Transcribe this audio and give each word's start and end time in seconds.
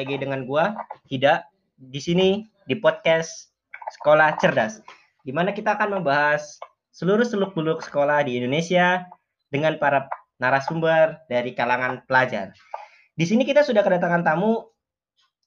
Lagi 0.00 0.16
dengan 0.16 0.48
gua 0.48 0.72
Hida 1.12 1.44
di 1.76 2.00
sini 2.00 2.48
di 2.64 2.72
podcast 2.72 3.52
Sekolah 4.00 4.32
Cerdas. 4.40 4.80
Di 5.20 5.28
mana 5.28 5.52
kita 5.52 5.76
akan 5.76 6.00
membahas 6.00 6.56
seluruh 6.88 7.28
seluk-beluk 7.28 7.84
sekolah 7.84 8.24
di 8.24 8.40
Indonesia 8.40 9.04
dengan 9.52 9.76
para 9.76 10.08
narasumber 10.40 11.20
dari 11.28 11.52
kalangan 11.52 12.00
pelajar. 12.08 12.56
Di 13.12 13.28
sini 13.28 13.44
kita 13.44 13.60
sudah 13.60 13.84
kedatangan 13.84 14.24
tamu 14.24 14.72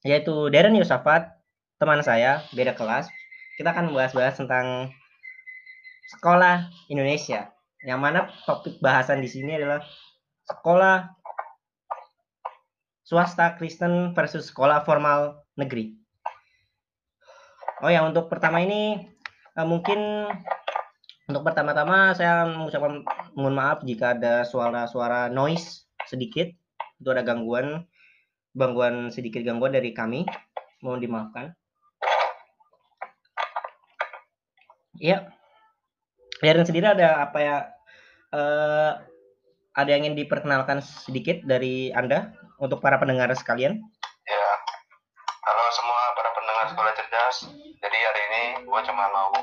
yaitu 0.06 0.54
Darren 0.54 0.78
Yusafat, 0.78 1.34
teman 1.82 2.06
saya, 2.06 2.46
beda 2.54 2.78
kelas. 2.78 3.10
Kita 3.58 3.74
akan 3.74 3.90
membahas-bahas 3.90 4.38
tentang 4.38 4.94
sekolah 6.14 6.70
Indonesia. 6.94 7.50
Yang 7.82 8.00
mana 8.06 8.30
topik 8.46 8.78
bahasan 8.86 9.18
di 9.18 9.34
sini 9.34 9.58
adalah 9.58 9.82
sekolah 10.46 11.10
swasta 13.04 13.60
Kristen 13.60 14.16
versus 14.16 14.50
sekolah 14.50 14.88
formal 14.88 15.44
negeri. 15.60 15.94
Oh 17.84 17.92
ya, 17.92 18.00
untuk 18.08 18.32
pertama 18.32 18.64
ini 18.64 19.12
eh, 19.60 19.68
mungkin 19.68 20.32
untuk 21.28 21.44
pertama-tama 21.44 22.16
saya 22.16 22.48
mengucapkan 22.48 23.04
mohon 23.36 23.56
maaf 23.56 23.84
jika 23.84 24.16
ada 24.16 24.48
suara-suara 24.48 25.28
noise 25.28 25.88
sedikit. 26.08 26.48
Itu 27.00 27.12
ada 27.12 27.24
gangguan 27.24 27.84
gangguan 28.56 29.12
sedikit 29.12 29.44
gangguan 29.44 29.76
dari 29.76 29.92
kami. 29.92 30.24
Mohon 30.80 31.00
dimaafkan. 31.04 31.46
Iya. 35.00 35.32
Biarin 36.40 36.68
sendiri 36.68 36.88
ada 36.92 37.24
apa 37.24 37.40
ya 37.40 37.58
eh, 38.32 38.92
ada 39.74 39.90
yang 39.90 40.08
ingin 40.08 40.24
diperkenalkan 40.24 40.84
sedikit 40.84 41.40
dari 41.44 41.92
Anda 41.92 42.36
untuk 42.64 42.80
para 42.80 42.96
pendengar 42.96 43.28
sekalian? 43.36 43.76
Ya, 44.24 44.50
halo 45.44 45.64
semua 45.76 46.02
para 46.16 46.32
pendengar 46.32 46.66
sekolah 46.72 46.92
cerdas. 46.96 47.38
Jadi 47.84 47.98
hari 48.00 48.22
ini 48.32 48.44
gue 48.64 48.80
cuma 48.88 49.04
mau 49.12 49.36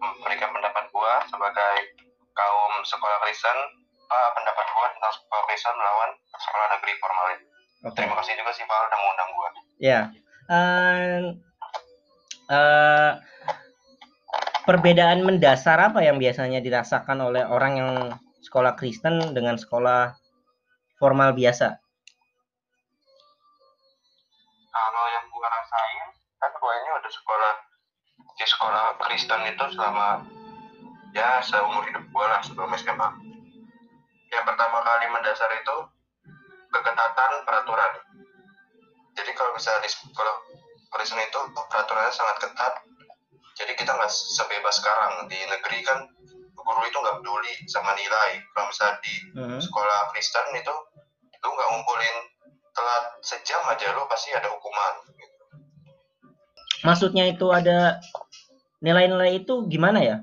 memberikan 0.00 0.48
pendapat 0.56 0.88
gue 0.88 1.12
sebagai 1.28 1.74
kaum 2.32 2.74
sekolah 2.80 3.18
Kristen, 3.28 3.58
apa 4.08 4.40
pendapat 4.40 4.66
gue 4.72 4.86
tentang 4.96 5.12
sekolah 5.20 5.44
Kristen 5.52 5.74
melawan 5.76 6.10
sekolah 6.32 6.66
negeri 6.80 6.92
formal 6.96 7.26
ini. 7.36 7.44
Oke. 7.84 7.94
Terima 8.00 8.14
kasih 8.16 8.32
juga 8.40 8.50
sih 8.56 8.64
Pak 8.64 8.78
udah 8.88 8.98
mengundang 9.04 9.30
gue. 9.36 9.48
Ya. 9.76 10.00
Eh, 10.48 11.20
eh, 12.56 13.12
perbedaan 14.64 15.20
mendasar 15.28 15.76
apa 15.76 16.00
yang 16.00 16.16
biasanya 16.16 16.64
dirasakan 16.64 17.20
oleh 17.20 17.44
orang 17.44 17.72
yang 17.76 17.92
sekolah 18.40 18.72
Kristen 18.80 19.36
dengan 19.36 19.60
sekolah 19.60 20.16
formal 20.96 21.36
biasa? 21.36 21.82
Sekolah 27.32 27.54
di 28.36 28.44
sekolah 28.44 28.84
Kristen 29.00 29.40
itu 29.48 29.64
selama 29.72 30.20
ya 31.16 31.40
seumur 31.40 31.80
hidup 31.88 32.04
gue 32.04 32.26
lah 32.28 32.44
sebelum 32.44 32.68
SMA. 32.76 33.08
Yang 34.28 34.44
pertama 34.52 34.84
kali 34.84 35.06
mendasar 35.08 35.48
itu 35.56 35.76
keketatan 36.68 37.32
peraturan. 37.48 37.92
Jadi 39.16 39.30
kalau 39.32 39.56
misalnya 39.56 39.80
di 39.80 39.90
sekolah 39.96 40.36
Kristen 40.92 41.24
itu 41.24 41.40
peraturannya 41.56 42.12
sangat 42.12 42.36
ketat. 42.44 42.74
Jadi 43.56 43.72
kita 43.80 43.96
nggak 43.96 44.12
sebebas 44.12 44.76
sekarang 44.76 45.24
di 45.32 45.40
negeri 45.48 45.80
kan 45.88 46.04
guru 46.52 46.84
itu 46.84 46.96
nggak 47.00 47.16
peduli 47.16 47.54
sama 47.64 47.96
nilai. 47.96 48.44
Kalau 48.52 48.68
misalnya 48.68 48.96
di 49.00 49.14
Mhm. 49.40 49.56
sekolah 49.56 49.98
Kristen 50.12 50.52
itu 50.52 50.74
lu 51.40 51.48
nggak 51.48 51.68
ngumpulin 51.72 52.16
telat 52.76 53.04
sejam 53.24 53.64
aja 53.72 53.88
lu 53.96 54.04
pasti 54.04 54.36
ada 54.36 54.52
hukuman. 54.52 54.94
Maksudnya 56.82 57.30
itu 57.30 57.46
ada 57.54 58.02
nilai-nilai 58.82 59.42
itu 59.42 59.66
gimana 59.70 60.02
ya? 60.02 60.16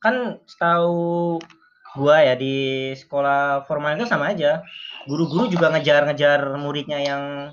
Kan 0.00 0.40
setahu 0.48 1.36
gua 1.96 2.16
ya 2.24 2.34
di 2.36 2.92
sekolah 2.96 3.64
formal 3.68 3.96
itu 3.96 4.08
sama 4.08 4.32
aja. 4.32 4.64
Guru-guru 5.04 5.48
juga 5.52 5.72
ngejar-ngejar 5.72 6.56
muridnya 6.56 7.00
yang 7.00 7.52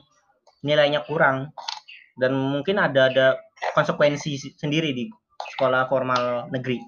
nilainya 0.63 1.03
kurang. 1.03 1.51
Dan 2.15 2.35
mungkin 2.35 2.79
ada 2.79 3.11
ada 3.11 3.27
konsekuensi 3.75 4.31
si- 4.39 4.55
sendiri 4.55 4.95
di 4.95 5.11
sekolah 5.55 5.91
formal 5.91 6.47
negeri. 6.51 6.79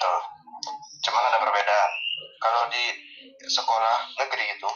Tuh. 0.00 0.22
Cuman 1.08 1.22
ada 1.32 1.38
perbedaan. 1.40 1.90
Kalau 2.42 2.62
di 2.68 2.84
sekolah 3.48 3.96
negeri 4.20 4.44
itu 4.58 4.70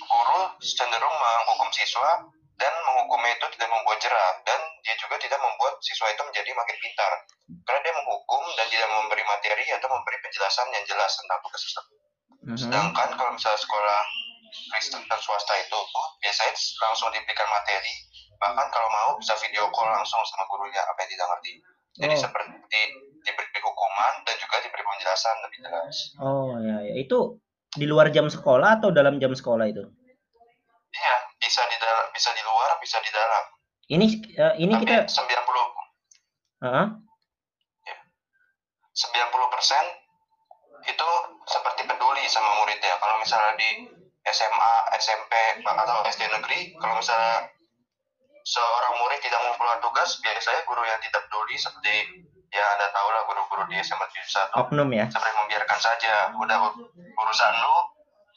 guru 0.00 0.40
cenderung 0.62 1.16
menghukum 1.16 1.68
siswa 1.70 2.26
dan 2.58 2.72
menghukumnya 2.86 3.32
itu 3.38 3.39
tidak 3.60 3.76
membuat 3.76 4.00
jerah 4.00 4.30
dan 4.48 4.56
dia 4.80 4.96
juga 4.96 5.20
tidak 5.20 5.36
membuat 5.36 5.76
siswa 5.84 6.08
itu 6.08 6.22
menjadi 6.24 6.48
makin 6.56 6.76
pintar 6.80 7.12
karena 7.68 7.80
dia 7.84 7.92
menghukum 7.92 8.42
dan 8.56 8.66
tidak 8.72 8.88
memberi 8.88 9.20
materi 9.28 9.68
atau 9.68 9.88
memberi 9.92 10.16
penjelasan 10.24 10.64
yang 10.72 10.84
jelas 10.88 11.12
tentang 11.20 11.38
tugas 11.44 11.60
tersebut. 11.60 11.96
Mhm. 12.40 12.56
Sedangkan 12.56 13.08
kalau 13.20 13.36
misalnya 13.36 13.60
sekolah 13.60 14.00
Kristen 14.72 15.04
dan 15.04 15.20
swasta 15.20 15.54
itu 15.60 15.78
biasanya 16.24 16.56
langsung 16.56 17.12
diberikan 17.12 17.46
materi, 17.52 17.92
bahkan 18.40 18.66
kalau 18.72 18.88
mau 18.88 19.12
bisa 19.20 19.36
video 19.44 19.68
call 19.76 19.92
langsung 19.92 20.24
sama 20.24 20.48
gurunya 20.48 20.80
apa 20.80 21.04
yang 21.04 21.10
tidak 21.12 21.26
ngerti. 21.36 21.52
Jadi 22.00 22.14
Oh. 22.16 22.22
seperti 22.24 22.80
diberi 23.20 23.60
hukuman 23.60 24.24
dan 24.24 24.34
juga 24.40 24.56
diberi 24.64 24.80
penjelasan 24.82 25.36
lebih 25.44 25.58
jelas. 25.68 25.96
Oh 26.16 26.56
ya, 26.64 26.76
ya. 26.80 26.94
Itu 26.96 27.36
di 27.76 27.84
luar 27.84 28.08
jam 28.08 28.26
sekolah 28.26 28.80
atau 28.80 28.88
dalam 28.88 29.20
jam 29.20 29.36
sekolah 29.36 29.68
itu? 29.68 29.84
Iya, 30.90 31.16
bisa 31.50 31.66
di 31.66 31.74
dalam, 31.82 32.06
bisa 32.14 32.30
di 32.30 32.42
luar, 32.46 32.70
bisa 32.78 33.02
di 33.02 33.10
dalam. 33.10 33.42
Ini 33.90 34.06
eh, 34.38 34.54
ini 34.62 34.72
Tapi 34.78 34.86
kita 34.86 35.10
90 35.10 36.62
Heeh. 36.62 36.86
90% 38.90 40.86
itu 40.86 41.08
seperti 41.42 41.82
peduli 41.86 42.24
sama 42.30 42.50
muridnya. 42.62 42.94
Kalau 43.02 43.18
misalnya 43.18 43.58
di 43.58 43.70
SMA, 44.22 44.72
SMP, 45.00 45.32
atau 45.64 46.04
SD 46.06 46.22
negeri, 46.28 46.76
kalau 46.78 46.94
misalnya 47.00 47.48
seorang 48.42 48.94
murid 49.00 49.18
tidak 49.20 49.40
mengumpulkan 49.42 49.80
tugas, 49.82 50.20
biasanya 50.20 50.62
guru 50.64 50.82
yang 50.84 51.00
tidak 51.02 51.26
peduli 51.26 51.54
seperti 51.56 51.94
ya 52.50 52.64
Anda 52.76 52.86
tahu 52.90 53.08
lah 53.08 53.22
guru-guru 53.26 53.62
di 53.70 53.78
SMA 53.78 54.06
71 54.10 54.62
oknum 54.66 54.88
ya. 54.90 55.06
seperti 55.06 55.34
membiarkan 55.38 55.78
saja, 55.78 56.12
udah 56.34 56.56
ur- 56.66 56.78
urusan 56.92 57.52
lu, 57.62 57.76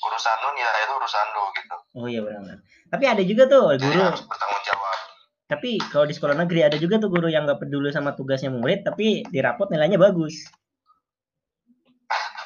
urusan 0.01 0.35
lu 0.41 0.49
nilai 0.57 0.81
itu 0.85 0.93
urusan 0.97 1.25
lu 1.35 1.43
gitu. 1.53 1.75
Oh 1.99 2.07
iya 2.09 2.21
benar. 2.25 2.57
Tapi 2.89 3.03
ada 3.05 3.23
juga 3.23 3.43
tuh 3.45 3.77
Jadi 3.77 3.85
guru 3.85 4.01
harus 4.01 4.23
bertanggung 4.25 4.63
jawab. 4.65 4.97
Tapi 5.43 5.71
kalau 5.91 6.05
di 6.09 6.13
sekolah 6.17 6.35
negeri 6.39 6.61
ada 6.65 6.77
juga 6.81 6.97
tuh 6.97 7.13
guru 7.13 7.29
yang 7.29 7.45
nggak 7.45 7.61
peduli 7.61 7.93
sama 7.93 8.17
tugasnya 8.17 8.49
murid, 8.49 8.81
tapi 8.81 9.21
di 9.27 9.39
rapot 9.43 9.69
nilainya 9.69 10.01
bagus. 10.01 10.33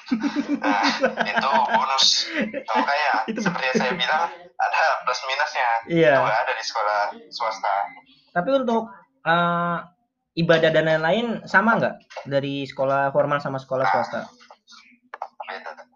Nah, 0.08 0.84
itu 1.28 1.50
bonus. 1.68 2.06
Makanya 2.72 3.12
Itu- 3.28 3.44
seperti 3.44 3.66
yang 3.68 3.76
saya 3.76 3.94
bilang 4.00 4.24
ada 4.56 4.84
plus 5.04 5.20
minusnya. 5.28 5.70
Iya. 5.92 6.14
Itu 6.16 6.32
ada 6.32 6.54
di 6.56 6.64
sekolah 6.64 7.00
swasta. 7.28 7.76
Tapi 8.32 8.50
untuk 8.56 8.88
eh, 9.28 9.78
ibadah 10.40 10.70
dan 10.72 10.88
lain-lain 10.88 11.44
sama 11.44 11.76
nggak 11.76 11.96
dari 12.24 12.64
sekolah 12.64 13.12
formal 13.12 13.44
sama 13.44 13.60
sekolah 13.60 13.84
swasta? 13.84 14.32
Beda. 15.48 15.87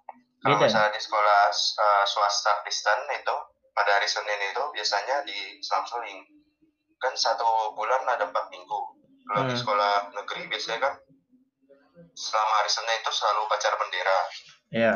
Kalau 0.41 0.57
Beda. 0.57 0.65
misalnya 0.65 0.91
di 0.91 1.01
sekolah 1.01 1.41
uh, 1.53 2.03
swasta 2.03 2.51
Kristen 2.61 2.99
itu 3.13 3.35
pada 3.71 3.91
hari 3.93 4.09
Senin 4.09 4.39
itu 4.41 4.63
biasanya 4.73 5.21
di 5.21 5.61
selang-seling 5.61 6.25
kan 6.97 7.13
satu 7.13 7.45
bulan 7.73 8.01
ada 8.05 8.25
empat 8.25 8.49
minggu. 8.49 8.79
Kalau 9.23 9.41
di 9.45 9.53
Hmm. 9.53 9.61
sekolah 9.61 9.93
negeri 10.11 10.49
biasanya 10.49 10.79
kan 10.81 10.93
selama 12.11 12.53
hari 12.57 12.69
Senin 12.69 12.97
itu 12.99 13.11
selalu 13.11 13.39
upacara 13.45 13.75
bendera. 13.77 14.19
Iya. 14.71 14.93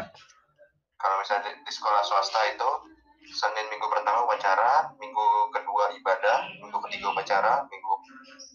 Kalau 0.96 1.16
misalnya 1.20 1.44
di, 1.46 1.52
di 1.62 1.72
sekolah 1.72 2.02
swasta 2.02 2.42
itu 2.50 2.70
Senin 3.26 3.66
minggu 3.68 3.86
pertama 3.86 4.22
upacara, 4.22 4.86
minggu 4.98 5.26
kedua 5.50 5.90
ibadah, 5.94 6.46
minggu 6.58 6.78
ketiga 6.90 7.10
upacara, 7.10 7.54
minggu 7.66 7.94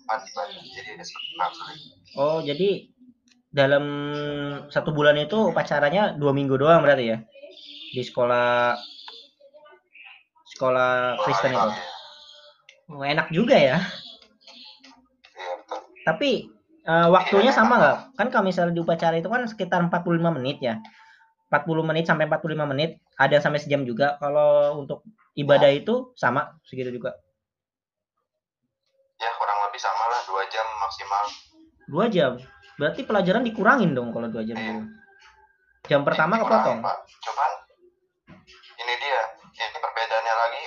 empat 0.07 0.21
ibadah. 0.27 0.59
Jadi 0.65 0.89
ada 0.95 1.05
selang-seling. 1.05 1.81
Oh 2.15 2.39
jadi 2.39 2.87
dalam 3.51 3.85
satu 4.71 4.95
bulan 4.95 5.19
itu 5.19 5.51
upacaranya 5.51 6.15
dua 6.15 6.31
minggu 6.31 6.55
doang 6.55 6.87
berarti 6.87 7.05
ya 7.15 7.19
di 7.91 8.03
sekolah 8.07 8.79
sekolah 10.55 11.19
Kristen 11.27 11.55
itu. 11.55 11.71
Oh, 12.91 13.03
enak 13.07 13.31
juga 13.31 13.55
ya. 13.59 13.79
Tapi 16.07 16.51
eh, 16.87 17.09
waktunya 17.11 17.55
sama 17.55 17.79
nggak? 17.79 17.99
Kan 18.19 18.27
kalau 18.35 18.45
misalnya 18.47 18.75
di 18.75 18.83
upacara 18.83 19.19
itu 19.19 19.31
kan 19.31 19.47
sekitar 19.47 19.83
45 19.87 20.37
menit 20.39 20.59
ya. 20.63 20.79
40 21.51 21.83
menit 21.83 22.07
sampai 22.07 22.31
45 22.31 22.71
menit, 22.71 23.03
ada 23.19 23.43
sampai 23.43 23.59
sejam 23.59 23.83
juga. 23.83 24.15
Kalau 24.23 24.79
untuk 24.79 25.03
ibadah 25.35 25.71
itu 25.75 26.15
sama 26.15 26.55
segitu 26.63 26.95
juga. 26.95 27.19
Ya 29.19 29.31
kurang 29.35 29.59
lebih 29.67 29.83
sama 29.83 30.05
lah 30.07 30.21
dua 30.31 30.43
jam 30.47 30.67
maksimal. 30.79 31.25
Dua 31.91 32.05
jam. 32.07 32.33
Berarti 32.81 33.05
pelajaran 33.05 33.45
dikurangin 33.45 33.93
dong 33.93 34.09
kalau 34.09 34.33
dua 34.33 34.41
jam 34.41 34.57
Iya. 34.57 34.65
gitu. 34.73 34.83
Jam 35.87 36.01
pertama 36.01 36.41
Dikurangi, 36.41 36.49
kepotong. 36.49 36.79
Pak. 36.81 36.97
Cuman 37.21 37.51
ini 38.81 38.95
dia, 38.97 39.21
ini 39.53 39.77
perbedaannya 39.77 40.35
lagi 40.35 40.61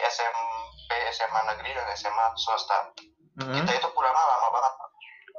SMA 1.10 1.42
negeri 1.48 1.70
dan 1.74 1.88
SMA 1.94 2.26
swasta. 2.38 2.78
Hmm. 3.34 3.54
Kita 3.58 3.72
itu 3.74 3.90
pulangnya 3.90 4.24
lama 4.24 4.48
banget. 4.52 4.74
Pak. 4.74 4.90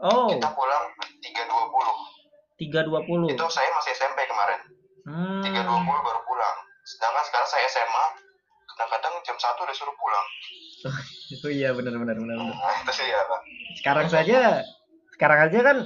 Oh, 0.03 0.27
Kita 0.27 0.49
pulang 0.51 0.85
3.20. 1.23 1.95
320. 2.59 3.35
Itu 3.39 3.47
saya 3.47 3.71
masih 3.71 3.93
SMP 3.95 4.19
kemarin. 4.27 4.59
Hmm. 5.07 5.43
3.20 5.47 5.63
baru 5.87 6.21
pulang. 6.27 6.57
Sedangkan 6.83 7.23
sekarang 7.23 7.49
saya 7.49 7.65
SMA, 7.71 8.05
kadang-kadang 8.69 9.15
jam 9.23 9.37
1 9.37 9.63
udah 9.63 9.77
suruh 9.79 9.95
pulang. 9.95 10.27
Itu 11.31 11.47
iya 11.59 11.71
benar 11.71 11.95
benar 11.95 12.19
benar. 12.19 12.35
benar. 12.35 12.51
Nah, 12.51 12.75
itu 12.83 12.93
sih 12.95 13.07
ya, 13.07 13.21
Pak. 13.31 13.41
Sekarang 13.79 14.07
saja 14.11 14.39
sekarang 15.15 15.39
aja 15.47 15.59
kan 15.63 15.77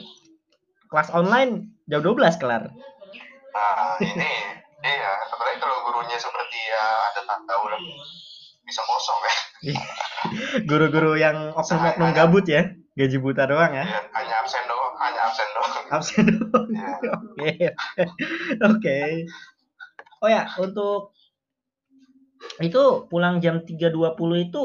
kelas 0.88 1.08
online 1.12 1.72
jam 1.88 2.00
12 2.00 2.40
kelar. 2.40 2.72
Nah, 3.52 3.96
ini, 4.00 4.32
iya. 4.84 5.12
Apalagi 5.28 5.58
kalau 5.60 5.76
gurunya 5.88 6.16
seperti 6.16 6.58
ya 6.68 6.84
ada 7.12 7.20
tak 7.24 7.40
tahu 7.44 7.64
lah. 7.68 7.80
Bisa 8.64 8.80
kosong 8.84 9.18
ya. 9.24 9.34
Guru-guru 10.68 11.16
yang 11.16 11.56
oknum-oknum 11.56 12.12
gabut 12.12 12.44
ya, 12.44 12.72
gaji 12.96 13.16
buta 13.16 13.48
doang 13.48 13.72
ya. 13.72 13.84
Iya, 13.88 14.00
hanya 14.12 14.34
absen 14.44 14.62
doang, 14.68 14.94
hanya 15.00 15.20
absen 15.24 15.48
doang. 15.56 15.72
Absen 15.88 16.24
doang. 16.36 16.66
Iya. 17.40 17.72
Oke. 18.68 18.68
Oke. 18.76 19.00
Oh 20.18 20.28
ya, 20.28 20.50
untuk 20.58 21.14
itu 22.58 22.82
pulang 23.06 23.38
jam 23.38 23.62
3.20 23.62 24.50
itu 24.50 24.62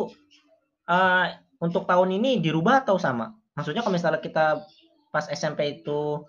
eh 0.89 1.27
untuk 1.63 1.87
tahun 1.87 2.19
ini 2.19 2.43
dirubah 2.43 2.83
atau 2.83 2.99
sama? 2.99 3.33
Maksudnya 3.55 3.85
kalau 3.85 3.95
misalnya 3.95 4.19
kita 4.19 4.65
pas 5.13 5.30
SMP 5.30 5.80
itu 5.80 6.25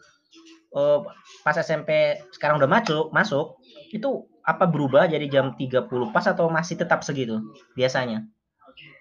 eh, 0.77 0.99
pas 1.41 1.57
SMP 1.57 2.21
sekarang 2.37 2.61
udah 2.61 2.69
masuk, 2.69 3.09
masuk 3.17 3.57
itu 3.89 4.29
apa 4.45 4.69
berubah 4.69 5.09
jadi 5.09 5.25
jam 5.33 5.57
30 5.57 5.89
pas 6.13 6.29
atau 6.29 6.53
masih 6.53 6.77
tetap 6.77 7.01
segitu 7.01 7.41
biasanya? 7.73 8.29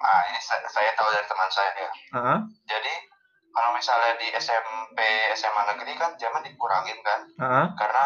Nah, 0.04 0.22
ini 0.30 0.40
saya, 0.40 0.64
saya 0.68 0.92
tahu 0.96 1.10
dari 1.12 1.28
teman 1.28 1.50
saya 1.52 1.72
ya. 1.76 1.90
Heeh. 2.14 2.40
Jadi, 2.68 2.94
kalau 3.56 3.72
misalnya 3.76 4.20
di 4.20 4.28
SMP, 4.36 5.00
SMA 5.34 5.62
negeri 5.74 5.94
kan 5.96 6.12
zaman 6.20 6.44
dikurangin 6.44 7.00
kan. 7.02 7.20
Heeh. 7.40 7.68
Karena 7.80 8.06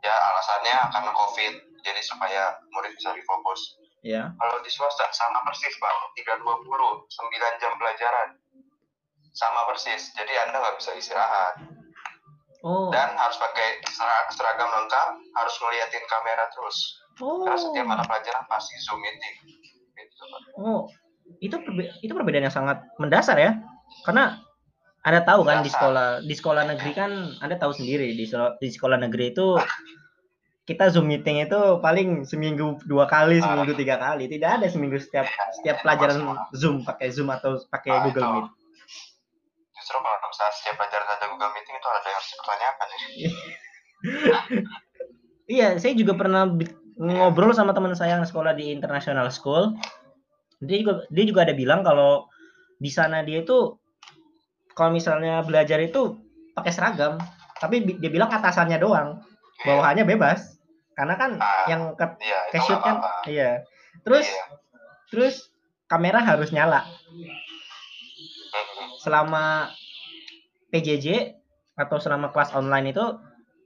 ya 0.00 0.14
alasannya 0.14 0.76
karena 0.92 1.10
COVID. 1.12 1.54
Jadi 1.84 2.00
supaya 2.00 2.56
murid 2.72 2.96
bisa 2.96 3.12
refokus. 3.12 3.76
Ya. 4.00 4.32
Kalau 4.36 4.56
di 4.64 4.70
swasta 4.72 5.04
sama 5.12 5.44
persis 5.44 5.76
Pak, 5.76 5.92
320, 6.16 6.44
9 6.44 7.60
jam 7.60 7.72
pelajaran. 7.76 8.28
Sama 9.34 9.66
persis, 9.66 10.14
jadi 10.14 10.30
Anda 10.46 10.62
nggak 10.62 10.76
bisa 10.78 10.94
istirahat. 10.94 11.54
Oh. 12.64 12.88
Dan 12.88 13.12
harus 13.12 13.36
pakai 13.36 13.82
sera- 13.84 14.30
seragam 14.32 14.70
lengkap, 14.70 15.08
harus 15.36 15.54
ngeliatin 15.60 16.04
kamera 16.08 16.48
terus. 16.48 16.76
Oh. 17.20 17.44
Karena 17.44 17.58
setiap 17.60 17.84
mata 17.84 18.04
pelajaran 18.06 18.46
pasti 18.48 18.72
Zoom 18.80 19.02
meeting. 19.02 19.34
Gitu. 19.94 20.22
Oh, 20.56 20.88
itu 21.38 21.56
perbe- 21.60 21.92
itu 22.00 22.10
perbedaan 22.10 22.48
yang 22.48 22.54
sangat 22.54 22.80
mendasar 22.96 23.36
ya. 23.36 23.58
Karena 24.02 24.40
Anda 25.04 25.20
tahu 25.20 25.44
kan 25.44 25.60
di 25.60 25.68
sekolah 25.68 26.24
di 26.24 26.32
sekolah 26.32 26.64
negeri 26.64 26.92
kan 26.96 27.12
Anda 27.44 27.60
tahu 27.60 27.76
sendiri 27.76 28.16
di 28.16 28.24
selo- 28.24 28.56
di 28.56 28.72
sekolah 28.72 28.96
negeri 28.96 29.36
itu 29.36 29.60
kita 30.64 30.88
Zoom 30.88 31.12
meeting 31.12 31.44
itu 31.44 31.60
paling 31.84 32.24
seminggu 32.24 32.80
dua 32.88 33.04
kali, 33.04 33.36
seminggu 33.36 33.76
tiga 33.76 34.00
kali. 34.00 34.24
Tidak 34.24 34.48
ada 34.48 34.64
seminggu 34.64 34.96
setiap 34.96 35.28
setiap 35.52 35.84
pelajaran 35.84 36.24
Zoom 36.56 36.80
pakai 36.80 37.12
Zoom 37.12 37.28
atau 37.28 37.60
pakai 37.68 37.92
Ah, 37.92 38.00
Google. 38.08 38.24
Meet. 38.24 38.48
Justru 39.84 40.00
kalau 40.00 40.16
misalnya 40.32 40.54
setiap 40.56 40.74
pelajaran 40.80 41.08
ada 41.12 41.26
Google 41.28 41.52
Meeting 41.52 41.76
itu 41.76 41.88
ada 41.92 42.08
yang 42.08 42.16
harus 42.16 42.30
dipertanyakan 42.32 42.86
ya. 42.88 42.98
Iya, 45.44 45.68
saya 45.76 45.92
juga 45.92 46.16
pernah 46.16 46.48
ngobrol 46.96 47.52
sama 47.52 47.76
teman 47.76 47.92
saya 47.92 48.16
yang 48.16 48.24
sekolah 48.24 48.56
di 48.56 48.72
international 48.72 49.28
school. 49.28 49.76
Dia 50.64 50.80
juga 50.80 51.04
dia 51.12 51.24
juga 51.28 51.44
ada 51.44 51.52
bilang 51.52 51.84
kalau 51.84 52.24
di 52.80 52.88
sana 52.88 53.20
dia 53.20 53.44
itu 53.44 53.76
kalau 54.72 54.96
misalnya 54.96 55.44
belajar 55.44 55.76
itu 55.84 56.16
pakai 56.56 56.72
seragam, 56.72 57.20
tapi 57.60 57.84
dia 57.84 58.08
bilang 58.08 58.32
atasannya 58.32 58.80
doang, 58.80 59.20
bawahannya 59.68 60.08
bebas. 60.08 60.56
Karena 60.96 61.12
kan 61.20 61.36
Ah, 61.36 61.68
yang 61.68 61.92
ke 61.92 62.08
Iya, 62.24 62.40
kan 62.80 62.96
iya. 63.28 63.50
Terus 64.00 64.24
Iya. 64.24 64.44
terus 65.12 65.34
kamera 65.92 66.24
harus 66.24 66.48
nyala. 66.56 66.88
Selama 69.02 69.68
PJJ 70.70 71.36
atau 71.74 71.98
selama 71.98 72.30
kelas 72.30 72.54
online 72.54 72.94
itu 72.94 73.04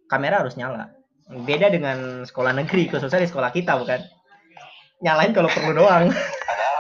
kamera 0.08 0.40
harus 0.40 0.56
nyala. 0.56 0.92
Beda 1.28 1.68
dengan 1.68 2.24
sekolah 2.24 2.56
negeri, 2.56 2.88
khususnya 2.88 3.20
di 3.20 3.28
sekolah 3.28 3.52
kita 3.52 3.76
bukan. 3.76 4.00
Nyalain 5.04 5.36
kalau 5.36 5.52
perlu 5.52 5.76
doang. 5.76 6.08
Padahal, 6.08 6.78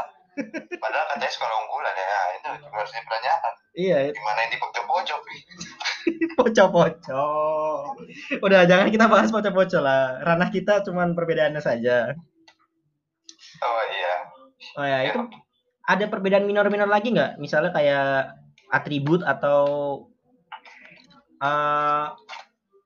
padahal 0.80 1.04
katanya 1.12 1.32
sekolah 1.36 1.54
unggulan 1.68 1.94
ya, 1.94 2.20
itu 2.34 2.48
juga 2.64 2.76
harus 2.80 2.92
dipertanyakan. 2.96 3.52
iya, 3.76 3.98
Gimana 4.10 4.38
yang 4.42 4.50
di 4.50 4.58
pojok-pojok 4.58 5.20
nih? 5.28 5.40
pocok-pocok. 6.34 7.82
Udah 8.40 8.60
jangan 8.64 8.88
kita 8.88 9.06
bahas 9.06 9.28
pocok-pocok 9.28 9.82
lah. 9.84 10.18
Ranah 10.24 10.48
kita 10.48 10.80
cuman 10.82 11.12
perbedaannya 11.12 11.60
saja. 11.60 12.16
Oh 13.60 13.82
iya. 13.92 14.14
Oh 14.74 14.86
ya, 14.86 14.98
itu 15.12 15.20
ada 15.88 16.04
perbedaan 16.04 16.44
minor-minor 16.44 16.84
lagi 16.86 17.10
nggak? 17.10 17.40
Misalnya 17.40 17.72
kayak 17.72 18.36
atribut 18.68 19.24
atau 19.24 19.60
eh, 21.40 22.06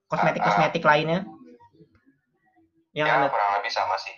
kosmetik-kosmetik 0.06 0.82
lainnya? 0.82 1.26
Yang 2.92 3.08
Ya, 3.08 3.26
kurang 3.26 3.50
lebih 3.58 3.72
sama 3.72 3.96
sih. 3.96 4.12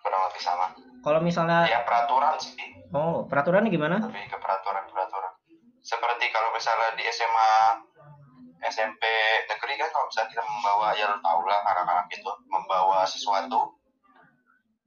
Kurang 0.00 0.22
lebih 0.30 0.40
sama. 0.40 0.66
kalau 1.02 1.22
misalnya 1.22 1.66
Ya 1.66 1.86
peraturan 1.86 2.34
sih, 2.36 2.54
oh, 2.90 3.26
peraturannya 3.26 3.70
gimana? 3.70 4.02
lebih 4.02 4.26
ke 4.26 4.38
peraturan-peraturan. 4.38 5.32
Seperti 5.78 6.30
kalau 6.30 6.50
misalnya 6.50 6.98
di 6.98 7.06
SMA 7.06 7.50
SMP 8.66 9.02
negeri 9.46 9.74
kan 9.76 9.86
kalau 9.86 10.10
misalnya 10.10 10.30
kita 10.32 10.42
membawa 10.42 10.90
ya 10.94 11.06
lo 11.06 11.18
tau 11.20 11.38
lah 11.46 11.62
anak-anak 11.62 12.10
itu 12.10 12.26
membawa 12.46 13.06
sesuatu 13.06 13.78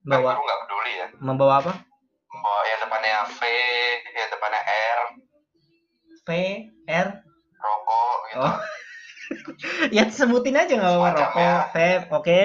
kan 0.01 0.19
Bawa 0.19 0.31
guru 0.33 0.41
nggak 0.41 0.59
peduli 0.65 0.91
ya 0.93 1.07
membawa 1.19 1.53
apa? 1.61 1.71
Membawa 2.29 2.61
yang 2.69 2.79
depannya 2.85 3.17
V 3.33 3.41
yang 4.13 4.29
depannya 4.29 4.61
R. 4.65 4.99
V 6.25 6.29
R. 6.85 7.07
Rokok 7.59 8.17
gitu. 8.29 8.41
Oh. 8.45 8.55
ya 9.95 10.09
sebutin 10.09 10.57
aja 10.57 10.73
nggak 10.73 10.93
apa-apa 10.93 11.09
rokok 11.17 11.61
vape 11.73 11.89
oke. 12.13 12.39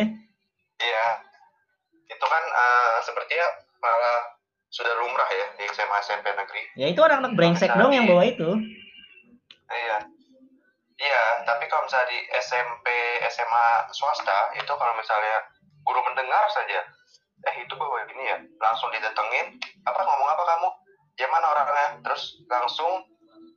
Iya, 0.74 1.06
itu 2.10 2.26
kan 2.28 2.44
eh, 2.44 2.94
sepertinya 3.06 3.48
malah 3.80 4.34
sudah 4.74 4.90
lumrah 4.98 5.30
ya 5.30 5.46
di 5.54 5.64
SMA 5.70 5.96
SMP 6.02 6.26
negeri. 6.34 6.62
ya 6.74 6.90
itu 6.90 6.98
anak-anak 6.98 7.38
brengsek 7.38 7.70
Misalnya 7.70 7.82
dong 7.86 7.92
yang 7.94 8.06
bawa 8.10 8.22
itu. 8.26 8.50
Iya, 9.70 9.96
iya. 10.98 11.22
Tapi 11.46 11.64
kalau 11.70 11.86
misalnya 11.86 12.10
di 12.10 12.18
SMP 12.42 12.86
SMA 13.30 13.66
swasta 13.94 14.50
itu 14.58 14.72
kalau 14.74 14.94
misalnya 14.98 15.46
guru 15.86 16.00
mendengar 16.10 16.42
saja, 16.50 16.80
eh 17.44 17.56
itu 17.60 17.74
bawa 17.76 18.04
ini 18.08 18.24
ya, 18.24 18.38
langsung 18.58 18.88
didatengin. 18.88 19.56
Apa 19.84 20.00
ngomong 20.00 20.28
apa 20.28 20.42
kamu? 20.44 20.68
Ya 21.14 21.26
mana 21.28 21.46
orangnya? 21.46 21.88
Terus 22.02 22.40
langsung 22.46 23.04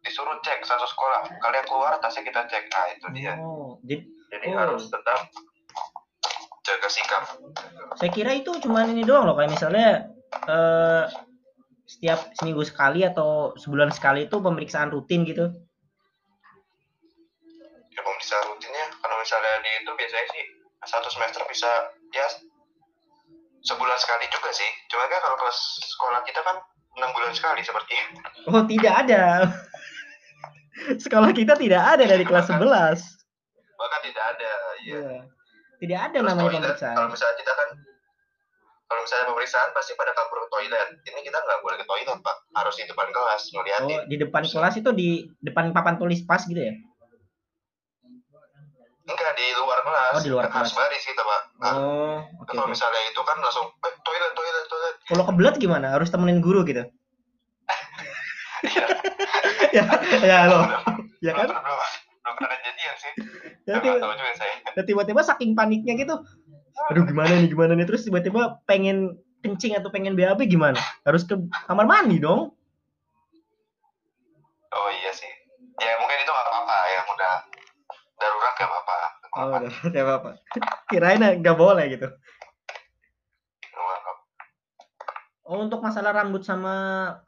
disuruh 0.01 0.37
cek 0.39 0.61
satu 0.61 0.85
sekolah. 0.85 1.27
Kalian 1.39 1.65
keluar 1.65 1.95
tasnya 1.97 2.23
kita 2.23 2.45
cek. 2.45 2.67
Nah 2.67 2.85
itu 2.91 3.05
dia. 3.15 3.33
oh 3.39 3.79
jadi 3.81 4.03
Jadi 4.27 4.45
Oh. 4.51 4.59
harus 4.59 4.83
tetap 4.87 5.31
jaga 6.61 6.89
sikap. 6.91 7.23
saya 7.95 8.11
kira 8.11 8.35
itu 8.35 8.51
cuma 8.59 8.83
ini 8.83 9.07
doang 9.07 9.23
loh 9.23 9.39
kayak 9.39 9.55
misalnya 9.55 10.11
eh 10.45 11.03
setiap 11.87 12.27
seminggu 12.35 12.67
sekali 12.67 13.07
atau 13.07 13.55
sebulan 13.55 13.87
sekali 13.95 14.27
itu 14.27 14.35
pemeriksaan 14.35 14.91
rutin 14.91 15.23
gitu 15.23 15.47
ya 17.87 18.01
pemeriksaan 18.03 18.45
rutinnya 18.51 18.85
kalau 18.99 19.15
misalnya 19.17 19.53
di 19.63 19.71
itu 19.79 19.91
biasanya 19.95 20.25
sih 20.27 20.43
satu 20.83 21.07
semester 21.07 21.41
bisa 21.47 21.71
ya 22.11 22.27
sebulan 23.67 23.97
sekali 23.99 24.25
juga 24.31 24.49
sih. 24.49 24.69
Cuma 24.87 25.03
kan 25.05 25.19
kalau 25.19 25.37
kelas 25.37 25.59
sekolah 25.85 26.23
kita 26.23 26.39
kan 26.41 26.55
enam 26.97 27.09
bulan 27.11 27.35
sekali 27.35 27.61
seperti. 27.61 27.95
Oh 28.47 28.63
tidak 28.63 28.93
ada. 29.05 29.23
Sekolah 30.97 31.33
kita 31.33 31.57
tidak 31.57 31.83
ada 31.83 32.03
dari 32.05 32.23
kelas 32.23 32.47
11 32.47 33.17
bahkan 33.77 34.01
tidak 34.01 34.23
ada 34.33 34.51
ya 34.81 34.97
Iya. 34.97 35.09
tidak 35.77 35.99
ada 36.09 36.17
Terus 36.17 36.29
namanya 36.33 36.49
pemeriksaan. 36.57 36.95
kalau 36.97 37.09
misalnya 37.13 37.35
kita 37.37 37.53
kan 37.53 37.69
kalau 38.87 39.01
misalnya 39.05 39.25
pemeriksaan 39.29 39.69
pasti 39.75 39.91
pada 39.93 40.11
kabur 40.15 40.37
ke 40.41 40.49
toilet. 40.49 40.89
Ini 41.03 41.19
kita 41.21 41.37
nggak 41.37 41.59
boleh 41.61 41.77
ke 41.77 41.85
toilet 41.85 42.17
pak. 42.17 42.37
Harus 42.55 42.73
di 42.73 42.85
depan 42.87 43.07
kelas 43.11 43.41
ngeliatin. 43.53 43.85
Oh 43.93 44.01
di 44.07 44.15
depan 44.17 44.43
kelas 44.47 44.73
itu 44.79 44.89
di 44.95 45.09
depan 45.37 45.75
papan 45.75 46.01
tulis 46.01 46.25
pas 46.25 46.41
gitu 46.41 46.57
ya 46.57 46.73
enggak 49.07 49.33
di 49.39 49.47
luar 49.55 49.79
kelas. 49.87 50.13
Oh, 50.13 50.21
di 50.21 50.31
luar 50.31 50.45
kelas. 50.51 50.75
baris 50.75 51.03
kita 51.07 51.23
pak. 51.23 51.41
Nah, 51.63 51.73
oh 51.79 52.17
oke 52.43 52.51
kalau 52.51 52.67
oke. 52.67 52.71
misalnya 52.75 53.01
itu 53.07 53.21
kan 53.23 53.37
langsung 53.39 53.65
eh, 53.71 53.93
toilet 54.03 54.31
toilet 54.35 54.65
toilet. 54.67 54.95
Kalau 55.07 55.23
kebelet 55.23 55.55
gimana? 55.57 55.87
Harus 55.95 56.11
temenin 56.11 56.43
guru 56.43 56.67
gitu? 56.67 56.83
Iya. 58.67 58.85
Ya 59.75 59.83
ya 60.23 60.37
lo. 60.49 60.59
Ya 61.19 61.31
kan? 61.35 61.47
belum 61.51 62.35
pernah 62.39 62.49
kejadian 62.59 62.95
sih. 62.99 63.11
Ya, 63.67 63.73
nggak 63.77 63.83
tiba- 63.83 64.01
tahu 64.03 64.13
juga 64.15 64.33
saya. 64.35 64.55
ya 64.75 64.81
tiba-tiba 64.83 65.21
saking 65.23 65.51
paniknya 65.55 65.93
gitu 65.95 66.15
aduh 66.87 67.03
gimana 67.03 67.41
nih 67.41 67.49
gimana 67.49 67.73
nih? 67.73 67.85
Terus 67.89 68.05
tiba-tiba 68.05 68.61
pengen 68.69 69.17
kencing 69.41 69.73
atau 69.77 69.89
pengen 69.89 70.13
BAB 70.13 70.45
gimana? 70.45 70.77
Harus 71.03 71.25
ke 71.25 71.35
kamar 71.65 71.85
mandi 71.89 72.21
dong. 72.21 72.53
Oh, 79.37 79.53
udah, 79.53 79.69
ya 79.95 80.01
apa 80.01 80.29
Kirain 80.89 81.21
nggak 81.21 81.57
boleh 81.57 81.85
gitu. 81.93 82.09
Apa-apa. 83.69 84.11
Oh, 85.45 85.61
untuk 85.61 85.79
masalah 85.85 86.11
rambut 86.17 86.41
sama 86.41 86.73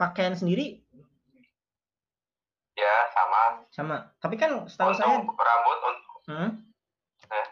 pakaian 0.01 0.33
sendiri 0.33 0.81
ya 2.73 2.95
sama 3.13 3.41
sama. 3.69 3.97
Tapi 4.17 4.35
kan 4.39 4.55
setahu 4.65 4.95
saya, 4.95 5.21
untuk 5.21 5.37
rambut 5.37 5.77
un- 5.85 6.05
hmm? 6.33 6.51
Eh. 7.29 7.47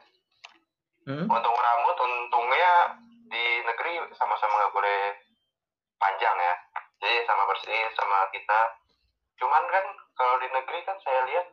Hmm? 1.07 1.23
untuk 1.23 1.53
rambut 1.55 1.95
untungnya 2.03 2.99
di 3.31 3.45
negeri 3.63 4.03
sama-sama 4.11 4.59
nggak 4.59 4.75
boleh 4.75 4.99
panjang 5.95 6.35
ya 6.35 6.55
jadi 6.99 7.23
sama 7.23 7.47
bersih 7.47 7.79
sama 7.95 8.27
kita 8.35 8.59
cuman 9.39 9.63
kan 9.71 9.85
kalau 10.19 10.35
di 10.41 10.51
negeri 10.51 10.83
kan 10.83 10.99
saya 10.99 11.23
lihat 11.31 11.47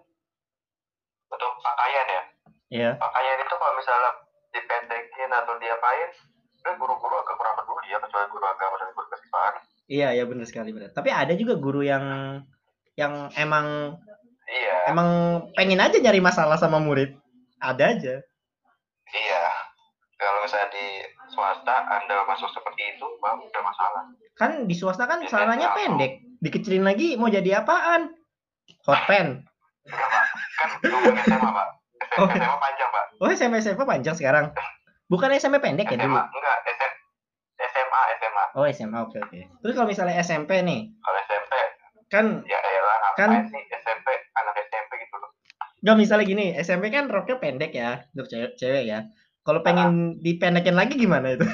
untuk 1.30 1.50
pakaian 1.62 2.08
ya 2.10 2.22
Iya. 2.74 2.98
pakaian 2.98 3.38
itu 3.38 3.54
kalau 3.54 3.74
misalnya 3.78 4.10
dipendekin 4.50 5.30
atau 5.30 5.54
diapain 5.62 6.10
eh 6.64 6.74
guru-guru 6.74 7.14
agak 7.22 7.36
kurang 7.38 7.54
peduli 7.54 7.86
ya 7.92 8.02
kecuali 8.02 8.26
guru 8.32 8.44
agama 8.44 8.74
dan 8.82 8.90
guru 8.92 9.06
kesukaan 9.14 9.54
Iya, 9.84 10.16
ya 10.16 10.24
benar 10.24 10.48
sekali 10.48 10.72
benar. 10.72 10.96
Tapi 10.96 11.12
ada 11.12 11.36
juga 11.36 11.60
guru 11.60 11.84
yang 11.84 12.40
yang 12.96 13.28
emang 13.36 13.92
iya 14.48 14.88
emang 14.88 15.08
pengen 15.52 15.76
aja 15.76 16.00
nyari 16.00 16.24
masalah 16.24 16.56
sama 16.56 16.80
murid. 16.80 17.12
Ada 17.60 17.84
aja. 17.92 18.14
iya 19.14 19.44
kalau 20.16 20.40
misalnya 20.40 20.72
di 20.72 20.86
swasta 21.36 21.76
anda 21.86 22.24
masuk 22.24 22.48
seperti 22.50 22.96
itu 22.96 23.06
bang 23.20 23.36
udah 23.44 23.62
masalah 23.62 24.02
Kan 24.34 24.64
di 24.64 24.74
swasta 24.74 25.04
kan 25.04 25.20
iya. 25.20 25.76
pendek. 25.76 26.12
Dikecilin 26.40 26.82
lagi 26.88 27.20
mau 27.20 27.28
jadi 27.28 27.60
apaan? 27.60 28.08
Hot 28.88 29.04
pen. 29.04 29.44
enggak 29.84 30.08
pak 30.08 30.26
kan 30.56 30.68
ngomong 30.88 31.16
SMA 31.28 31.50
pak 31.52 31.68
Oh. 32.14 32.26
SMA 32.26 32.56
panjang 32.58 32.88
pak 32.88 33.04
Oh, 33.16 33.28
SMP 33.28 33.54
SMP 33.58 33.82
panjang 33.82 34.12
sekarang. 34.12 34.50
Bukan 35.04 35.30
SMP 35.32 35.58
pendek 35.58 35.86
ya 35.86 35.96
dulu. 35.96 36.14
SMA 36.14 36.22
enggak 36.30 36.56
SM, 36.66 36.92
SMA 37.58 38.00
SMA 38.16 38.44
Oh, 38.52 38.64
SMA 38.66 38.98
oke 39.00 39.18
oke. 39.18 39.40
Terus 39.60 39.72
kalau 39.72 39.86
misalnya 39.86 40.14
SMP 40.18 40.50
nih, 40.60 40.92
kalau 40.98 41.18
SMP 41.20 41.52
kan 42.06 42.24
ya 42.44 42.58
elah 42.58 42.96
Kan- 43.14 43.46
sih 43.46 43.62
SMP 43.72 44.06
anak 44.32 44.54
SMP 44.62 44.92
gitu 44.98 45.16
loh 45.16 45.30
nggak 45.80 45.96
misalnya 45.96 46.24
gini, 46.24 46.46
SMP 46.56 46.88
kan 46.88 47.06
roknya 47.06 47.36
pendek 47.36 47.70
ya 47.70 48.00
untuk 48.10 48.24
cewek, 48.26 48.56
cewek 48.56 48.84
ya. 48.84 49.04
Kalau 49.40 49.60
pengen 49.60 50.16
dipendekin 50.18 50.72
lagi 50.72 50.96
gimana 50.96 51.28
itu? 51.30 51.44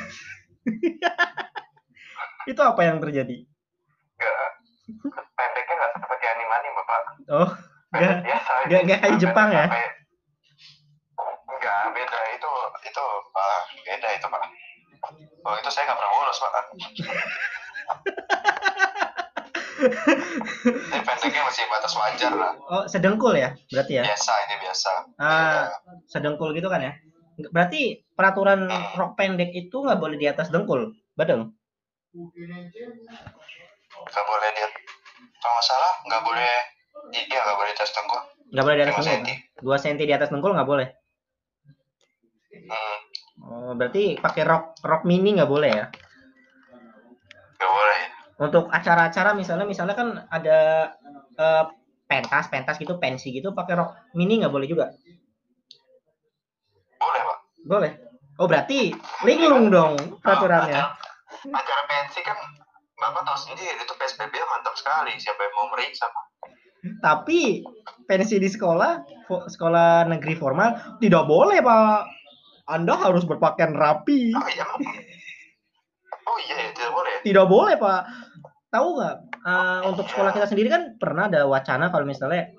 itu 2.46 2.60
apa 2.60 2.80
yang 2.80 2.98
terjadi? 2.98 3.36
enggak 5.00 5.24
pendeknya 5.32 5.74
enggak 5.74 5.90
seperti 5.96 6.24
anime 6.26 6.52
anime 6.52 6.82
pak 6.82 7.00
Oh, 7.26 7.48
nggak 7.90 8.10
nggak- 8.66 8.82
nggak 8.84 8.98
kayak 9.00 9.18
Jepang 9.18 9.48
ya? 9.50 9.64
Sampai- 9.66 9.98
beda 14.00 14.16
itu 14.16 14.26
pak 14.26 14.40
oh 15.44 15.54
itu 15.54 15.68
saya 15.68 15.84
nggak 15.84 15.98
pernah 16.00 16.12
bolos 16.16 16.38
pak 16.40 16.50
ini 19.80 21.00
pendeknya 21.04 21.42
masih 21.44 21.64
batas 21.68 21.92
wajar 21.96 22.32
lah 22.32 22.52
oh 22.68 22.84
sedengkul 22.86 23.32
ya 23.32 23.52
berarti 23.68 24.00
ya? 24.00 24.04
biasa 24.04 24.32
ini 24.46 24.54
biasa 24.58 24.90
Ah, 25.16 25.68
sedengkul 26.06 26.52
gitu 26.52 26.68
kan 26.68 26.80
ya? 26.80 26.92
Berarti 27.48 28.04
peraturan 28.12 28.68
rok 28.94 29.16
pendek 29.16 29.52
itu 29.52 29.72
nggak 29.74 29.96
boleh 29.96 30.16
di 30.16 30.28
atas 30.28 30.48
dengkul, 30.48 30.92
betul? 31.14 31.52
nggak 34.00 34.24
boleh 34.26 34.48
dia 34.52 34.68
kalau 35.38 35.52
nggak 35.54 35.64
salah 35.64 35.92
nggak 36.04 36.22
boleh 36.22 36.52
iya 37.14 37.38
nggak 37.40 37.56
boleh 37.56 37.72
tes 37.72 37.92
tengkul 37.92 38.20
Nggak 38.50 38.64
boleh 38.66 38.76
di 38.76 38.82
atas 38.82 38.92
5 38.92 38.98
dengkul. 38.98 39.08
senti 39.08 39.34
Dua 39.60 39.76
senti 39.78 40.04
di 40.04 40.12
atas 40.12 40.28
dengkul 40.28 40.52
nggak 40.52 40.68
boleh. 40.68 40.88
hmm, 42.50 42.96
Oh, 43.40 43.72
berarti 43.72 44.20
pakai 44.20 44.42
rok 44.44 44.80
rok 44.84 45.02
mini 45.08 45.36
nggak 45.36 45.50
boleh 45.50 45.70
ya? 45.72 45.86
nggak 47.60 47.72
boleh 47.72 48.00
Untuk 48.40 48.64
acara-acara 48.72 49.36
misalnya 49.36 49.68
misalnya 49.68 49.96
kan 49.96 50.08
ada 50.32 50.58
eh, 51.36 51.64
pentas 52.08 52.48
pentas 52.50 52.76
gitu 52.80 52.96
pensi 52.96 53.30
gitu 53.30 53.52
pakai 53.52 53.78
rok 53.78 53.90
mini 54.16 54.40
nggak 54.40 54.52
boleh 54.52 54.68
juga? 54.68 54.86
boleh 57.00 57.20
pak 57.24 57.38
Boleh. 57.64 57.92
Oh 58.40 58.48
berarti 58.48 58.92
linglung 59.28 59.68
dong 59.68 59.92
peraturannya. 60.24 60.80
acara, 60.80 60.96
acara 61.52 61.82
pensi 61.84 62.20
kan 62.24 62.36
bapak 62.96 63.24
tahu 63.24 63.36
sendiri 63.36 63.76
itu 63.76 63.94
PSBB 63.96 64.32
mantap 64.48 64.76
sekali 64.76 65.12
siapa 65.20 65.40
yang 65.44 65.54
mau 65.56 65.68
meriksa 65.72 66.08
Pak? 66.08 66.24
Tapi 67.04 67.60
pensi 68.08 68.40
di 68.40 68.48
sekolah 68.48 69.04
sekolah 69.28 70.08
negeri 70.08 70.32
formal 70.40 70.96
tidak 71.00 71.28
boleh 71.28 71.60
pak. 71.60 72.19
Anda 72.70 72.94
harus 72.96 73.24
berpakaian 73.24 73.72
rapi. 73.72 74.30
oh 74.30 74.46
iya 74.48 74.64
oh 76.22 76.36
iya 76.40 76.54
ya, 76.56 76.68
tidak 76.70 76.90
boleh 76.92 77.12
Tidak 77.20 77.44
boleh 77.44 77.74
pak. 77.76 78.00
Tahu 78.70 78.86
nggak? 78.94 79.14
eh, 79.40 79.78
untuk 79.84 80.04
sekolah 80.06 80.30
kita 80.30 80.46
sendiri 80.46 80.68
kan 80.68 80.94
pernah 80.94 81.26
ada 81.26 81.44
wacana 81.44 81.88
kalau 81.88 82.04
misalnya 82.04 82.52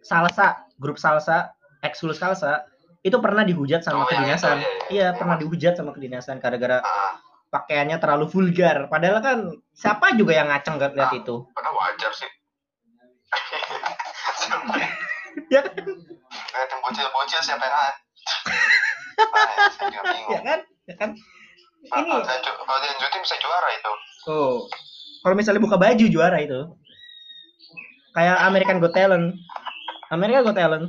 salsa 0.00 0.64
grup 0.76 0.96
salsa 0.96 1.52
ekskul 1.80 2.12
salsa 2.12 2.64
itu 3.00 3.16
pernah 3.18 3.42
dihujat 3.42 3.80
sama 3.80 4.00
Oh, 4.00 4.08
yang 4.08 4.24
kedinasan. 4.24 4.56
itu, 4.56 4.64
iya, 4.64 4.64
iya. 4.64 5.12
Iya 5.12 5.12
pernah 5.12 5.36
dihujat 5.36 5.72
sama 5.76 5.90
kedinasan 5.92 6.38
gara-gara 6.38 6.80
ah, 6.80 7.18
pakaiannya 7.50 7.96
terlalu 8.00 8.24
vulgar. 8.26 8.88
Padahal 8.88 9.20
kan 9.20 9.38
siapa 9.70 10.16
juga 10.16 10.32
yang 10.32 10.48
ngaceng 10.48 10.80
gak 10.80 10.96
lihat 10.96 11.12
itu. 11.12 11.44
padahal 11.52 11.74
wajar 11.76 12.10
sih 12.10 12.30
Ya 15.52 15.60
kan? 15.60 15.74
Liatin 15.74 16.78
bocil-bocil 16.80 17.40
siapa 17.42 17.60
yang 17.60 17.74
ngat 19.14 19.28
Ah, 19.34 19.70
saya 19.70 19.88
juga 19.88 20.02
bingung 20.06 20.30
Ya 20.30 20.40
kan? 20.42 20.58
Ya 20.84 20.94
kan? 20.96 21.10
Ah, 21.86 21.96
Ini 21.96 22.06
kalau 22.06 22.22
saya 22.22 22.38
kalau 22.40 22.78
dilanjutin 22.80 23.20
bisa 23.22 23.36
juara 23.38 23.68
itu 23.70 23.92
Oh. 24.24 24.56
Kalau 25.20 25.34
misalnya 25.34 25.60
buka 25.60 25.76
baju 25.76 26.04
juara 26.06 26.38
itu. 26.38 26.60
Kayak 28.12 28.36
American 28.42 28.78
Got 28.78 28.92
Talent. 28.92 29.34
American 30.08 30.42
Got 30.44 30.56
Talent 30.56 30.86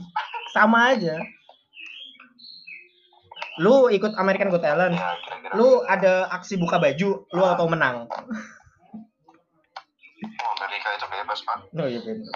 sama 0.51 0.91
aja. 0.91 1.15
Lu 3.57 3.87
ikut 3.87 4.11
American 4.15 4.51
Got 4.51 4.61
Talent, 4.61 4.93
ya 4.93 5.15
kira-kira 5.17 5.53
lu 5.55 5.79
ada 5.85 6.27
aksi 6.29 6.55
buka 6.55 6.75
baju, 6.75 7.23
lu 7.25 7.43
atau 7.45 7.65
menang. 7.65 8.03
oh, 8.03 8.07
Amerika 10.59 10.87
itu 10.91 11.05
bebas 11.07 11.39
pak 11.39 11.55
Oh 11.71 11.87
iya 11.87 11.99
bener. 11.99 12.27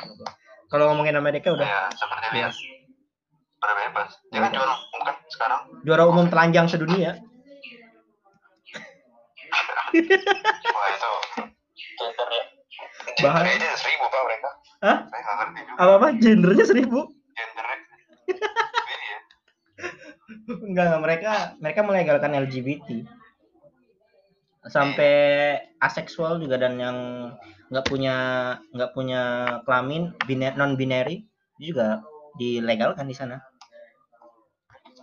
Kalau 0.70 0.84
ngomongin 0.88 1.16
Amerika 1.16 1.52
udah 1.52 1.66
ya 1.66 1.82
seperti 1.92 2.26
bebas. 2.32 2.56
biasa 2.56 2.79
udah 3.60 3.76
bebas 3.78 4.10
dia 4.26 4.40
kan 4.40 4.52
juara 4.52 4.74
umum 4.74 5.02
kan 5.04 5.16
sekarang 5.28 5.62
Juara 5.82 6.04
umum 6.06 6.26
telanjang 6.28 6.68
sedunia. 6.68 7.12
wah 10.70 10.88
itu 10.88 11.12
gendernya 11.98 12.44
Bahaya. 13.20 13.44
gendernya 13.50 13.76
seribu 13.76 14.06
pak 14.08 14.22
mereka 14.24 14.50
Hah? 14.80 14.98
saya 15.06 15.20
nggak 15.20 15.36
ngerti 15.36 15.60
juga 15.60 15.76
Apa 15.78 15.94
apa? 15.94 16.08
Gendernya 16.16 16.66
seribu? 16.66 17.00
gendernya 17.36 17.78
iya 18.88 19.18
Enggak, 20.50 20.86
enggak 20.86 21.00
mereka 21.02 21.32
mereka 21.58 21.80
melegalkan 21.82 22.32
LGBT. 22.38 22.88
Sampai 24.66 25.14
aseksual 25.80 26.38
juga 26.38 26.58
dan 26.58 26.78
yang 26.78 26.98
nggak 27.70 27.86
punya 27.86 28.16
nggak 28.70 28.92
punya 28.92 29.22
kelamin 29.64 30.14
biner, 30.26 30.54
non 30.54 30.74
binary 30.74 31.26
juga 31.58 32.02
dilegalkan 32.36 33.06
di 33.06 33.16
sana. 33.16 33.42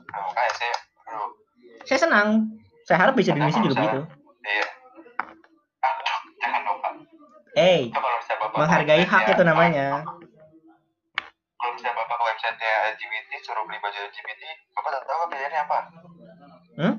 Nah, 0.09 0.27
saya 0.51 0.75
aduh 1.05 1.29
Saya 1.83 1.99
senang. 2.01 2.29
Saya 2.83 2.99
harap 3.01 3.15
bisa 3.15 3.31
di 3.31 3.39
Indonesia 3.39 3.61
juga 3.61 3.75
begitu. 3.77 4.01
iya 4.45 4.67
aduh 5.81 6.19
jangan 6.37 6.61
dong 6.63 6.79
pak 6.79 6.93
Eh, 7.57 7.89
bapak 7.89 8.53
menghargai 8.55 9.03
hak 9.03 9.25
itu 9.29 9.43
namanya. 9.43 10.05
kalau 11.57 11.73
misalnya 11.73 11.97
bapak 11.97 12.15
ke 12.15 12.25
website 12.27 12.59
LGBT 12.93 13.31
suruh 13.41 13.65
beli 13.65 13.79
baju 13.79 13.99
LGBT 14.05 14.43
bapak 14.73 14.91
tak 14.93 15.03
tahu 15.05 15.25
pilihannya 15.27 15.61
apa 15.63 15.79
Hmm? 16.77 16.95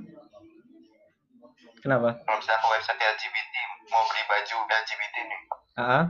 Kenapa? 1.77 2.09
kalau 2.19 2.37
misalnya 2.37 2.59
ke 2.59 2.69
website 2.69 2.99
LGBT 2.99 3.53
mau 3.87 4.03
beli 4.03 4.23
baju 4.25 4.55
LGBT 4.67 5.15
nih 5.21 5.39
Ah, 5.77 6.03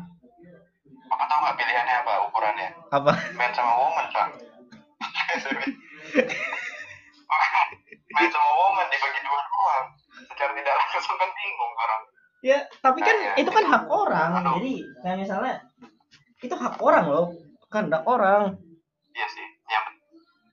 bapak 1.06 1.26
tahu 1.28 1.40
nggak 1.40 1.56
pilihannya 1.56 1.96
apa 2.00 2.14
ukurannya 2.24 2.68
apa? 2.90 3.12
man 3.34 3.52
sama 3.52 3.74
woman 3.76 4.06
pak 4.10 4.28
sama 8.26 8.52
woman 8.58 8.88
dibagi 8.90 9.20
dua 9.22 9.40
doang. 9.46 9.86
Secara 10.26 10.52
tidak 10.58 10.76
langsung 10.76 11.18
kan 11.18 11.30
bingung 11.30 11.74
orang. 11.78 12.02
Ya, 12.42 12.58
tapi 12.82 13.00
kan 13.02 13.16
Iya. 13.18 13.34
itu 13.42 13.50
kan 13.50 13.66
hak 13.66 13.84
orang. 13.90 14.30
Jadi 14.62 14.74
kayak 15.02 15.18
misalnya 15.18 15.56
itu 16.40 16.54
hak 16.54 16.78
orang 16.82 17.06
loh, 17.10 17.26
kan 17.70 17.90
hak 17.90 18.06
orang. 18.06 18.58
iya 19.12 19.26
sih. 19.26 19.42
Yang 19.66 19.86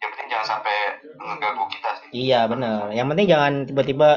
yang 0.01 0.11
penting 0.17 0.29
jangan 0.33 0.47
sampai 0.57 0.77
mengganggu 1.21 1.65
kita 1.69 1.91
sih. 2.01 2.09
Iya 2.13 2.49
benar. 2.49 2.89
Yang 2.93 3.07
penting 3.13 3.27
jangan 3.29 3.53
tiba-tiba 3.69 4.09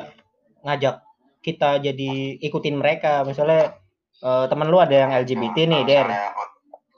ngajak 0.64 0.96
kita 1.44 1.70
jadi 1.84 2.12
ikutin 2.40 2.80
mereka. 2.80 3.28
Misalnya 3.28 3.76
eh, 4.24 4.46
teman 4.48 4.72
lu 4.72 4.80
ada 4.80 4.96
yang 4.96 5.12
LGBT 5.12 5.68
nih 5.68 5.84
Kalau 5.84 5.92
der. 5.92 6.08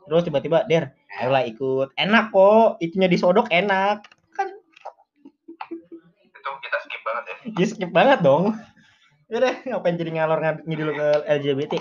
Terus 0.06 0.24
tiba-tiba 0.30 0.58
der 0.70 0.94
ayolah 1.18 1.42
ikut. 1.46 1.98
Enak 1.98 2.30
kok 2.30 2.78
itunya 2.78 3.10
disodok 3.10 3.50
enak 3.50 4.06
kan 4.34 4.48
itu 6.30 6.50
kita 6.64 6.78
skip 6.86 7.02
banget 7.02 7.29
ya 7.46 7.52
ya 7.56 7.66
skip 7.66 7.92
banget 7.92 8.20
dong. 8.20 8.56
Udah, 9.30 9.54
ngapain 9.62 9.94
jadi 9.94 10.10
ngalor 10.18 10.42
ngidul 10.66 10.90
ke 10.98 11.08
LGBT 11.30 11.78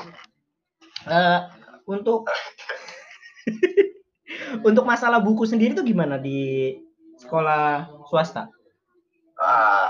Eh, 1.09 1.39
untuk 1.89 2.29
untuk 4.69 4.85
masalah 4.85 5.23
buku 5.25 5.49
sendiri 5.49 5.73
tuh 5.73 5.87
gimana 5.87 6.21
di 6.21 6.75
sekolah 7.17 7.89
swasta? 8.11 8.53
Ah 9.41 9.89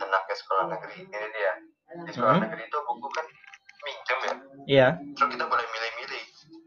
enaknya 0.00 0.34
sekolah 0.34 0.64
negeri. 0.74 1.06
Ini 1.06 1.28
dia. 1.30 1.52
Di 2.08 2.10
sekolah 2.16 2.34
Hmm. 2.40 2.44
negeri 2.48 2.62
itu 2.66 2.78
buku 2.82 3.06
kan 3.14 3.26
minjem 3.84 4.18
ya. 4.18 4.34
Iya. 4.66 4.88
Terus 5.14 5.28
kita 5.36 5.44
boleh 5.46 5.66
milih-milih. 5.68 6.22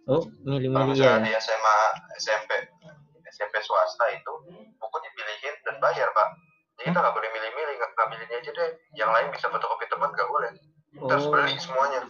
Oh 0.07 0.23
milih-milih 0.45 0.95
ya. 0.95 1.19
di 1.19 1.31
SMA 1.35 1.77
SMP 2.21 2.51
SMP 3.27 3.55
swasta 3.65 4.05
itu 4.13 4.33
buku 4.77 4.97
dipilihin 5.01 5.55
dan 5.65 5.81
bayar 5.81 6.05
pak 6.13 6.29
jadi 6.75 6.91
kita 6.91 6.99
nggak 6.99 7.15
boleh 7.15 7.29
milih-milih 7.31 7.73
nggak 7.79 7.89
nggak 7.95 8.07
milihnya 8.11 8.32
aja 8.43 8.51
deh 8.51 8.69
yang 8.93 9.07
lain 9.07 9.31
bisa 9.31 9.47
fotokopi 9.47 9.87
teman 9.87 10.11
nggak 10.11 10.27
boleh. 10.27 10.51
Oh. 10.99 11.07
beli 11.31 11.55
semuanya. 11.55 12.03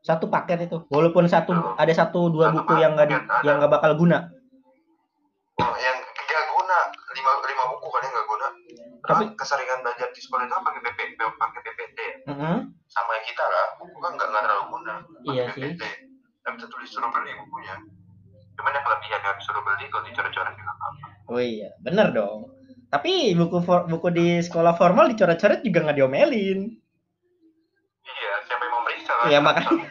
Satu 0.00 0.30
paket 0.30 0.70
itu. 0.70 0.78
Walaupun 0.88 1.26
satu 1.26 1.50
ada 1.74 1.90
satu 1.90 2.30
dua 2.30 2.48
Satu 2.48 2.62
buku 2.62 2.72
yang 2.78 2.94
nggak 2.94 3.10
yang 3.42 3.58
nggak 3.58 3.68
bakal 3.68 3.98
guna. 3.98 4.30
Oh, 5.58 5.74
yang 5.76 5.98
nggak 5.98 6.44
guna. 6.48 6.78
Lima 7.10 7.30
lima 7.42 7.64
buku 7.74 7.86
kan 7.90 8.00
yang 8.00 8.14
nggak 8.14 8.28
guna. 8.28 8.46
Tapi- 9.02 9.26
Tapi 9.26 9.34
keseringan 9.34 9.82
belajar 9.82 10.08
di 10.08 10.20
sekolah 10.22 10.46
itu 10.46 10.54
kan 10.54 10.62
pakai 10.62 10.80
PP 10.86 10.98
pakai 11.18 11.60
PPT 11.60 11.98
Mm-mm. 12.30 12.56
sama 12.86 13.10
yang 13.12 13.26
kita 13.26 13.42
lah. 13.42 13.66
Buku 13.76 13.98
kan 13.98 14.12
nggak 14.14 14.28
nggak 14.30 14.42
terlalu 14.46 14.64
guna. 14.70 14.94
Pakai 15.02 15.34
Iya 15.34 15.44
sih. 15.50 15.62
PPT 15.74 15.82
tapi 16.38 16.56
tentu 16.56 16.76
disuruh 16.78 17.10
beli 17.10 17.34
bukunya. 17.36 17.74
Cuman 18.54 18.72
yang 18.72 18.84
kelebihan 18.86 19.20
yang 19.20 19.36
disuruh 19.36 19.60
beli 19.60 19.84
kalau 19.90 20.06
dicoret-coret 20.06 20.54
juga 20.54 20.72
apa 20.72 20.86
oh 21.28 21.36
iya 21.38 21.68
bener 21.78 22.08
dong 22.10 22.47
tapi 22.88 23.36
buku 23.36 23.60
for- 23.60 23.84
buku 23.84 24.08
di 24.10 24.26
sekolah 24.40 24.72
formal 24.74 25.12
dicoret-coret 25.12 25.60
juga 25.60 25.84
nggak 25.84 25.96
diomelin 26.00 26.58
iya 28.04 28.32
siapa 28.48 28.62
yang 28.64 28.72
mau 28.72 28.82
meriksa 28.84 29.12
kan 29.12 29.26
Iya, 29.28 29.38
makanya. 29.44 29.86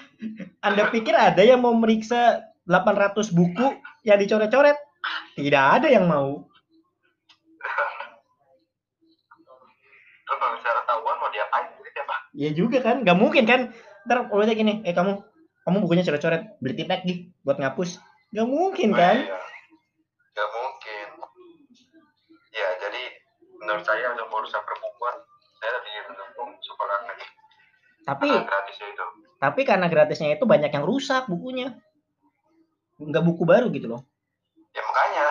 Anda 0.66 0.82
pikir 0.92 1.14
ada 1.16 1.42
yang 1.42 1.60
mau 1.64 1.74
meriksa 1.74 2.44
800 2.64 3.32
buku 3.32 3.66
yang 4.06 4.18
dicoret-coret 4.20 4.78
tidak 5.34 5.64
ada 5.80 5.88
yang 5.90 6.06
mau 6.06 6.44
kalau 10.30 10.54
misalnya 10.54 10.86
ketahuan 10.86 11.16
mau 11.18 11.30
diapain 11.34 11.66
gitu 11.74 11.90
ya 11.90 12.04
pak 12.06 12.20
Iya 12.30 12.50
juga 12.54 12.78
kan, 12.78 12.96
nggak 13.02 13.18
mungkin 13.18 13.42
kan. 13.42 13.60
Ntar 14.06 14.30
udah 14.30 14.54
gini, 14.54 14.78
eh 14.86 14.94
kamu 14.94 15.18
kamu 15.66 15.76
bukunya 15.82 16.06
coret-coret, 16.06 16.54
beli 16.62 16.78
tip 16.78 16.86
lagi 16.86 17.34
buat 17.42 17.58
ngapus. 17.58 17.98
Nggak 18.30 18.46
mungkin 18.46 18.90
kan? 18.94 19.26
Iya. 19.26 19.36
Menurut 23.70 23.86
saya 23.86 24.10
untuk 24.10 24.26
urusan 24.34 24.62
perbukuan 24.66 25.14
saya 25.62 25.70
lebih 25.78 25.92
mendukung 26.10 26.50
sekolah 26.58 27.06
negeri 27.06 27.26
Tapi 28.02 28.26
karena 28.26 28.42
gratisnya 28.50 28.86
itu 28.90 29.04
tapi 29.38 29.60
karena 29.62 29.86
gratisnya 29.86 30.28
itu 30.34 30.44
banyak 30.44 30.68
yang 30.68 30.82
rusak 30.82 31.24
bukunya. 31.24 31.78
Nggak 32.98 33.22
buku 33.24 33.46
baru 33.46 33.70
gitu 33.70 33.86
loh. 33.88 34.02
ya 34.74 34.82
makanya 34.82 35.24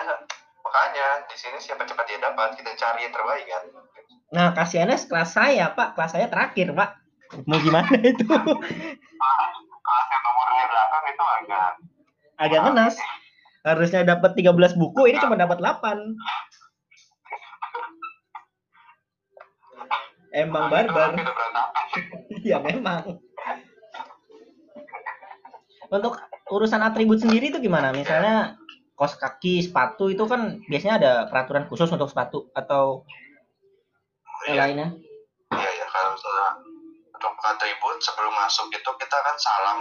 makanya 0.58 1.06
di 1.28 1.36
sini 1.36 1.60
siapa 1.60 1.84
cepat 1.84 2.08
dia 2.08 2.18
dapat 2.18 2.56
kita 2.56 2.74
cari 2.74 3.04
yang 3.06 3.12
terbaik 3.12 3.44
kan 3.46 3.64
Nah, 4.30 4.54
kasihannya 4.54 4.94
kelas 4.94 5.30
saya, 5.34 5.74
Pak. 5.74 5.98
Kelas 5.98 6.14
saya 6.14 6.30
terakhir, 6.30 6.70
Pak. 6.70 6.90
Mau 7.50 7.58
gimana 7.58 7.90
itu? 8.14 8.22
kelas 8.30 10.06
yang 10.06 10.22
nomornya 10.22 10.64
belakang 10.70 11.04
itu 11.10 11.24
agak 11.26 11.70
Agak 12.38 12.60
ngenas. 12.62 12.94
Harusnya 13.66 14.06
dapat 14.06 14.38
13 14.38 14.78
buku, 14.78 15.10
ini 15.10 15.18
cuma 15.18 15.34
dapat 15.34 15.58
8. 15.58 16.14
Emang 20.30 20.68
barbar. 20.68 21.14
Iya 22.40 22.58
memang. 22.64 23.18
Untuk 25.88 26.14
urusan 26.48 26.80
atribut 26.80 27.18
sendiri 27.18 27.50
itu 27.50 27.58
gimana? 27.58 27.90
Misalnya 27.90 28.54
kos 28.94 29.16
kaki, 29.16 29.64
sepatu 29.64 30.06
itu 30.06 30.22
kan 30.24 30.62
biasanya 30.64 30.94
ada 30.96 31.12
peraturan 31.26 31.66
khusus 31.66 31.88
untuk 31.88 32.06
sepatu 32.06 32.46
atau 32.52 33.02
yang 34.46 34.54
Iya, 34.54 34.62
lainnya. 34.62 34.88
iya 35.52 35.70
ya 35.74 35.86
kalau 35.86 36.14
misalnya 36.14 36.48
untuk 37.10 37.32
atribut 37.42 37.96
sebelum 37.98 38.32
masuk 38.34 38.66
itu 38.70 38.90
kita 38.94 39.16
kan 39.18 39.36
salam 39.36 39.78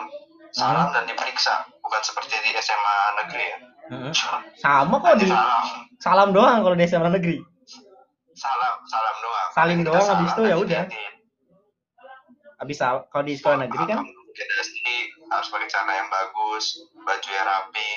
salam 0.52 0.88
dan 0.90 1.06
diperiksa 1.06 1.64
bukan 1.80 2.02
seperti 2.02 2.36
di 2.42 2.52
SMA 2.58 2.98
negeri 3.16 3.46
ya 3.46 3.58
Mm-mm. 3.90 4.12
Sama 4.58 5.00
kok 5.00 5.16
di 5.16 5.28
salam 5.28 5.64
salam 5.98 6.30
doang 6.30 6.60
kalau 6.60 6.76
di 6.76 6.84
SMA 6.84 7.08
negeri. 7.10 7.40
salam 8.34 8.76
salam 8.84 9.16
doang 9.20 9.39
Salim 9.54 9.80
Kita 9.82 9.90
doang, 9.92 10.08
habis 10.14 10.32
itu 10.34 10.44
ya 10.46 10.56
udah. 10.58 10.84
Habis 12.60 12.76
sal- 12.78 13.06
kalau 13.08 13.24
di 13.24 13.34
sekolah 13.40 13.58
negeri 13.66 13.84
kan 13.88 14.04
Kita 14.04 14.54
harus 15.30 15.48
pakai 15.52 15.68
celana 15.70 15.94
yang 15.94 16.10
bagus, 16.10 16.66
baju 16.96 17.30
yang 17.30 17.48
rapi. 17.48 17.90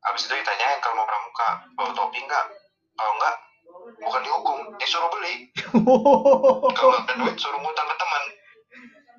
Habis 0.00 0.22
itu 0.24 0.32
ditanyain 0.32 0.78
kalau 0.80 1.02
mau 1.02 1.06
pramuka, 1.06 1.48
bawa 1.76 1.90
topi 1.92 2.18
enggak? 2.24 2.46
Kalau 2.96 3.12
enggak, 3.16 3.36
bukan 4.00 4.20
dihukum, 4.24 4.58
disuruh 4.76 5.10
beli. 5.12 5.34
Kalau 6.76 6.90
nggak 6.94 7.04
ada 7.04 7.14
duit, 7.16 7.36
suruh 7.36 7.60
ngutang 7.60 7.88
ke 7.88 7.96
teman. 7.96 8.22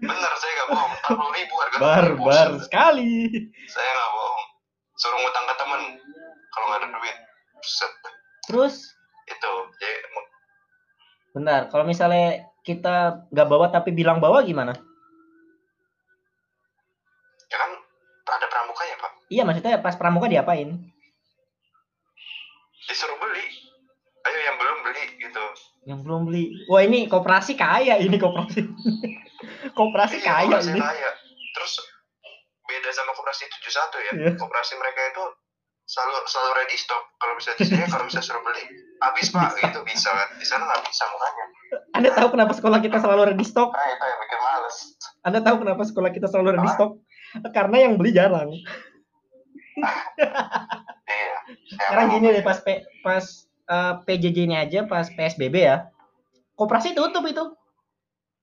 Bener, 0.02 0.32
saya 0.38 0.52
nggak 0.52 0.70
bohong. 0.74 0.94
40 1.06 1.38
ribu 1.38 1.54
harga 1.62 1.78
barbar 1.86 2.50
sekali. 2.62 3.14
Saya 3.70 3.90
nggak 3.90 4.12
bohong. 4.12 4.42
Suruh 4.98 5.18
ngutang 5.22 5.46
ke 5.46 5.56
teman. 5.58 5.82
Kalau 6.52 6.66
nggak 6.68 6.80
ada 6.82 6.88
duit, 6.94 7.18
Buset. 7.62 7.94
Terus 8.50 8.76
itu. 9.30 9.54
Jadi, 9.78 9.96
bentar, 11.32 11.72
kalau 11.72 11.84
misalnya 11.84 12.48
kita 12.62 13.26
nggak 13.32 13.48
bawa 13.48 13.72
tapi 13.72 13.92
bilang 13.92 14.20
bawa 14.20 14.44
gimana? 14.44 14.76
ya 17.52 17.58
kan 17.60 17.72
ada 18.32 18.48
pramuka 18.48 18.84
ya 18.88 18.96
pak. 18.96 19.12
Iya 19.28 19.44
maksudnya 19.44 19.84
pas 19.84 19.96
pramuka 20.00 20.32
diapain? 20.32 20.72
Disuruh 22.88 23.20
beli. 23.20 23.44
Ayo 24.22 24.40
yang 24.40 24.56
belum 24.56 24.78
beli 24.88 25.04
gitu. 25.20 25.44
Yang 25.84 26.00
belum 26.08 26.22
beli. 26.32 26.44
Wah 26.72 26.80
ini 26.80 27.12
koperasi 27.12 27.60
kaya 27.60 28.00
ini 28.00 28.16
koperasi. 28.16 28.64
koperasi 29.80 30.24
Iya, 30.24 30.28
kaya 30.32 30.48
koperasi 30.56 30.72
ini. 30.72 30.80
kaya. 30.80 31.10
Terus 31.52 31.74
beda 32.64 32.90
sama 32.96 33.12
koperasi 33.20 33.44
71 33.52 34.08
ya. 34.08 34.12
Iya. 34.16 34.32
Koperasi 34.40 34.74
mereka 34.80 35.02
itu 35.12 35.24
selalu 35.92 36.14
selalu 36.24 36.52
ready 36.56 36.78
stock. 36.80 37.04
Kalau 37.20 37.34
bisa 37.36 37.52
di 37.60 37.68
sini 37.68 37.84
kalau 37.92 38.08
bisa 38.08 38.24
suruh 38.24 38.40
beli. 38.40 38.64
Habis 39.04 39.28
pak, 39.36 39.60
itu 39.60 39.80
bisa 39.84 40.08
kan. 40.08 40.30
Di 40.40 40.46
sana 40.48 40.64
nggak 40.64 40.88
bisa 40.88 41.04
makanya. 41.04 41.46
Anda 42.00 42.10
tahu 42.16 42.28
kenapa 42.32 42.54
sekolah 42.56 42.80
kita 42.80 42.98
selalu 43.04 43.22
ready 43.36 43.44
stock? 43.44 43.76
Nah 43.76 43.88
itu 43.92 44.06
yang 44.08 44.20
bikin 44.24 44.40
males. 44.40 44.78
Anda 45.28 45.40
tahu 45.44 45.56
kenapa 45.68 45.84
sekolah 45.84 46.10
kita 46.16 46.28
selalu 46.32 46.48
ready 46.56 46.70
Apa? 46.72 46.76
stock? 46.80 46.92
Karena 47.52 47.78
yang 47.84 47.94
beli 48.00 48.12
jarang. 48.16 48.50
Iya. 51.12 51.36
Sekarang 51.76 52.08
gini 52.16 52.32
deh 52.32 52.44
pas 52.46 52.64
P, 52.64 52.88
pas 53.04 53.26
eh, 53.68 53.94
PJJ 54.08 54.38
ini 54.48 54.56
aja 54.56 54.88
pas 54.88 55.12
PSBB 55.12 55.56
ya. 55.60 55.92
Koperasi 56.56 56.96
tutup 56.96 57.28
itu. 57.28 57.44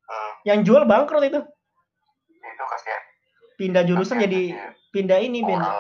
Hmm, 0.05 0.33
Yang 0.45 0.69
jual 0.69 0.85
bangkrut 0.85 1.25
itu. 1.25 1.41
itu 2.29 2.65
kasihan. 2.69 3.03
Pindah 3.57 3.83
jurusan 3.89 4.21
jadi 4.21 4.53
pindah 4.93 5.17
ini 5.25 5.41
pindah, 5.41 5.73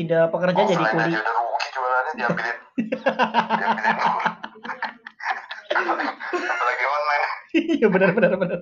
pindah 0.00 0.32
pekerjaan 0.32 0.64
jadi 0.64 0.80
offline 0.80 0.96
kuli. 0.96 1.12
aja 1.12 1.20
udah 1.20 1.34
rugi 1.36 1.68
jualannya 1.76 2.12
diambilin. 2.16 2.56
diambilin. 3.60 4.00
Apalagi 6.50 6.84
online. 6.88 7.24
Iya 7.50 7.86
benar 7.90 8.10
benar 8.16 8.32
benar. 8.40 8.58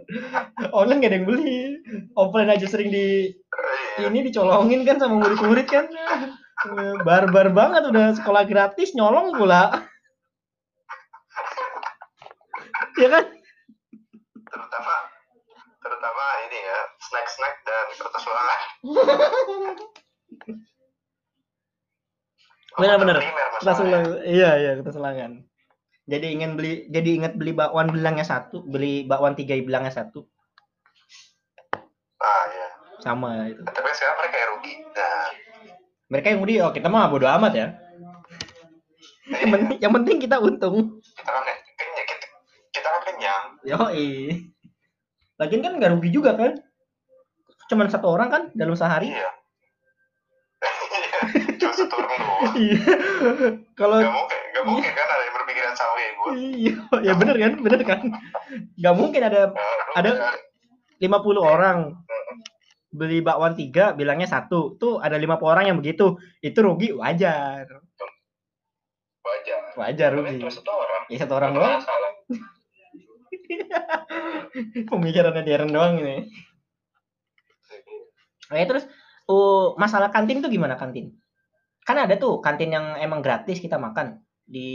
Online 0.74 0.98
gak 0.98 1.10
ada 1.12 1.16
yang 1.22 1.28
beli. 1.30 1.78
Offline 2.18 2.50
aja 2.50 2.66
sering 2.66 2.90
di 2.90 3.30
Iya. 3.98 4.14
ini 4.14 4.30
dicolongin 4.30 4.86
kan 4.86 4.98
sama 5.02 5.18
murid-murid 5.18 5.66
kan. 5.66 5.86
Barbar 7.02 7.50
banget 7.50 7.82
udah 7.90 8.14
sekolah 8.14 8.46
gratis 8.46 8.94
nyolong 8.94 9.34
pula. 9.34 9.86
ya 12.98 13.08
kan? 13.10 13.24
Terutama 14.46 14.94
terutama 15.78 16.24
ini 16.50 16.58
ya 16.58 16.78
snack-snack 16.98 17.54
dan 17.62 17.86
kertas 17.94 18.24
ulangan. 18.26 18.60
Benar-benar. 22.78 23.16
Kertas 23.18 23.82
masalahnya. 23.82 23.90
ulang. 23.90 24.04
Iya 24.22 24.50
iya 24.54 24.70
kertas 24.78 24.96
ulangan. 24.96 25.32
Jadi 26.08 26.26
ingin 26.32 26.50
beli 26.56 26.88
jadi 26.88 27.10
ingat 27.20 27.32
beli 27.36 27.52
bakwan 27.52 27.90
bilangnya 27.92 28.24
satu, 28.24 28.64
beli 28.64 29.04
bakwan 29.04 29.34
tiga 29.34 29.58
bilangnya 29.58 29.92
satu. 29.92 30.24
Ah 32.22 32.44
ya. 32.48 32.68
Sama 33.02 33.50
itu. 33.50 33.60
Tapi 33.66 33.88
sekarang 33.92 34.16
mereka 34.22 34.36
yang 34.38 34.50
rugi. 34.56 34.72
Nah, 34.94 35.26
Mereka 36.08 36.26
yang 36.32 36.40
mudi, 36.40 36.56
oh 36.64 36.72
kita 36.72 36.88
mah 36.88 37.12
bodo 37.12 37.28
amat 37.28 37.52
ya. 37.52 37.66
Yang 39.28 39.50
penting, 39.52 39.76
yang 39.76 39.92
penting 39.92 40.16
kita 40.16 40.40
untung. 40.40 41.04
kita 41.04 41.28
kan 41.28 41.44
ya, 41.44 41.54
kayaknya 41.76 42.02
kita, 42.72 42.88
kenyang 43.04 43.44
Yoi. 43.68 44.08
Lagian 45.36 45.60
kan 45.60 45.76
nggak 45.76 45.92
rugi 45.92 46.08
juga 46.08 46.32
kan? 46.32 46.56
Cuman 47.68 47.92
satu 47.92 48.08
orang 48.08 48.32
kan 48.32 48.42
dalam 48.56 48.72
sehari. 48.72 49.12
iya 49.12 49.37
satu 51.78 51.94
orang 51.96 52.12
doang 52.18 52.54
Iya. 52.54 52.78
Kalau 53.72 53.96
Gak 53.98 54.10
mungkin, 54.10 54.38
gak 54.50 54.64
mungkin 54.64 54.90
kan 54.90 55.06
ada 55.06 55.22
yang 55.22 55.34
berpikiran 55.34 55.72
sama 55.72 55.92
kayak 55.94 56.12
gue. 56.12 56.30
iya, 56.54 56.74
ya 57.00 57.12
bener 57.14 57.34
kan, 57.36 57.52
bener 57.58 57.80
kan. 57.82 57.98
Nggak 58.74 58.94
mungkin 58.94 59.20
ada 59.22 59.40
Ada- 59.94 60.34
50 60.98 61.38
orang 61.38 61.94
beli 62.88 63.20
bakwan 63.20 63.52
tiga 63.52 63.92
bilangnya 63.92 64.26
satu 64.26 64.74
tuh 64.74 64.98
ada 64.98 65.14
50 65.14 65.38
orang 65.44 65.64
yang 65.66 65.76
begitu 65.76 66.16
itu 66.40 66.56
rugi 66.58 66.88
wajar 66.90 67.68
wajar. 69.20 69.60
wajar 69.76 70.08
rugi 70.10 70.40
cuma 70.40 70.48
satu 70.48 70.72
orang. 70.72 71.00
ya 71.06 71.16
satu 71.20 71.32
orang 71.36 71.50
doang 71.52 71.78
pemikirannya 74.90 75.42
Darren 75.44 75.68
doang 75.68 76.00
ini 76.00 76.16
Oke, 78.48 78.64
terus 78.64 78.84
uh, 79.28 79.76
masalah 79.76 80.08
kantin 80.08 80.40
tuh 80.40 80.48
gimana 80.48 80.72
kantin? 80.74 81.12
Kan 81.88 81.96
ada 81.96 82.20
tuh 82.20 82.44
kantin 82.44 82.68
yang 82.68 83.00
emang 83.00 83.24
gratis 83.24 83.64
kita 83.64 83.80
makan. 83.80 84.20
Di 84.44 84.68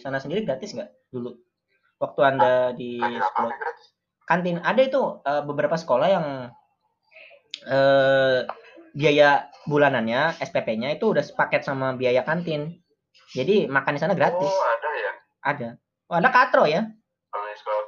sana 0.00 0.16
sendiri 0.16 0.48
gratis 0.48 0.72
nggak 0.72 1.12
dulu? 1.12 1.36
Waktu 2.00 2.20
Anda 2.24 2.72
di 2.72 2.96
Kantin 2.96 3.20
apa 3.20 3.28
sekolah. 3.28 3.56
Kantin 4.24 4.56
ada 4.64 4.80
itu 4.80 5.20
uh, 5.20 5.44
beberapa 5.44 5.76
sekolah 5.76 6.08
yang 6.08 6.26
eh 7.68 8.48
biaya 8.96 9.52
bulanannya 9.68 10.40
SPP-nya 10.40 10.96
itu 10.96 11.12
udah 11.12 11.20
sepaket 11.20 11.68
sama 11.68 11.92
biaya 11.92 12.24
kantin. 12.24 12.80
Jadi 13.36 13.68
makan 13.68 13.96
di 13.96 14.00
sana 14.00 14.16
gratis. 14.16 14.48
Oh 14.48 14.64
ada 14.64 14.90
ya. 14.96 15.12
Ada. 15.44 15.68
Oh, 16.08 16.16
ada 16.16 16.28
katro 16.32 16.64
ya? 16.64 16.88
Kalau 17.28 17.44
di 17.44 17.56
sekolah. 17.60 17.84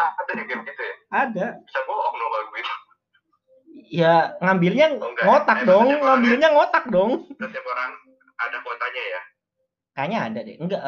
ada 0.24 0.30
yang 0.40 0.60
gitu 0.64 0.82
ya. 0.88 0.94
Ada. 1.12 1.46
Bisa 1.68 1.80
bohong. 1.84 2.09
Ya 3.90 4.38
ngambilnya 4.38 4.86
Oh, 5.02 5.10
ngotak 5.26 5.64
dong, 5.68 5.90
ngambilnya 5.90 6.48
ngotak 6.54 6.86
dong. 6.94 7.26
Setiap 7.34 7.64
orang 7.66 7.90
ada 8.38 8.56
kuotanya 8.62 9.02
ya. 9.02 9.20
Kayaknya 9.98 10.18
ada 10.30 10.40
deh. 10.46 10.56
Enggak 10.62 10.82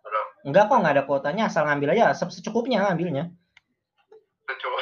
Belum. 0.00 0.26
enggak 0.46 0.64
kok 0.70 0.78
enggak 0.78 0.94
ada 0.94 1.04
kuotanya, 1.04 1.42
asal 1.50 1.66
ngambil 1.66 1.98
aja 1.98 2.14
se- 2.14 2.30
secukupnya 2.30 2.86
ngambilnya. 2.86 3.34
Coba. 4.46 4.78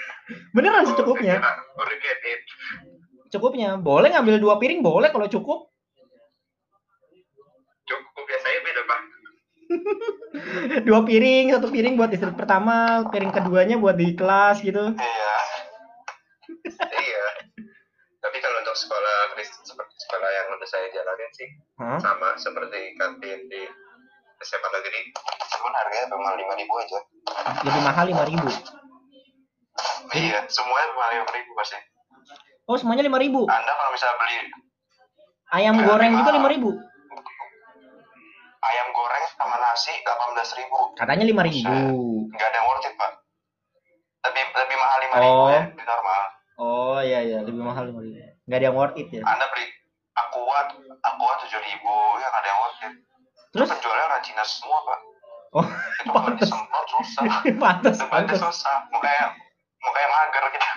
Beneran 0.56 0.88
secukupnya. 0.88 1.44
Udah 1.76 1.96
get 2.00 2.20
it. 2.24 2.40
Cukupnya. 3.30 3.76
Boleh 3.76 4.10
ngambil 4.10 4.40
dua 4.40 4.56
piring 4.56 4.80
boleh 4.80 5.12
kalau 5.12 5.28
cukup. 5.28 5.68
Cukup 7.84 8.22
biasanya 8.24 8.60
beda 8.64 8.82
pak. 8.88 9.00
Dua 10.86 11.06
piring, 11.06 11.54
satu 11.54 11.70
piring 11.70 11.94
buat 11.94 12.10
istri 12.10 12.30
pertama, 12.34 13.06
piring 13.06 13.30
keduanya 13.30 13.78
buat 13.78 13.94
di 13.94 14.18
kelas 14.18 14.62
gitu. 14.62 14.94
Iya. 14.94 14.98
iya. 14.98 15.34
Untuk 18.70 18.86
sekolah 18.86 19.34
Kristen 19.34 19.66
seperti 19.66 19.98
sekolah 20.06 20.30
yang 20.30 20.46
udah 20.54 20.68
saya 20.70 20.86
jalanin 20.94 21.30
sih 21.34 21.48
Hah? 21.74 21.98
sama 21.98 22.38
seperti 22.38 22.94
kantin 22.94 23.50
di 23.50 23.66
SMA 24.46 24.68
negeri. 24.70 25.10
Cuman 25.50 25.74
harganya 25.74 26.06
cuma 26.06 26.38
lima 26.38 26.54
ribu 26.54 26.78
aja. 26.78 27.02
Lebih 27.66 27.82
mahal 27.82 28.06
5000 28.06 28.46
Iya, 30.14 30.46
semuanya 30.46 30.86
cuma 30.94 31.10
lima 31.10 31.26
ribu 31.34 31.50
pasti. 31.58 31.82
Oh, 32.70 32.78
semuanya 32.78 33.10
5000 33.10 33.50
Anda 33.50 33.72
kalau 33.74 33.90
misalnya 33.90 34.16
beli 34.22 34.38
Ayam 35.50 35.74
goreng 35.82 36.14
juga 36.14 36.30
5000 36.30 36.62
ayam 38.70 38.86
goreng 38.94 39.24
sama 39.34 39.58
nasi 39.58 39.90
delapan 40.06 40.30
belas 40.30 40.50
ribu, 40.54 40.78
Katanya 40.94 41.26
5000 41.26 42.38
nggak 42.38 42.48
ada 42.54 42.54
yang 42.54 42.66
worth 42.70 42.86
it 42.86 42.94
pak. 42.94 43.18
Lebih 44.30 44.46
lebih 44.46 44.76
mahal 44.78 44.98
lima 45.02 45.16
ribu 45.18 45.42
Oh. 45.42 45.50
ya, 45.50 45.62
di 45.74 45.82
normal. 45.82 46.22
Oh 46.60 47.00
iya 47.02 47.18
iya, 47.26 47.38
lebih 47.42 47.66
mahal 47.66 47.90
5000 47.90 48.29
Nggak 48.50 48.58
ada 48.58 48.66
yang 48.66 48.78
worth 48.82 48.98
it 48.98 49.06
ya. 49.14 49.22
Anda 49.22 49.46
beli 49.46 49.62
aqua 50.18 50.58
aqua 51.06 51.32
tujuh 51.46 51.60
ribu, 51.62 51.94
ya 52.18 52.26
nggak 52.26 52.42
ada 52.42 52.48
yang 52.50 52.60
worth 52.66 52.82
it. 52.82 52.92
Terus 53.54 53.66
penjualnya 53.70 54.04
orang 54.10 54.22
Cina 54.26 54.42
semua 54.42 54.78
pak. 54.82 54.98
Oh, 55.54 55.66
itu 56.02 56.10
kalau 56.10 56.30
disemprot 56.34 56.86
susah. 56.98 57.22
pantas, 57.62 57.96
pantas. 58.10 58.42
susah. 58.42 58.90
Makanya 58.90 59.38
makanya 59.78 60.08
mager 60.10 60.44
kita. 60.50 60.68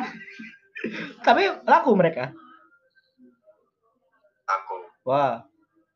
Tapi 1.25 1.41
laku 1.65 1.91
mereka. 1.97 2.29
Aku 4.45 4.75
Wah, 5.09 5.41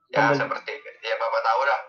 ya 0.09 0.33
Pembeli- 0.33 0.41
seperti 0.41 0.73
ya 0.81 1.15
bapak 1.21 1.41
tahu 1.45 1.61
lah. 1.61 1.81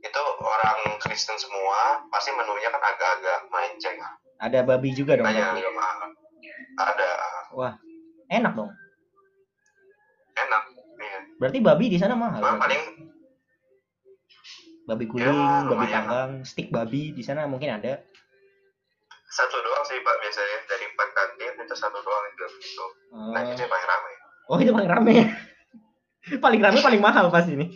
Itu 0.00 0.22
orang 0.40 0.96
Kristen 0.96 1.36
semua 1.36 2.08
pasti 2.08 2.32
menunya 2.32 2.72
kan 2.72 2.80
agak-agak 2.80 3.38
melenceng. 3.52 4.00
ada 4.40 4.64
babi 4.64 4.96
juga 4.96 5.20
dong. 5.20 5.28
Mahal. 5.28 5.60
Ada 6.80 7.08
Wah, 7.52 7.76
enak 8.32 8.56
dong. 8.56 8.72
Enak. 10.46 10.62
Iya. 11.00 11.18
Berarti 11.40 11.58
babi 11.60 11.86
di 11.88 11.98
sana 11.98 12.14
mahal. 12.14 12.40
Berarti. 12.40 12.60
paling 12.60 12.82
Babi 14.88 15.04
Ya, 15.06 15.30
guling, 15.30 15.70
babi 15.70 15.86
panggang, 15.86 16.30
stik 16.42 16.68
babi 16.74 17.14
di 17.14 17.22
sana 17.22 17.46
mungkin 17.46 17.70
ada. 17.70 18.02
satu 19.30 19.54
doang 19.62 19.86
sih 19.86 19.94
pak 20.02 20.16
biasanya 20.18 20.58
dari 20.66 20.90
empat 20.90 21.08
kantin 21.14 21.54
itu 21.54 21.74
satu 21.78 22.02
doang 22.02 22.24
itu 22.26 22.44
gitu. 22.58 22.86
Oh, 23.14 23.30
Nah 23.30 23.46
itu 23.46 23.62
yang 23.62 23.70
paling 23.70 23.86
ramai. 23.86 24.12
oh 24.50 24.58
itu 24.58 24.72
paling 24.74 24.90
rame. 24.90 25.14
paling 26.44 26.58
rame 26.58 26.78
paling 26.82 26.98
mahal 26.98 27.30
pas 27.30 27.46
ini. 27.46 27.70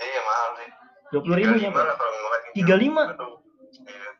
Iya 0.00 0.20
mahal 0.24 0.48
sih. 0.56 0.68
Dua 1.12 1.20
puluh 1.20 1.36
ribu 1.36 1.52
ya, 1.60 1.68
35 1.68 1.76
Pak. 1.76 1.84
35? 2.56 3.12
Aduh. 3.12 3.32
Iya. 3.84 4.10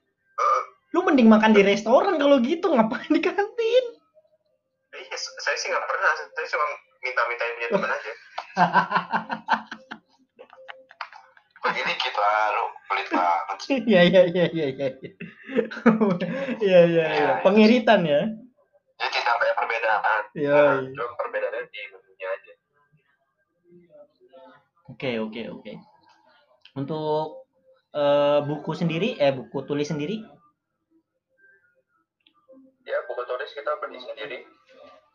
Lu 0.93 1.01
mending 1.01 1.29
makan 1.33 1.57
di 1.57 1.63
restoran 1.65 2.21
kalau 2.21 2.45
gitu, 2.45 2.69
ngapain 2.69 3.09
di 3.09 3.21
kantin? 3.25 3.85
Iya, 4.93 5.17
saya 5.17 5.57
sih 5.57 5.73
nggak 5.73 5.81
pernah. 5.81 6.13
Saya 6.13 6.47
cuma 6.53 6.67
minta-mintain 7.07 7.53
punya 7.55 7.69
teman 7.71 7.91
aja. 7.95 8.13
Begini 11.67 11.95
ah, 11.99 12.47
lu 12.55 12.65
pelit 12.87 13.09
banget 13.11 13.57
sih. 13.63 13.79
Iya 13.91 14.01
iya 14.07 14.23
iya 14.31 14.45
iya 14.51 14.67
iya. 14.75 14.89
Iya 16.63 16.81
iya 16.87 17.07
iya. 17.07 17.31
Pengiritan 17.43 18.07
ya. 18.07 18.23
Jadi 18.97 19.19
tidak 19.23 19.37
banyak 19.39 19.57
perbedaan. 19.59 20.23
Iya. 20.35 20.55
Nah. 20.55 20.79
Cuma 20.95 21.15
perbedaannya 21.19 21.63
di 21.71 21.81
menunya 21.91 22.29
aja. 22.31 22.53
Oke 24.95 25.11
oke 25.19 25.43
oke. 25.51 25.73
Untuk 26.79 27.51
eh, 27.95 28.41
buku 28.47 28.71
sendiri, 28.79 29.19
eh 29.19 29.35
buku 29.35 29.67
tulis 29.67 29.91
sendiri, 29.91 30.23
Ya, 32.87 33.03
buku 33.11 33.19
tulis 33.27 33.51
kita 33.51 33.83
beli 33.83 33.99
sendiri. 33.99 34.47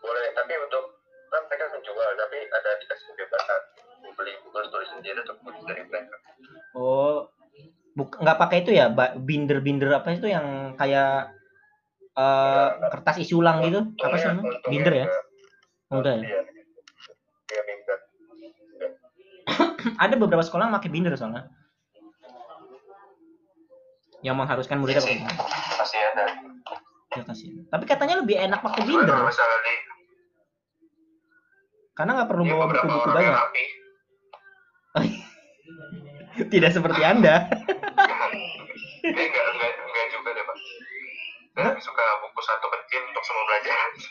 Boleh, 0.04 0.36
tapi 0.36 0.60
untuk 0.60 1.01
kan 1.32 1.42
mereka 1.48 1.64
menjual, 1.72 2.10
tapi 2.20 2.38
ada 2.52 2.70
dikasih 2.84 3.06
kebebasan. 3.16 3.62
Beli 4.12 4.32
buku 4.44 4.58
tulis 4.68 4.90
sendiri 4.92 5.18
atau 5.24 5.36
buku 5.40 5.64
dari 5.64 5.84
mereka. 5.88 6.16
oh 6.76 7.32
buk 7.92 8.16
nggak 8.20 8.40
pakai 8.40 8.64
itu 8.64 8.72
ya, 8.76 8.92
binder-binder 9.20 9.92
apa 9.96 10.16
itu 10.16 10.28
yang 10.28 10.76
kayak 10.76 11.32
eh, 12.16 12.70
kertas 12.92 13.24
isi 13.24 13.32
ulang 13.36 13.64
gitu, 13.64 13.80
apa 14.04 14.16
sih 14.20 14.28
namanya? 14.28 14.52
Binder 14.68 14.94
ya? 14.94 15.08
enggak. 15.92 16.16
Ya? 16.24 16.42
Iya, 17.52 17.62
binder. 17.68 17.98
Ada 20.04 20.16
beberapa 20.16 20.44
sekolah 20.44 20.72
yang 20.72 20.76
pakai 20.76 20.92
binder 20.92 21.14
soalnya. 21.20 21.52
Yang 24.24 24.36
mengharuskan 24.38 24.78
muridnya 24.80 25.04
Iya 25.04 25.08
pakai 25.08 25.20
binder. 25.20 25.36
pasti 25.80 25.98
ada. 26.00 26.24
Ya, 27.12 27.24
kasihan. 27.28 27.68
Tapi 27.68 27.84
katanya 27.84 28.16
lebih 28.24 28.40
enak 28.40 28.60
pakai 28.64 28.88
binder, 28.88 29.18
misalnya 29.20 29.58
di 29.68 29.74
karena 31.96 32.12
nggak 32.18 32.30
perlu 32.32 32.44
ya, 32.48 32.52
bawa 32.56 32.66
buku-buku 32.72 33.10
banyak. 33.12 33.36
Tidak 36.52 36.72
seperti 36.72 37.02
anda. 37.04 37.36
Dia 39.02 39.10
enggak, 39.28 39.46
enggak, 39.58 39.72
enggak 39.82 40.06
juga 40.14 40.30
deh, 40.32 40.44
Pak. 40.46 40.58
Saya 41.52 41.68
lebih 41.74 41.84
suka 41.84 42.06
buku 42.24 42.42
satu 42.48 42.68
kecil 42.70 43.02
untuk 43.12 43.24
semua 43.26 43.44
pelajaran. 43.50 43.92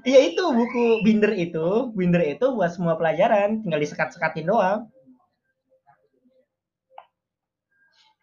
Iya 0.00 0.32
itu 0.32 0.40
buku 0.40 1.04
binder 1.04 1.28
itu, 1.36 1.92
binder 1.92 2.24
itu 2.24 2.56
buat 2.56 2.72
semua 2.72 2.96
pelajaran, 2.96 3.60
tinggal 3.60 3.84
disekat-sekatin 3.84 4.48
doang. 4.48 4.88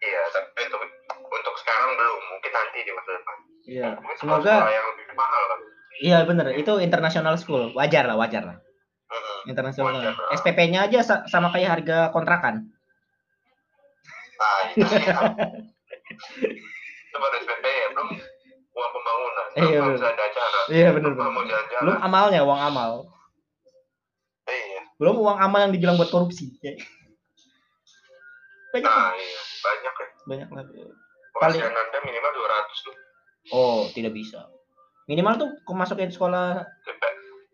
Iya, 0.01 0.21
tapi 0.33 0.73
untuk, 0.73 0.81
untuk 1.21 1.55
sekarang 1.61 1.93
belum. 1.93 2.21
Mungkin 2.33 2.51
nanti 2.57 2.79
di 2.81 2.91
masa 2.97 3.09
depan. 3.13 3.37
Iya. 3.69 3.89
Semoga 4.17 4.53
sekolah 4.57 4.73
yang 4.73 4.87
lebih 4.89 5.05
mahal 5.13 5.43
kan. 5.45 5.59
iya 6.01 6.17
bener, 6.25 6.47
itu 6.57 6.73
international 6.81 7.37
school, 7.37 7.69
wajar 7.77 8.09
lah, 8.09 8.17
wajar 8.17 8.41
lah. 8.41 8.57
Internasional. 9.47 10.13
SPP-nya 10.33 10.85
aja 10.85 10.99
sa- 11.01 11.23
sama 11.25 11.49
kayak 11.49 11.79
harga 11.79 11.97
kontrakan. 12.11 12.67
Nah, 14.37 14.57
itu 14.69 14.85
sih. 14.85 15.01
itu 17.07 17.17
baru 17.17 17.35
SPP 17.39 17.65
ya, 17.65 17.87
belum 17.91 18.09
uang 18.69 18.91
pembangunan. 18.93 19.45
Belum 19.49 19.65
Iya, 19.65 19.79
misalnya 19.89 20.13
ada 20.13 20.25
acara. 20.29 20.59
Iya 20.69 20.89
bener 20.93 21.11
Belum. 21.15 21.33
Belum 21.81 21.97
amalnya, 21.97 22.41
uang 22.45 22.61
amal. 22.61 22.91
Iya. 24.45 24.81
Belum 24.97 25.15
uang 25.17 25.37
amal 25.37 25.59
yang 25.65 25.73
dibilang 25.73 25.97
buat 25.97 26.11
korupsi. 26.11 26.53
Ya. 26.61 26.77
banyak 28.67 28.85
Nah, 28.85 29.09
iya, 29.15 29.41
banyak 29.63 29.93
ya. 29.95 30.07
banyak 30.27 30.49
lah 30.53 30.63
Paling... 31.37 31.61
Anda 31.61 31.99
minimal 32.03 32.31
200 32.35 32.85
tuh. 32.85 32.95
oh 33.47 33.87
tidak 33.95 34.11
bisa 34.11 34.43
minimal 35.07 35.39
tuh 35.39 35.49
masukin 35.71 36.11
sekolah. 36.11 36.67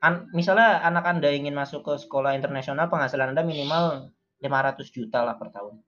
An, 0.04 0.28
misalnya 0.36 0.84
anak 0.84 1.08
anda 1.08 1.32
ingin 1.32 1.56
masuk 1.56 1.88
ke 1.88 1.94
sekolah 1.96 2.36
internasional 2.36 2.92
penghasilan 2.92 3.32
anda 3.32 3.42
minimal 3.42 4.12
500 4.44 4.92
juta 4.92 5.24
lah 5.24 5.40
per 5.40 5.50
tahun. 5.56 5.80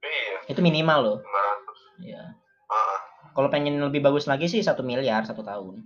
Iya, 0.00 0.54
itu 0.54 0.60
minimal 0.62 0.98
loh. 1.02 1.18
500. 1.18 2.06
ya 2.06 2.22
Ah, 2.70 2.98
kalau 3.34 3.50
pengen 3.50 3.76
lebih 3.82 3.98
bagus 4.00 4.24
lagi 4.24 4.46
sih 4.46 4.62
satu 4.62 4.86
miliar 4.86 5.26
satu 5.26 5.42
tahun. 5.42 5.82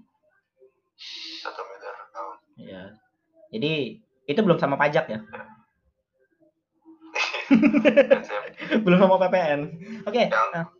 Satu 1.40 1.60
miliar 1.64 1.94
per 1.96 2.08
tahun. 2.12 2.36
ya 2.58 2.82
jadi 3.48 3.72
itu 4.28 4.40
belum 4.44 4.60
sama 4.60 4.76
pajak 4.76 5.08
ya? 5.08 5.18
Siap. 8.28 8.84
belum 8.84 8.98
sama 9.00 9.16
PPN 9.24 9.60
oke. 10.04 10.22
Yang- 10.28 10.52
nah, 10.52 10.64
Iya, 10.64 10.68
oke. 10.68 10.77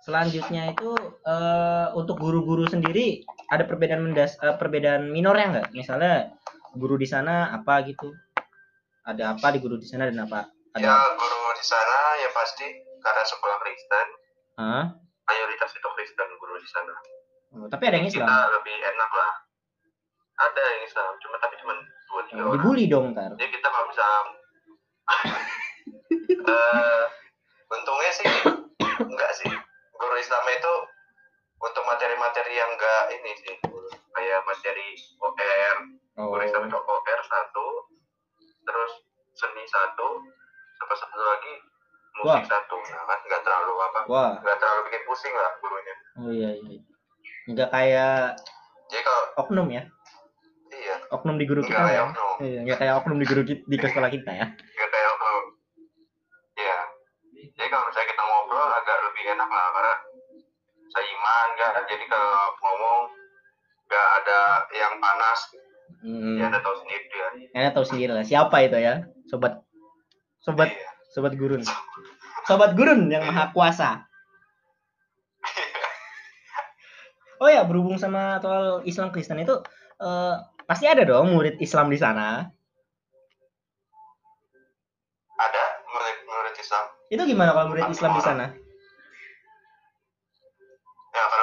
Selanjutnya 0.00 0.72
itu 0.72 0.90
eh, 1.22 1.86
untuk 1.92 2.16
guru-guru 2.16 2.64
sendiri 2.64 3.20
ada 3.46 3.64
perbedaan 3.64 4.02
mendas 4.02 4.36
eh, 4.38 4.54
perbedaan 4.54 5.08
minornya 5.08 5.46
nggak 5.50 5.68
misalnya 5.72 6.32
guru 6.72 6.94
di 6.94 7.04
sana 7.04 7.50
apa 7.50 7.84
gitu 7.84 8.14
ada 9.02 9.34
apa 9.34 9.46
di 9.50 9.58
guru 9.58 9.76
di 9.76 9.84
sana 9.84 10.06
dan 10.06 10.22
apa 10.22 10.48
Ya, 10.72 10.86
ada 10.86 11.18
guru 11.18 11.50
di 11.50 11.66
sana 11.66 11.98
ya 12.16 12.30
pasti 12.30 12.62
karena 13.02 13.26
sekolah 13.26 13.58
Kristen, 13.58 14.06
Hah? 14.54 14.84
mayoritas 15.26 15.74
itu 15.74 15.88
Kristen 15.90 16.30
guru 16.38 16.54
di 16.54 16.68
sana. 16.70 16.94
Oh, 17.50 17.66
tapi 17.66 17.90
ada 17.90 17.98
yang 17.98 18.06
Kita 18.06 18.22
Islam 18.22 18.54
lebih 18.54 18.76
enak 18.78 19.10
lah. 19.10 19.32
Ada 20.38 20.62
yang 20.62 20.82
Islam, 20.86 21.10
cuma 21.18 21.36
tapi 21.36 21.58
cuma 21.58 21.74
dua 21.74 22.22
tiga 22.22 22.38
Oh, 22.38 22.42
orang. 22.46 22.54
dibully 22.54 22.86
dong 22.86 23.06
ntar 23.10 23.34
Jadi 23.34 23.50
kita 23.50 23.66
nggak 23.66 23.86
bisa. 23.90 24.06
Eh, 26.30 27.02
untungnya 27.68 28.10
sih 28.14 28.26
enggak 29.02 29.32
sih. 29.34 29.50
Guru 30.00 30.14
Islam 30.16 30.44
itu 30.48 30.74
untuk 31.60 31.84
materi-materi 31.84 32.56
yang 32.56 32.72
enggak 32.72 33.02
ini 33.12 33.30
sih 33.36 33.54
kayak 34.16 34.40
materi 34.48 34.96
OR, 35.20 35.76
oh 36.16 36.26
guru 36.32 36.42
Islam 36.42 36.64
itu 36.66 36.78
OR 36.80 37.20
satu, 37.28 37.66
terus 38.64 38.92
seni 39.36 39.64
satu, 39.68 40.24
sama 40.80 40.94
satu 40.96 41.20
lagi? 41.20 41.54
Musik 42.10 42.26
Wah. 42.26 42.42
satu, 42.42 42.76
nah, 42.90 43.04
kan 43.06 43.18
nggak 43.22 43.42
terlalu 43.46 43.72
apa, 43.80 44.00
wah. 44.10 44.32
nggak 44.42 44.58
terlalu 44.58 44.80
bikin 44.90 45.02
pusing 45.06 45.30
lah 45.30 45.52
gurunya. 45.62 45.94
oh 46.18 46.30
iya 46.34 46.50
iya 46.58 46.80
nggak 47.48 47.68
kayak 47.70 48.36
Jadi 48.90 49.02
kalau 49.06 49.22
oknum 49.46 49.68
ya? 49.70 49.82
Iya, 50.70 50.94
oknum 51.14 51.36
di 51.38 51.46
guru 51.46 51.62
kita 51.62 51.82
ya? 51.86 52.02
oknum. 52.10 52.34
Iya, 52.42 52.58
nggak 52.66 52.78
kayak 52.82 52.94
oknum 53.02 53.18
di 53.22 53.26
guru 53.30 53.42
ki- 53.46 53.62
di 53.66 53.76
sekolah 53.78 54.10
kita 54.10 54.30
ya? 54.34 54.46
Nggak 54.50 54.90
kayak 54.90 55.08
oknum. 55.14 55.44
Iya. 56.58 56.78
Jadi 57.54 57.68
kalau 57.70 57.84
misalnya 57.86 57.99
kita 57.99 57.99
lebih 59.20 59.36
enak 59.36 59.48
lah 59.52 59.66
karena 59.76 59.94
seiman 60.88 61.48
kan. 61.54 61.76
Jadi 61.84 62.04
kalau 62.08 62.32
ngomong 62.56 63.00
nggak 63.84 64.08
ada 64.24 64.40
yang 64.72 64.96
panas, 64.96 65.40
hmm. 66.00 66.40
ya 66.40 66.48
ada 66.48 66.58
tahu 66.64 66.72
sendiri 66.80 67.04
dia. 67.04 67.28
Anda 67.52 67.70
tahu 67.76 67.84
sendiri 67.84 68.12
lah 68.16 68.24
siapa 68.24 68.56
itu 68.64 68.80
ya 68.80 69.04
sobat 69.28 69.60
sobat 70.40 70.72
Iya. 70.72 70.88
sobat 71.12 71.32
gurun 71.36 71.60
sobat 72.48 72.72
gurun 72.72 73.12
yang 73.12 73.20
maha 73.22 73.52
kuasa 73.52 74.08
oh 77.40 77.48
ya 77.48 77.60
berhubung 77.64 78.00
sama 78.00 78.40
soal 78.40 78.80
Islam 78.84 79.12
Kristen 79.12 79.36
itu 79.38 79.52
eh, 80.00 80.34
pasti 80.64 80.88
ada 80.88 81.04
dong 81.04 81.34
murid 81.34 81.60
Islam 81.60 81.90
di 81.90 81.98
sana 81.98 82.48
Ada 85.36 85.62
murid 85.88 86.16
murid 86.24 86.54
Islam. 86.56 86.84
itu 87.10 87.22
gimana 87.26 87.50
kalau 87.52 87.68
murid 87.70 87.90
Islam 87.90 88.12
di 88.14 88.22
sana 88.22 88.46
Ya 88.54 88.69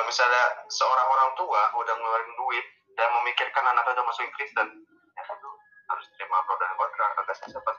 misalnya 0.08 0.44
seorang 0.72 1.08
orang 1.12 1.32
tua 1.36 1.62
udah 1.76 1.94
ngeluarin 2.00 2.34
duit 2.40 2.66
dan 2.96 3.12
memikirkan 3.22 3.64
anaknya 3.68 4.00
udah 4.00 4.06
masukin 4.08 4.32
Kristen, 4.40 4.68
ya 5.14 5.22
itu 5.28 5.50
harus 5.92 6.06
terima 6.16 6.40
pro 6.48 6.56
dan 6.58 6.72
kontra. 6.80 7.06
Kagak 7.20 7.36
saya 7.36 7.50
sempat 7.52 7.76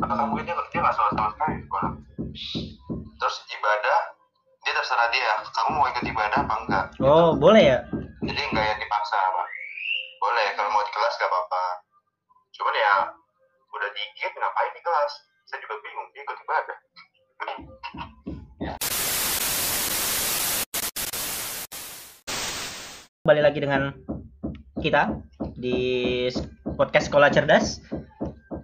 Apakah 0.00 0.24
mungkin 0.32 0.48
dia 0.48 0.56
dia 0.72 0.80
nggak 0.80 0.96
salah 0.96 1.12
sama 1.12 1.28
sekali 1.36 1.54
sekolah? 1.60 1.92
Terus 3.20 3.36
ibadah 3.52 3.98
dia 4.64 4.72
terserah 4.72 5.08
dia. 5.12 5.32
Kamu 5.44 5.70
mau 5.76 5.86
ikut 5.92 6.04
ibadah 6.08 6.38
apa 6.40 6.54
enggak? 6.64 6.86
oh 7.04 7.36
boleh 7.36 7.62
ya 7.76 7.78
Jadi 8.24 8.40
enggak 8.40 8.64
yang 8.64 8.80
dipaksa 8.80 9.16
apa? 9.18 9.44
Boleh 10.20 10.46
kalau 10.56 10.70
mau 10.72 10.84
di 10.84 10.92
kelas 10.92 11.16
gak 11.16 11.28
apa-apa. 11.32 11.64
Cuman 12.52 12.74
ya 12.76 12.94
udah 13.72 13.88
dikit 13.96 14.32
ngapain 14.36 14.72
di 14.76 14.82
kelas? 14.84 15.12
Saya 15.48 15.58
juga 15.64 15.74
bingung 15.80 16.08
dia 16.12 16.22
ikut 16.24 16.36
ibadah. 16.44 16.78
Kembali 23.20 23.44
lagi 23.44 23.60
dengan 23.60 23.92
kita 24.80 25.12
di 25.60 26.24
podcast 26.72 27.12
sekolah 27.12 27.28
cerdas. 27.28 27.84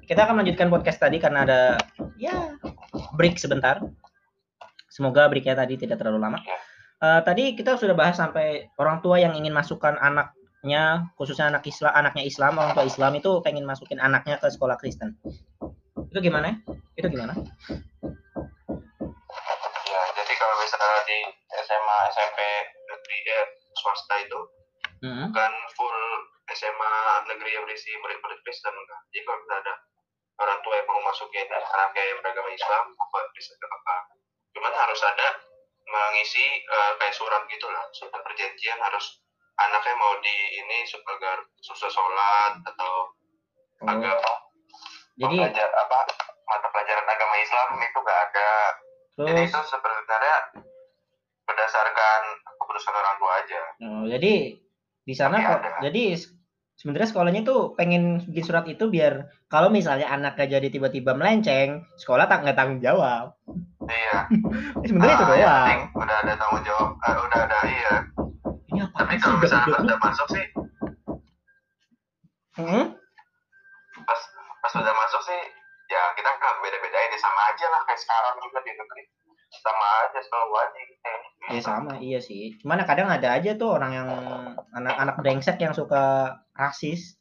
Kita 0.09 0.25
akan 0.25 0.40
melanjutkan 0.40 0.73
podcast 0.73 0.97
tadi 0.97 1.21
karena 1.21 1.45
ada 1.45 1.61
ya 2.16 2.57
break 3.21 3.37
sebentar. 3.37 3.85
Semoga 4.88 5.29
breaknya 5.29 5.61
tadi 5.61 5.77
tidak 5.77 6.01
terlalu 6.01 6.25
lama. 6.25 6.40
Eh, 7.05 7.21
tadi 7.29 7.53
kita 7.53 7.77
sudah 7.77 7.92
bahas 7.92 8.16
sampai 8.16 8.73
orang 8.81 9.05
tua 9.05 9.21
yang 9.21 9.37
ingin 9.37 9.53
masukkan 9.53 9.92
anaknya 10.01 11.12
khususnya 11.21 11.53
anak 11.53 11.69
Islam 11.69 11.92
anaknya 11.92 12.25
Islam 12.25 12.57
orang 12.57 12.73
tua 12.73 12.88
Islam 12.88 13.12
itu 13.21 13.45
pengen 13.45 13.69
masukin 13.69 14.01
anaknya 14.01 14.40
ke 14.40 14.49
sekolah 14.49 14.81
Kristen. 14.81 15.21
Itu 16.09 16.16
gimana? 16.25 16.64
Itu 16.97 17.12
gimana? 17.12 17.37
Ya, 19.85 20.01
jadi 20.16 20.33
kalau 20.40 20.55
misalnya 20.64 21.05
di 21.05 21.19
SMA, 21.61 21.99
SMP 22.16 22.40
negeri 22.88 23.19
eh, 23.21 23.65
swasta 23.87 24.18
itu 24.18 24.40
Hmm. 24.96 25.29
bukan 25.29 25.53
full 25.77 25.99
SMA 26.57 26.94
negeri 27.29 27.53
yang 27.53 27.68
berisi 27.68 27.92
murid-murid 28.01 28.40
Kristen 28.42 28.72
enggak. 28.72 29.01
Jadi 29.12 29.22
kalau 29.29 29.38
misalnya 29.44 29.61
ada 29.61 29.75
orang 30.40 30.59
tua 30.64 30.75
yang 30.81 30.88
mau 30.88 31.01
masukin 31.05 31.46
anaknya 31.53 32.03
yang 32.11 32.18
beragama 32.25 32.49
Islam, 32.49 32.85
apa 32.96 33.18
bisa 33.37 33.53
nggak 33.61 33.72
apa. 33.77 33.96
Cuman 34.57 34.72
harus 34.72 35.01
ada 35.05 35.29
mengisi 35.85 36.44
eh, 36.64 36.92
kayak 36.96 37.12
surat 37.12 37.44
gitu 37.53 37.68
lah, 37.68 37.85
surat 37.92 38.18
perjanjian 38.25 38.81
harus 38.81 39.20
anaknya 39.61 39.94
mau 40.01 40.16
di 40.25 40.37
ini 40.64 40.85
agar 40.88 41.44
susah 41.61 41.90
sholat 41.92 42.53
atau 42.64 43.12
Oh, 43.77 43.92
agama 43.92 44.33
jadi 45.20 45.37
belajar 45.37 45.68
apa 45.68 45.99
mata 46.49 46.68
pelajaran 46.72 47.05
agama 47.05 47.37
Islam 47.37 47.77
itu 47.77 47.99
nggak 48.01 48.20
ada 48.25 48.51
jadi 49.20 49.44
terus 49.44 49.53
itu 49.53 49.61
sebenarnya 49.68 50.37
berdasarkan 51.47 52.21
keputusan 52.57 52.93
orang 52.93 53.15
tua 53.17 53.33
aja. 53.37 53.63
Oh, 53.81 54.05
jadi 54.05 54.35
di 55.01 55.15
sana 55.15 55.39
kok 55.39 55.61
ada. 55.61 55.71
jadi 55.81 56.19
sebenarnya 56.75 57.09
sekolahnya 57.09 57.43
tuh 57.43 57.73
pengen 57.73 58.21
bikin 58.27 58.45
surat 58.45 58.67
itu 58.67 58.85
biar 58.87 59.15
kalau 59.47 59.67
misalnya 59.69 60.07
anaknya 60.07 60.59
jadi 60.59 60.69
tiba-tiba 60.69 61.13
melenceng, 61.13 61.87
sekolah 61.97 62.27
tak 62.27 62.43
nggak 62.43 62.55
tanggung 62.55 62.81
jawab. 62.81 63.33
Iya. 63.83 64.27
Eh, 64.77 64.87
sebenarnya 64.87 65.15
itu 65.15 65.25
Ah, 65.25 65.31
yang 65.31 65.39
doang. 65.39 65.63
penting 65.63 65.81
udah 65.97 66.17
ada 66.21 66.33
tanggung 66.37 66.63
jawab, 66.63 66.89
eh, 66.99 67.17
udah 67.21 67.41
ada 67.41 67.59
iya. 67.65 67.95
Ini 68.67 68.81
apa 68.83 68.95
Tapi 68.99 69.15
kalau 69.17 69.37
misalnya 69.39 69.67
goblok? 69.69 69.85
udah 69.87 69.99
masuk 70.01 70.29
sih, 70.29 70.47
Hmm? 72.57 72.87
pas 73.99 74.21
pas 74.59 74.73
udah 74.75 74.95
masuk 74.97 75.21
sih, 75.23 75.41
ya 75.87 76.03
kita 76.13 76.29
nggak 76.31 76.55
beda-bedain 76.59 77.11
ya 77.11 77.19
sama 77.19 77.41
aja 77.47 77.67
lah 77.69 77.81
kayak 77.85 78.01
sekarang 78.01 78.35
juga 78.39 78.59
di 78.61 78.73
negeri 78.73 79.03
sama 79.53 79.87
aja 80.07 80.21
selalu 80.21 80.55
aja 80.59 80.81
gitu. 80.83 81.05
Ya 81.47 81.61
sama, 81.63 81.93
iya 82.03 82.19
sih. 82.19 82.59
Cuman 82.59 82.83
kadang 82.83 83.07
ada 83.07 83.39
aja 83.39 83.55
tuh 83.55 83.79
orang 83.79 83.93
yang 83.95 84.09
anak-anak 84.75 85.17
brengsek 85.23 85.63
yang 85.63 85.73
suka 85.73 86.35
rasis. 86.59 87.15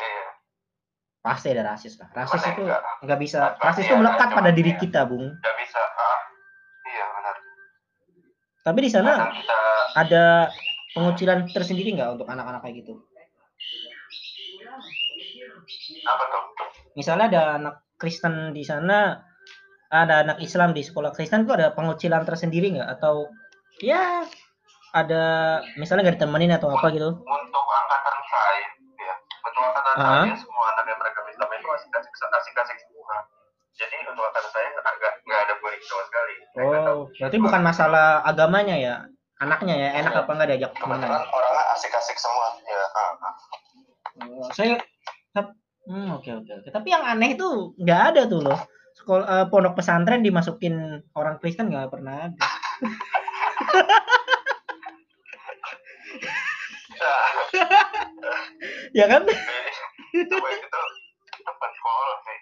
Iya. 0.00 0.28
Pasti 1.20 1.52
ada 1.52 1.76
rasis 1.76 2.00
lah. 2.00 2.08
Rasis 2.16 2.40
itu 2.40 2.64
enggak, 2.64 2.82
nggak 3.04 3.20
bisa. 3.20 3.60
Rasis 3.60 3.84
itu 3.84 3.94
ada, 3.94 4.00
melekat 4.00 4.28
pada 4.32 4.50
diri 4.50 4.72
ya. 4.72 4.78
kita, 4.80 5.00
Bung. 5.04 5.28
nggak 5.28 5.56
bisa. 5.60 5.80
Ah, 5.80 6.20
iya 6.88 7.04
benar. 7.12 7.36
Tapi 8.64 8.78
di 8.80 8.90
sana 8.90 9.12
kita 9.28 9.58
ada 10.00 10.24
pengucilan 10.96 11.38
tersendiri 11.52 11.92
nggak 12.00 12.16
untuk 12.16 12.28
anak-anak 12.28 12.64
kayak 12.64 12.80
gitu? 12.84 12.96
apa 16.08 16.24
tuh? 16.32 16.44
misalnya 16.96 17.24
ada 17.30 17.42
anak 17.60 17.74
Kristen 17.98 18.54
di 18.54 18.62
sana, 18.62 19.18
ada 19.88 20.14
anak 20.24 20.38
Islam 20.44 20.76
di 20.76 20.84
sekolah 20.84 21.16
Kristen 21.16 21.48
itu 21.48 21.52
ada 21.56 21.72
pengucilan 21.72 22.28
tersendiri 22.28 22.76
nggak? 22.76 22.88
Atau 22.98 23.32
ya 23.80 24.24
ada 24.92 25.24
misalnya 25.80 26.08
nggak 26.08 26.16
ditemenin 26.20 26.52
atau 26.56 26.68
apa 26.72 26.92
gitu? 26.92 27.08
Untuk 27.16 27.64
angkatan 27.64 28.16
saya, 28.28 28.66
ya, 29.00 29.14
untuk 29.44 29.62
angkatan 29.64 29.92
Ah. 29.96 30.24
saya 30.28 30.36
semua 30.36 30.64
anak 30.76 30.84
yang 30.88 30.98
mereka 31.00 31.18
Islam 31.28 31.48
itu 31.56 31.68
asik-asik 31.72 32.12
asik-asik 32.12 32.78
semua. 32.84 33.16
Jadi 33.76 33.94
untuk 34.04 34.22
angkatan 34.28 34.50
saya 34.52 34.66
nggak 34.72 35.14
nggak 35.24 35.40
ada 35.48 35.54
bullying 35.60 35.84
sama 35.84 36.02
sekali. 36.08 36.34
Oh, 36.58 36.96
berarti 37.16 37.36
bukan 37.40 37.60
masalah 37.64 38.06
agamanya 38.24 38.76
ya, 38.76 38.94
anaknya 39.40 39.74
ya, 39.76 39.88
enak 40.04 40.12
apa 40.24 40.30
nggak 40.36 40.48
diajak 40.52 40.72
temenan? 40.76 41.08
orangnya 41.08 41.64
asik-asik 41.76 42.16
semua 42.20 42.46
ya. 42.64 42.84
Oh, 44.18 44.50
saya 44.52 44.76
Hmm, 45.88 46.20
oke 46.20 46.28
oke 46.28 46.52
oke. 46.52 46.68
Tapi 46.68 46.88
yang 46.92 47.00
aneh 47.00 47.32
itu 47.32 47.72
nggak 47.80 48.00
ada 48.12 48.28
tuh 48.28 48.44
loh. 48.44 48.60
Sekolah 49.08 49.24
eh, 49.24 49.46
pondok 49.48 49.80
pesantren 49.80 50.20
dimasukin 50.20 51.00
orang 51.16 51.40
Kristen 51.40 51.72
nggak 51.72 51.88
pernah 51.88 52.28
ada. 52.28 52.44
Ya, 58.92 59.08
kan? 59.08 59.24
itu 60.12 60.34
baik 60.36 60.60
itu 60.60 60.82
tempat 61.40 61.70
sekolah 61.72 62.16
sih. 62.20 62.38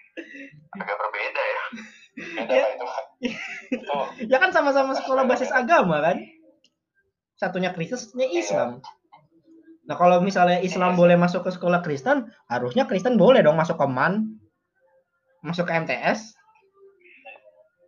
Agak 0.75 0.95
berbeda 0.99 1.43
ya. 1.43 1.63
Beda 2.35 2.51
Ya. 2.51 2.65
itu. 2.75 2.85
Ya 4.31 4.37
kan 4.43 4.51
sama-sama 4.51 4.91
sekolah 4.91 5.23
basis 5.23 5.55
agama 5.55 6.03
kan? 6.03 6.19
Satunya 7.39 7.71
Kristen, 7.71 7.95
satunya 7.95 8.27
Islam. 8.35 8.83
Nah 9.87 9.95
kalau 9.95 10.19
misalnya 10.19 10.59
Islam 10.59 10.99
boleh 10.99 11.15
masuk 11.15 11.47
ke 11.47 11.51
sekolah 11.55 11.79
Kristen, 11.79 12.27
harusnya 12.51 12.83
Kristen 12.91 13.15
boleh 13.15 13.39
dong 13.39 13.55
masuk 13.55 13.79
ke 13.79 13.87
MAN, 13.87 14.35
masuk 15.39 15.63
ke 15.63 15.73
MTS. 15.79 16.36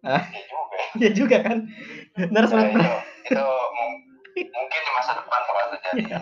Ya 0.04 0.20
juga. 0.48 0.78
Ya 0.98 1.10
juga 1.14 1.38
kan? 1.44 1.58
Ntar 2.18 2.46
Ya, 2.50 2.60
itu, 2.66 2.80
itu 3.30 3.44
mu- 3.46 4.00
mungkin 4.40 4.80
di 4.82 4.92
masa 4.96 5.12
depan 5.20 5.40
bakal 5.46 5.66
terjadi. 5.76 6.02
Iya. 6.08 6.20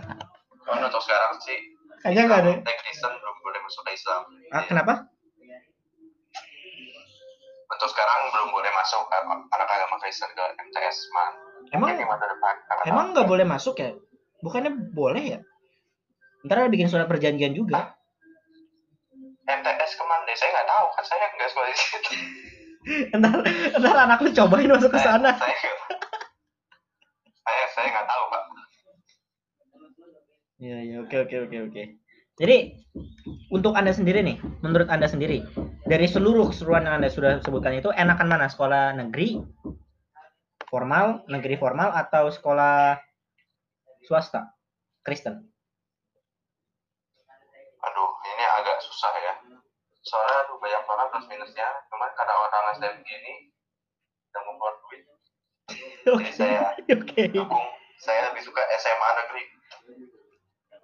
Cuman 0.66 0.82
untuk 0.90 1.02
sekarang 1.06 1.32
sih 1.46 1.58
kayaknya 2.04 2.24
nggak 2.28 2.40
ada. 2.44 2.52
Kristen 2.66 3.12
belum 3.14 3.38
boleh 3.42 3.60
masuk 3.64 3.82
ke 3.88 3.92
Islam. 3.96 4.22
Ah, 4.52 4.64
kenapa? 4.66 4.94
Untuk 7.68 7.90
sekarang 7.92 8.20
belum 8.32 8.50
boleh 8.52 8.72
masuk 8.74 9.04
eh, 9.12 9.24
anak 9.28 9.68
agama 9.70 9.96
Kristen 10.02 10.30
ke 10.34 10.46
MTS 10.68 10.98
man. 11.14 11.34
Emang 11.68 11.90
masa 12.00 12.26
depan. 12.32 12.56
emang 12.88 13.06
nggak 13.12 13.28
boleh 13.28 13.46
masuk 13.46 13.76
ya? 13.78 13.92
Bukannya 14.40 14.72
boleh 14.96 15.24
ya? 15.38 15.40
Ntar 16.48 16.64
ada 16.64 16.72
bikin 16.72 16.88
surat 16.88 17.08
perjanjian 17.12 17.52
juga. 17.52 17.96
MTS 19.48 19.92
ke 19.96 20.04
mana? 20.04 20.28
Saya 20.36 20.50
nggak 20.54 20.68
tahu 20.68 20.86
kan 20.96 21.04
saya 21.08 21.28
nggak 21.32 21.50
sekolah 21.52 21.68
di 21.68 21.76
situ. 21.76 22.12
Ntar, 23.12 23.44
ntar 23.78 23.96
anak 24.08 24.20
lu 24.24 24.30
cobain 24.32 24.72
masuk 24.72 24.92
ke 24.96 25.00
sana. 25.04 25.36
Saya 25.36 25.56
saya 27.44 27.64
saya 27.76 27.88
nggak 27.92 28.08
tahu 28.08 28.24
pak. 28.32 28.44
Iya, 30.58 30.78
iya, 30.82 30.96
oke, 31.06 31.16
oke, 31.28 31.36
oke, 31.46 31.58
oke. 31.70 31.84
Jadi, 32.38 32.58
untuk 33.54 33.78
Anda 33.78 33.94
sendiri 33.94 34.26
nih, 34.26 34.42
menurut 34.66 34.90
Anda 34.90 35.06
sendiri, 35.06 35.46
dari 35.86 36.10
seluruh 36.10 36.50
keseruan 36.50 36.86
yang 36.86 36.98
Anda 37.02 37.14
sudah 37.14 37.42
sebutkan 37.46 37.78
itu, 37.78 37.94
enakan 37.94 38.26
mana? 38.26 38.50
Sekolah 38.50 38.98
negeri, 38.98 39.38
formal, 40.66 41.26
negeri 41.30 41.62
formal, 41.62 41.94
atau 41.94 42.34
sekolah 42.34 42.98
swasta, 44.06 44.50
Kristen? 45.06 45.46
Aduh 47.86 48.12
ini 48.34 48.46
agak 48.58 48.82
susah 48.82 49.12
ya. 49.18 49.34
Soalnya 50.02 50.42
banyak 50.68 50.84
banget 50.84 51.08
plus 51.16 51.26
minusnya. 51.32 51.68
Cuman 51.88 52.10
karena 52.20 52.34
orang 52.36 52.76
saya 52.76 52.92
begini 53.00 53.34
udah 54.36 54.42
mau 54.44 54.54
keluar 54.60 54.76
duit. 54.84 55.02
Oke, 56.12 56.28
Jadi 56.28 56.32
saya 56.36 56.62
oke. 56.76 57.22
dukung. 57.32 57.68
Saya 58.04 58.32
lebih 58.32 58.44
suka 58.44 58.62
SMA 58.80 59.10
negeri. 59.24 59.44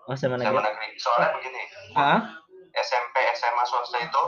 Oh, 0.07 0.15
SMA 0.15 0.35
negeri. 0.39 0.55
negeri. 0.55 0.87
Soalnya 0.99 1.35
begini. 1.35 1.61
Ah, 1.95 2.43
SMP 2.75 3.15
SMA 3.35 3.63
swasta 3.67 3.99
itu 3.99 4.23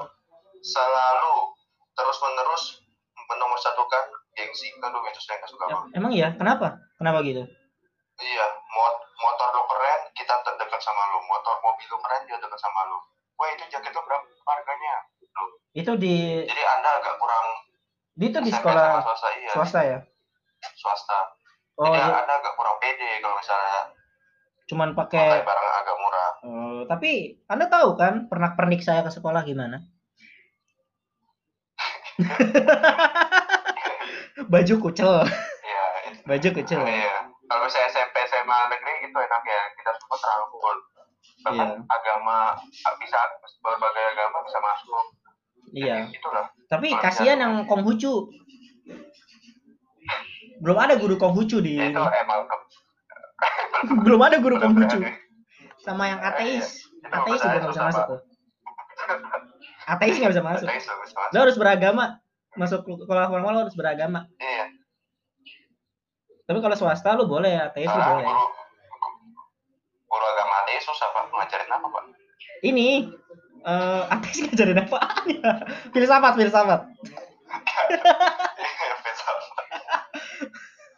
selalu 0.63 1.35
terus 1.95 2.17
menerus 2.19 2.63
menomorsatukan 3.25 4.03
gengsi 4.37 4.69
aduh 4.83 5.01
itu 5.09 5.21
saya 5.23 5.41
nggak 5.41 5.49
suka 5.49 5.63
banget 5.65 5.97
emang 5.97 6.11
iya? 6.13 6.29
Kenapa? 6.37 6.77
Kenapa 7.01 7.25
gitu? 7.25 7.41
iya 8.21 8.45
mot 8.71 8.95
motor 9.19 9.49
lo 9.51 9.63
keren 9.67 10.01
kita 10.15 10.35
terdekat 10.45 10.79
sama 10.79 11.03
lo 11.11 11.19
motor 11.27 11.55
mobil 11.59 11.87
lo 11.91 11.97
keren 11.99 12.23
dia 12.27 12.37
dekat 12.39 12.59
sama 12.59 12.81
lo 12.87 12.97
wah 13.35 13.49
itu 13.51 13.63
jaket 13.67 13.91
lo 13.91 14.01
berapa 14.07 14.23
harganya 14.23 14.95
Itu 15.71 15.91
di, 15.95 16.41
jadi 16.41 16.63
anda 16.71 16.89
agak 16.98 17.13
kurang 17.17 17.45
di 18.13 18.26
itu 18.26 18.38
di 18.39 18.50
sekolah 18.50 19.02
swasta 19.02 19.28
iya 19.36 19.50
swasta 19.52 19.80
ya? 19.82 19.98
swasta 20.74 21.17
Oh, 21.76 21.86
jadi 21.86 22.02
di- 22.02 22.15
anda 22.15 22.34
agak 22.34 22.54
kurang 22.56 22.76
pede 22.80 23.19
kalau 23.19 23.36
misalnya 23.36 23.78
cuman 24.65 24.89
pakai 24.93 25.41
barang 25.41 25.69
agak 25.76 25.95
murah 25.95 26.30
Oh, 26.41 26.80
tapi 26.86 27.41
Anda 27.45 27.65
tahu 27.65 27.93
kan 27.93 28.26
pernak-pernik 28.26 28.80
saya 28.80 29.02
ke 29.02 29.10
sekolah 29.10 29.41
gimana? 29.43 29.82
Baju 34.45 34.74
kucel, 34.80 35.26
iya 35.62 35.84
itu. 36.08 36.19
baju 36.24 36.48
kucel. 36.54 36.80
iya 36.84 37.28
kalau 37.45 37.65
saya 37.65 37.86
SMP 37.88 38.13
SMA 38.26 38.58
negeri 38.69 38.93
itu 39.04 39.13
enak 39.13 39.41
ya 39.43 39.60
kita 39.76 39.89
semua 39.95 40.17
terangkul 40.17 40.76
bahkan 41.41 41.67
Iya. 41.67 41.76
agama 41.84 42.38
bisa 42.95 43.17
berbagai 43.60 44.02
agama 44.08 44.38
bisa 44.41 44.58
masuk 44.58 45.04
Iya. 45.75 46.07
Itulah 46.07 46.47
Tapi 46.65 46.88
kasihan 46.95 47.38
yang 47.38 47.53
Konghucu. 47.65 48.31
Belum 50.63 50.77
ada 50.79 50.95
guru 50.95 51.19
Konghucu 51.19 51.59
di 51.59 51.75
itu 51.75 51.99
emang 51.99 52.47
ke- 52.49 52.63
belum 54.01 54.21
ada 54.23 54.39
guru 54.39 54.55
Konghucu. 54.55 55.03
Sama 55.83 56.07
yang 56.07 56.23
ateis. 56.23 56.79
Itu 56.97 57.11
Ateis 57.11 57.38
juga 57.38 57.51
nggak 57.53 57.69
bisa 57.69 57.77
sama. 57.77 57.89
masuk 57.91 58.03
tuh. 58.07 58.19
Ateis 59.85 60.15
nggak 60.15 60.31
bisa 60.31 60.41
masuk. 60.41 60.65
Ateis. 60.65 60.85
Lo 61.29 61.39
harus 61.43 61.57
beragama. 61.59 62.05
Masuk 62.55 62.79
sekolah 62.88 63.27
formal 63.27 63.51
lo 63.51 63.59
harus 63.67 63.75
beragama. 63.75 64.25
Iya. 64.39 64.71
Tapi 66.45 66.57
kalau 66.61 66.73
swasta 66.73 67.13
lo 67.13 67.27
boleh, 67.27 67.59
ateis 67.59 67.85
lo 67.85 67.93
Sekarang 67.93 68.15
boleh. 68.15 68.31
guru 68.31 68.45
guru 70.07 70.25
agama 70.25 70.53
ateis 70.63 70.81
susah 70.81 71.07
pak 71.11 71.23
ngajarin 71.27 71.67
apa 71.69 71.88
pak? 71.91 72.03
Ini 72.63 72.88
eh 73.65 74.04
ateis 74.13 74.38
ngajarin 74.45 74.82
apaan 74.86 75.25
ya? 75.41 75.51
Filsafat, 75.93 76.34
filsafat. 76.38 76.82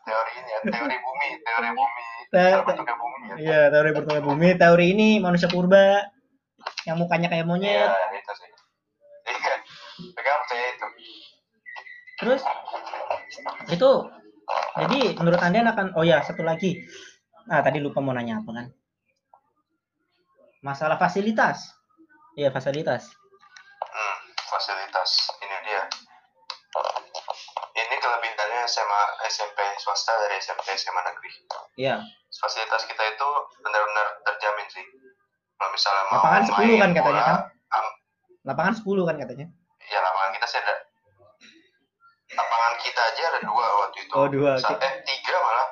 Teori 0.08 0.32
ini 0.40 0.50
ya 0.56 0.60
teori 0.72 0.96
bumi 1.04 1.28
teori 1.44 1.70
bumi 1.76 2.04
Te- 2.32 2.64
bumi 2.64 3.20
ya. 3.28 3.36
Iya, 3.40 3.62
teori 3.72 3.90
bertolak 3.96 4.24
bumi. 4.24 4.50
Teori 4.56 4.86
ini 4.96 5.10
manusia 5.20 5.48
purba 5.52 6.08
yang 6.88 6.96
mukanya 7.00 7.28
kayak 7.32 7.44
Iya 7.44 7.50
monyet. 7.50 7.92
itu 8.16 8.32
sih. 8.40 8.50
Iya. 9.28 9.56
Pegang 10.16 10.42
saya 10.48 10.66
itu. 10.76 10.88
Terus 12.24 12.42
itu 13.68 13.90
jadi 14.80 15.00
menurut 15.20 15.40
Anda 15.44 15.60
akan 15.76 15.88
oh 16.00 16.04
ya, 16.08 16.24
satu 16.24 16.44
lagi. 16.44 16.84
Ah, 17.48 17.64
tadi 17.64 17.80
lupa 17.80 18.00
mau 18.04 18.12
nanya 18.16 18.44
apa 18.44 18.52
kan? 18.52 18.66
Masalah 20.64 21.00
fasilitas. 21.00 21.77
Iya, 22.38 22.54
fasilitas. 22.54 23.10
Hmm, 23.82 24.16
fasilitas 24.46 25.10
ini 25.42 25.58
dia. 25.66 25.82
Ini 27.74 27.96
kelebihannya 27.98 28.62
SMA 28.64 29.02
SMP 29.26 29.58
swasta 29.78 30.14
dari 30.16 30.38
SMP 30.38 30.70
SMA 30.76 31.02
negeri. 31.04 31.30
Iya. 31.76 31.98
Fasilitas 32.30 32.86
kita 32.86 33.02
itu 33.08 33.30
benar-benar 33.60 34.22
terjamin 34.24 34.68
sih. 34.70 34.86
Kalau 35.58 35.70
misalnya 35.74 36.04
mau 36.06 36.22
Lapangan 36.22 36.44
10 36.46 36.54
main 36.54 36.78
kan 36.78 36.92
katanya 36.94 37.02
bola, 37.02 37.26
kan? 37.26 37.38
am- 37.74 37.96
Lapangan 38.46 38.74
10 38.78 39.04
kan 39.04 39.18
katanya. 39.18 39.48
ya 39.88 40.00
lapangan 40.04 40.32
kita 40.36 40.46
sih 40.46 40.60
ada. 40.60 40.76
Lapangan 42.30 42.74
kita 42.78 43.02
aja 43.02 43.22
ada 43.26 43.40
dua 43.42 43.66
waktu 43.82 43.98
itu. 44.04 44.14
Oh, 44.14 44.28
dua. 44.30 44.52
Sa- 44.60 44.78
eh 44.78 44.94
tiga 45.02 45.34
malah. 45.34 45.68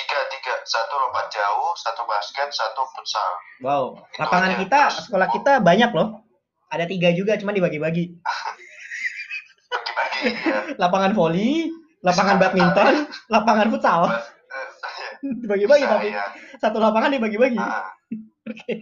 Tiga 0.00 0.18
tiga. 0.28 0.54
Satu 0.62 0.94
lompat 0.96 1.28
jauh, 1.28 1.72
satu 1.76 2.02
basket, 2.04 2.48
satu 2.48 2.82
futsal. 2.90 3.30
Wow. 3.60 4.00
Itu 4.08 4.16
Lapangan 4.18 4.50
aja. 4.50 4.58
kita, 4.58 4.80
Terus- 4.88 4.98
sekolah 5.04 5.28
kita 5.30 5.52
banyak 5.60 5.90
loh. 5.92 6.08
Ada 6.68 6.86
tiga 6.86 7.10
juga, 7.10 7.36
cuma 7.36 7.50
dibagi-bagi. 7.50 8.04
Bagi-bagi 9.70 10.20
ya. 10.40 10.58
Lapangan 10.76 11.12
voli, 11.12 11.70
lapangan 12.00 12.36
badminton, 12.38 12.94
lapangan 13.34 13.68
futsal. 13.68 14.00
Eh, 14.08 14.20
saya- 14.78 15.14
Dibagi-bagi 15.20 15.84
tapi 15.84 16.08
iya. 16.10 16.24
satu 16.56 16.80
lapangan 16.80 17.12
dibagi-bagi. 17.12 17.54
Ah, 17.54 17.92
Oke. 18.50 18.72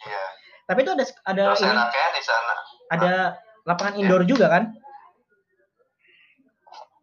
Iya. 0.00 0.24
Tapi 0.66 0.78
itu 0.80 0.90
ada 0.92 1.04
ada 1.26 1.42
Terus 1.50 1.62
ini 1.62 1.72
di 2.10 2.22
sana 2.22 2.52
ada 2.90 3.12
lapangan 3.64 3.94
indoor 3.96 4.22
juga 4.24 4.46
kan? 4.48 4.64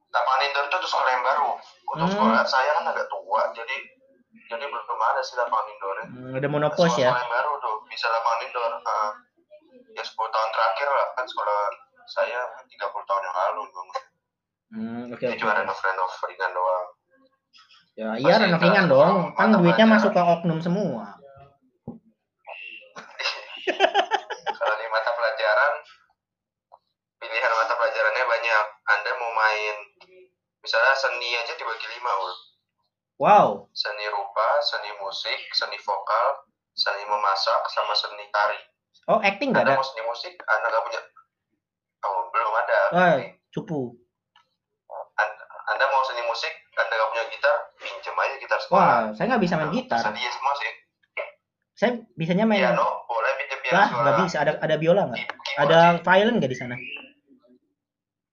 lapangan 0.08 0.42
indoor 0.44 0.66
itu 0.66 0.78
tuh 0.78 0.90
sekolah 0.90 1.12
yang 1.12 1.22
baru. 1.22 1.50
Untuk 1.98 2.06
Hmm. 2.06 2.14
sekolah 2.14 2.44
saya 2.46 2.72
kan 2.78 2.86
agak 2.88 3.10
tua, 3.10 3.42
jadi 3.52 3.76
jadi 4.48 4.64
belum 4.64 5.00
ada 5.04 5.20
sih 5.20 5.34
lapangan 5.34 5.66
indoor. 5.68 5.98
Hmm, 6.06 6.32
ada 6.32 6.48
monopos 6.48 6.94
ya. 6.94 7.10
Sekolah 7.10 7.20
yang 7.20 7.34
baru 7.34 7.52
tuh 7.58 7.76
bisa 7.90 8.06
lapangan 8.08 8.40
indoor. 8.44 8.72
Ah. 8.80 9.12
ya 9.90 10.04
10 10.06 10.30
tahun 10.30 10.50
terakhir 10.54 10.88
lah 10.88 11.08
kan 11.12 11.26
sekolah 11.26 11.58
saya 12.06 12.38
30 12.64 12.78
tahun 13.02 13.22
yang 13.24 13.34
lalu 13.36 13.62
bangun. 13.68 14.04
Hmm, 14.68 15.02
oke 15.10 15.18
Ini 15.20 15.34
oke. 15.34 15.42
cuma 15.42 15.58
renov 15.58 15.74
renov 15.76 16.12
ringan 16.24 16.52
doang. 16.54 16.86
Ya, 17.98 18.10
iya 18.16 18.34
renov 18.38 18.62
ringan 18.62 18.86
dong. 18.86 19.16
Kan 19.34 19.50
duitnya 19.52 19.74
pelajaran. 19.84 19.92
masuk 19.92 20.12
ke 20.14 20.22
oknum 20.22 20.60
semua. 20.62 21.18
Kalau 24.48 24.76
di 24.76 24.88
mata 24.88 25.12
pelajaran 25.12 25.74
pilihan 27.18 27.52
mata 27.52 27.74
pelajarannya 27.74 28.26
banyak. 28.28 28.66
Anda 28.88 29.12
mau 29.18 29.32
main 29.34 29.76
misalnya 30.68 30.94
seni 30.94 31.32
aja 31.34 31.56
dibagi 31.56 31.88
lima 31.90 32.12
ul. 32.20 32.32
Wow. 33.18 33.48
Seni 33.72 34.04
rupa, 34.06 34.48
seni 34.62 34.92
musik, 35.00 35.40
seni 35.50 35.80
vokal, 35.80 36.28
seni 36.76 37.02
memasak, 37.02 37.64
sama 37.72 37.96
seni 37.96 38.28
tari. 38.30 38.60
Oh, 39.08 39.18
acting 39.18 39.50
nggak 39.50 39.64
anda 39.64 39.72
ada? 39.72 39.80
mau 39.80 39.88
seni 39.88 40.04
musik 40.04 40.34
anda 40.36 40.68
nggak 40.68 40.84
punya 40.84 41.02
oh 42.04 42.28
belum 42.28 42.54
ada 42.58 42.80
Nih, 42.92 43.20
cupu. 43.50 43.96
An- 45.16 45.40
anda 45.66 45.86
mau 45.88 46.04
seni 46.04 46.20
musik 46.22 46.52
anda 46.76 46.92
nggak 46.92 47.10
punya 47.10 47.24
gitar 47.32 47.56
pinjem 47.78 48.12
aja 48.14 48.36
gitar 48.36 48.60
sekolah 48.60 48.84
Wah, 48.84 49.02
saya 49.16 49.26
nggak 49.32 49.42
bisa 49.42 49.56
main 49.56 49.72
gitar. 49.72 50.04
sedih 50.04 50.28
semua 50.28 50.54
sih 50.56 50.72
Saya 51.74 51.90
bisanya 52.14 52.44
main. 52.44 52.60
piano 52.60 52.84
boleh 53.06 53.32
pinjem 53.38 53.60
piano 53.62 53.76
Lah, 53.78 53.88
nggak 53.96 54.16
bisa. 54.22 54.36
Ada 54.44 54.52
ada 54.60 54.76
biola 54.76 55.02
nggak? 55.08 55.24
Ada 55.58 55.80
violin 56.04 56.36
nggak 56.36 56.52
di 56.52 56.60
sana? 56.60 56.76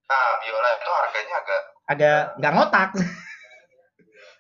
nah 0.05 0.29
biola 0.39 0.69
itu 0.75 0.91
agak 1.85 2.37
nggak 2.41 2.53
ngotak. 2.55 2.91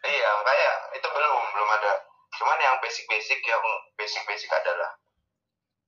iya 0.04 0.28
makanya 0.40 0.70
itu 0.96 1.08
belum 1.08 1.34
belum 1.52 1.68
ada. 1.80 1.92
Cuman 2.34 2.58
yang 2.58 2.76
basic 2.82 3.04
basic 3.06 3.40
yang 3.44 3.62
basic 3.94 4.22
basic 4.26 4.50
adalah 4.52 4.90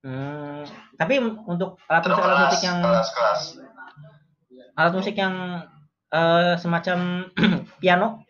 Hmm, 0.07 0.63
tapi 0.95 1.19
untuk 1.19 1.83
alat 1.91 2.07
musik 2.07 2.23
alat 2.23 2.39
musik 2.47 2.63
yang 2.63 2.79
kelas 2.79 3.09
kelas. 3.11 3.41
alat 4.79 4.93
musik 4.95 5.15
yang 5.19 5.35
eh, 6.15 6.55
semacam 6.63 7.27
piano? 7.83 8.23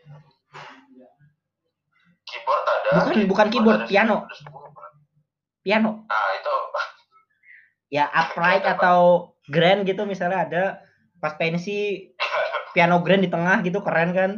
Keyboard 2.25 2.65
ada. 2.65 2.89
Bukan, 2.97 3.13
bukan 3.29 3.47
keyboard, 3.53 3.81
ada, 3.85 3.89
piano. 3.93 4.17
piano. 5.61 5.91
Nah 6.09 6.27
itu. 6.33 6.55
Ya 7.93 8.09
upright 8.09 8.65
atau 8.65 9.31
grand 9.47 9.85
gitu 9.85 10.09
misalnya 10.09 10.39
ada. 10.49 10.65
Pas 11.21 11.37
pensi 11.37 12.09
piano 12.77 13.01
grand 13.01 13.25
di 13.25 13.33
tengah 13.33 13.65
gitu 13.65 13.81
keren 13.81 14.13
kan? 14.13 14.31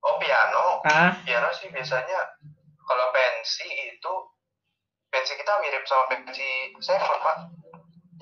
Oh 0.00 0.16
piano? 0.16 0.80
Ah. 0.88 1.20
Piano 1.20 1.52
sih 1.52 1.68
biasanya 1.68 2.40
kalau 2.88 3.12
pensi 3.12 3.68
itu 3.92 4.12
pensi 5.12 5.36
kita 5.36 5.52
mirip 5.60 5.84
sama 5.84 6.08
pensi 6.08 6.72
Seven 6.80 7.18
pak. 7.20 7.36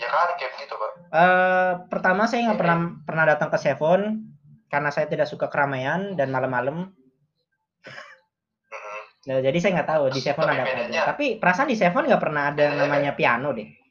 Ya 0.02 0.10
kali 0.10 0.32
kayak 0.42 0.52
gitu 0.66 0.74
pak. 0.74 0.90
Eh, 1.14 1.72
pertama 1.86 2.26
saya 2.26 2.50
nggak 2.50 2.58
pernah 2.58 2.78
pernah 3.06 3.24
datang 3.30 3.54
ke 3.54 3.58
Seven 3.62 4.00
karena 4.66 4.90
saya 4.90 5.06
tidak 5.06 5.30
suka 5.30 5.46
keramaian 5.46 6.18
dan 6.18 6.34
malam-malam. 6.34 6.90
Mhm. 8.66 9.00
Nah, 9.30 9.38
jadi 9.46 9.58
saya 9.62 9.78
nggak 9.78 9.90
tahu 9.94 10.04
di 10.10 10.20
Seven 10.26 10.42
Tapi 10.42 10.58
ada 10.58 10.64
apa 10.66 10.82
aja. 10.90 11.00
Tapi 11.14 11.26
perasaan 11.38 11.70
di 11.70 11.78
Seven 11.78 12.02
nggak 12.10 12.22
pernah 12.22 12.50
ada 12.50 12.66
namanya 12.74 13.14
piano 13.14 13.54
deh. 13.54 13.85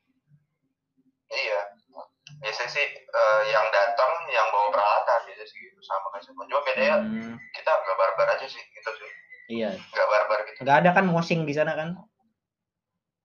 Seven 6.26 6.45
cuma 6.49 6.61
bedanya 6.65 6.95
Hmm, 6.99 7.38
kita 7.53 7.69
nggak 7.71 7.95
barbar 7.95 8.28
aja 8.34 8.45
sih 8.45 8.59
gitu 8.59 8.89
sih 8.91 9.09
iya. 9.53 9.69
nggak 9.71 10.07
barbar 10.09 10.39
gitu 10.49 10.57
Nggak 10.65 10.78
ada 10.82 10.89
kan 10.91 11.05
mosing 11.05 11.45
di 11.45 11.53
sana 11.53 11.78
kan? 11.78 11.89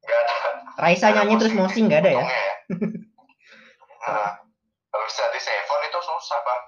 nggak 0.01 0.21
ada 0.21 0.35
Raisa 0.77 1.13
nyanyi 1.13 1.35
terus 1.37 1.53
mosing, 1.53 1.89
nggak 1.89 2.01
ada 2.05 2.13
ya? 2.13 2.25
ya 2.25 2.29
nah 4.01 4.31
kalau 4.91 5.05
bisa 5.05 5.25
di 5.31 5.41
Seven 5.41 5.81
itu 5.87 5.99
susah 6.01 6.39
pak 6.41 6.61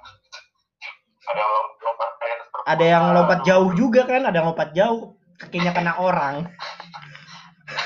ada 1.22 1.43
lompat 1.80 2.11
kayak 2.18 2.37
Ada 2.62 2.85
yang 2.85 3.05
lompat 3.14 3.39
jauh 3.43 3.70
juga 3.74 4.03
kan? 4.07 4.26
Ada 4.26 4.43
yang 4.43 4.49
lompat 4.55 4.70
jauh 4.74 5.14
kakinya 5.39 5.70
kena 5.70 5.93
orang. 6.03 6.35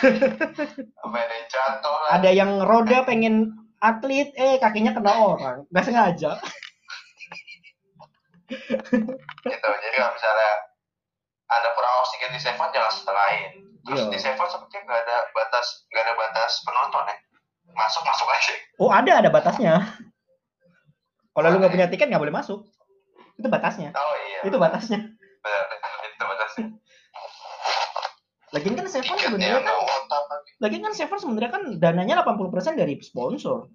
yang 0.02 1.72
Ada 2.12 2.30
yang 2.32 2.50
roda 2.64 3.04
pengen 3.04 3.52
atlet 3.80 4.32
eh 4.36 4.56
kakinya 4.56 4.92
kena 4.96 5.12
orang. 5.16 5.56
Nggak 5.68 5.84
sengaja. 5.84 6.32
Gitu 8.46 9.68
jadi 9.76 9.96
kalau 9.96 10.12
misalnya 10.12 10.52
ada 11.46 11.68
kurang 11.72 11.94
oksigen 12.00 12.30
di 12.30 12.40
Seven 12.40 12.68
jangan 12.70 12.90
setengahin 12.90 13.52
terus 13.82 14.00
Iya. 14.00 14.10
di 14.10 14.18
Seven 14.18 14.46
sepertinya 14.46 14.82
nggak 14.84 15.00
ada 15.02 15.16
batas 15.30 15.66
nggak 15.88 16.02
ada 16.02 16.14
batas 16.16 16.52
penonton 16.62 17.04
ya 17.04 17.16
masuk 17.72 18.02
masuk 18.02 18.28
aja 18.28 18.54
Oh 18.76 18.90
ada 18.90 19.12
ada 19.16 19.26
batasnya. 19.26 19.74
Kalau 21.32 21.48
lu 21.48 21.58
nggak 21.58 21.72
punya 21.72 21.86
tiket 21.86 22.06
nggak 22.06 22.20
boleh 22.20 22.32
masuk. 22.32 22.62
Itu 23.34 23.46
batasnya. 23.46 23.90
oh 23.90 24.14
iya 24.26 24.40
Itu 24.44 24.56
batasnya. 24.56 25.00
benar 25.42 25.62
itu 26.04 26.24
batasnya 26.24 26.66
Lagian 28.54 28.74
kan 28.74 28.86
Seven 28.86 29.16
sebenarnya 29.18 29.60
kan 29.60 29.74
lagi 29.74 30.50
Lagian 30.62 30.82
kan 30.82 30.94
Seven 30.94 31.18
sebenarnya 31.18 31.50
kan 31.50 31.62
dananya 31.76 32.14
80% 32.22 32.78
dari 32.78 32.94
sponsor. 33.00 33.66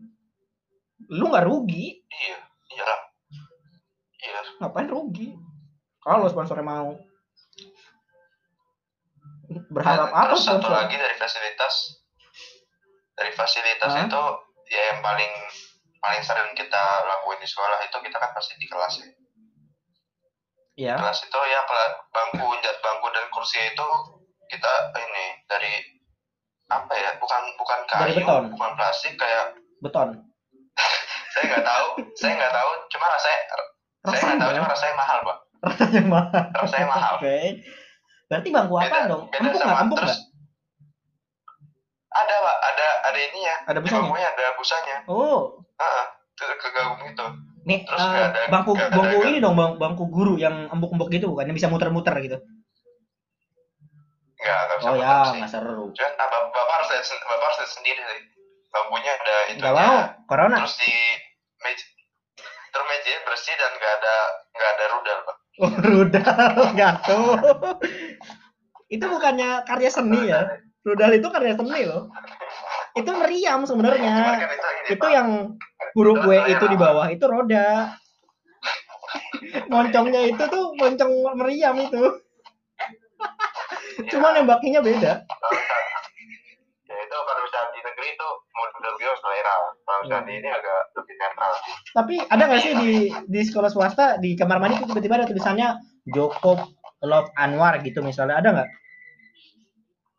Lu 1.12 1.26
nggak 1.28 1.46
rugi, 1.46 2.00
iya 2.10 2.38
iyalah 2.72 3.00
iya 4.22 4.40
ngapain 4.58 4.88
rugi? 4.88 5.34
Kalau 6.00 6.26
sponsornya 6.26 6.64
mau. 6.64 6.98
Berharap 9.68 10.08
Dan 10.08 10.16
apa 10.16 10.28
terus 10.32 10.44
satu 10.46 10.68
lagi 10.68 10.96
dari 10.96 11.16
fasilitas 11.16 11.76
dari 13.12 13.32
fasilitas 13.32 13.92
Hah? 13.92 14.08
itu 14.08 14.24
ya 14.72 14.82
yang 14.90 15.00
paling 15.02 15.32
paling 16.00 16.22
sering 16.24 16.56
kita 16.56 16.84
lakuin 17.04 17.38
di 17.38 17.46
sekolah 17.46 17.84
itu 17.84 17.98
kita 18.00 18.18
kan 18.18 18.32
pasti 18.32 18.56
di 18.56 18.66
kelas 18.66 18.96
ya 18.98 19.10
Ya. 20.72 20.96
kelas 20.96 21.20
itu 21.22 21.40
ya 21.46 21.62
bangku 22.10 22.48
bangku 22.58 23.08
dan 23.12 23.26
kursi 23.30 23.60
itu 23.60 23.88
kita 24.48 24.72
ini 24.96 25.26
dari 25.46 25.72
apa 26.66 26.90
ya 26.96 27.12
bukan 27.20 27.44
bukan 27.54 27.80
Dari 27.86 28.16
kayu 28.16 28.24
beton. 28.24 28.44
bukan 28.50 28.72
plastik 28.74 29.14
kayak 29.14 29.60
Beton. 29.84 30.10
saya 31.36 31.44
nggak 31.44 31.66
tahu 31.68 31.88
saya 32.16 32.32
nggak 32.34 32.54
tahu 32.56 32.72
cuma 32.88 33.06
rasanya 33.06 33.40
saya 34.04 34.12
nggak 34.12 34.40
tahu 34.40 34.50
Rasanya, 34.50 34.58
cuma 34.58 34.70
rasanya 34.70 34.96
mahal 34.96 35.20
pak 35.22 35.38
rasanya 35.62 36.02
mahal. 36.04 36.44
rasanya 36.58 36.88
mahal 36.88 37.14
Oke. 37.18 37.38
Berarti 38.26 38.50
bangku 38.50 38.76
apa 38.76 38.88
Beda- 38.88 39.08
dong? 39.08 39.24
beda 39.28 39.40
Empuk 39.44 39.54
sama- 39.56 39.68
nggak? 39.68 39.84
Empuk 39.84 39.98
terus 40.00 40.18
ada 42.12 42.36
pak 42.36 42.56
ada 42.66 42.88
ada 43.06 43.20
ini 43.22 43.40
ya 43.42 43.56
Ada 43.64 43.80
busanya? 43.80 44.02
bangkunya 44.02 44.28
ada 44.28 44.46
busanya 44.54 44.96
Oh, 45.06 45.40
Heeh, 45.78 46.06
itu 46.32 46.44
kegabung 46.58 47.02
itu 47.06 47.26
nih 47.62 47.80
Terus 47.84 48.02
nggak 48.02 48.26
ada- 48.28 48.50
bangku 48.50 48.72
ada- 48.74 48.90
bangku 48.90 49.16
nggak- 49.16 49.30
ini 49.30 49.38
dong 49.40 49.54
bang, 49.54 49.72
bangku 49.78 50.04
guru 50.08 50.34
yang 50.36 50.66
empuk-empuk 50.68 51.08
gitu 51.10 51.26
bukan 51.30 51.46
yang 51.46 51.56
bisa 51.56 51.68
muter-muter 51.68 52.16
gitu. 52.20 52.38
nggak 54.36 54.58
nggak 54.60 54.78
bisa 54.80 54.90
Oh 54.90 54.96
ya, 54.98 55.14
nggak 55.32 55.52
seru. 55.52 55.94
Cuman, 55.94 56.12
nah, 56.18 56.26
bapak, 56.26 56.66
harus 56.74 56.88
lihat 56.90 57.06
sen- 57.06 57.22
bapak 57.22 57.46
harus 57.46 57.58
lihat 57.62 57.72
sendiri 57.72 58.02
sih 58.02 58.22
bambunya 58.68 59.12
ada 59.14 59.36
itu 59.48 59.60
Nggak 59.62 59.76
mau, 59.78 59.98
corona. 60.26 60.58
terus 60.58 60.76
di 60.80 60.94
meja 61.62 61.86
terus 62.72 62.86
meja 62.88 63.12
bersih 63.24 63.54
dan 63.54 63.72
nggak 63.74 63.94
ada 63.94 64.16
nggak 64.52 64.70
ada 64.72 64.86
rudal 64.90 65.20
pak 65.22 65.38
Oh, 65.60 65.72
rudal 65.78 66.56
jatuh. 66.80 67.36
itu 68.88 69.04
bukannya 69.04 69.62
karya 69.62 69.92
seni 69.92 70.26
ya? 70.26 70.48
Rudal 70.82 71.12
itu 71.14 71.28
karya 71.28 71.54
seni 71.54 71.86
loh. 71.86 72.08
Itu 72.96 73.12
meriam 73.14 73.62
sebenarnya. 73.64 74.16
kan 74.42 74.50
itu 74.88 75.06
yang 75.06 75.28
huruf 75.94 76.24
W 76.24 76.32
itu 76.48 76.66
di 76.66 76.78
bawah 76.80 77.08
itu 77.08 77.22
roda. 77.24 77.94
Moncongnya 79.72 80.22
itu 80.26 80.44
tuh 80.48 80.72
moncong 80.74 81.12
meriam 81.36 81.76
itu. 81.78 82.00
Ya, 84.00 84.08
Cuma 84.10 84.32
nembakinya 84.34 84.80
beda. 84.80 85.14
ya 86.82 86.96
itu 86.98 87.16
kalau 87.18 87.42
bisa 87.44 87.60
di 87.70 87.80
negeri 87.82 88.08
itu 88.12 88.30
model 88.54 88.94
bio 88.96 89.14
selera 89.16 89.54
kalau 89.82 90.00
bisa 90.02 90.16
Hmm. 90.16 90.26
di 90.26 90.34
ini 90.36 90.50
agak 90.50 90.80
lebih 90.94 91.16
netral 91.16 91.52
Tapi 91.94 92.14
ada 92.26 92.44
nggak 92.46 92.60
sih 92.60 92.74
di 92.76 92.92
di 93.26 93.40
sekolah 93.42 93.68
swasta 93.68 94.18
di 94.18 94.34
kamar 94.34 94.58
mandi 94.58 94.76
tuh 94.78 94.88
tiba-tiba 94.88 95.16
ada 95.16 95.26
tulisannya 95.26 95.68
Joko 96.06 96.60
Love 97.02 97.32
Anwar 97.36 97.80
gitu 97.80 98.00
misalnya 98.00 98.38
ada 98.38 98.50
nggak? 98.52 98.70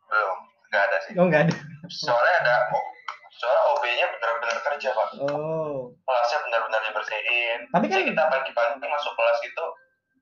belum 0.05 0.37
nggak 0.67 0.83
ada 0.83 0.97
sih 0.99 1.11
Oh 1.15 1.25
nggak 1.25 1.41
ada. 1.43 1.55
soalnya 1.87 2.35
ada 2.39 2.55
oh, 2.69 2.83
soalnya 3.31 3.61
OB-nya 3.71 4.05
benar-benar 4.09 4.57
kerja 4.63 4.89
pak 4.91 5.07
Oh. 5.19 5.93
kelasnya 6.03 6.39
benar-benar 6.43 6.81
dibersihin 6.83 7.59
Tapi 7.69 7.85
kan 7.87 7.97
Jadi 7.99 8.09
kita 8.09 8.23
pagi-pagi 8.27 8.77
masuk 8.83 9.13
kelas 9.13 9.39
itu 9.41 9.65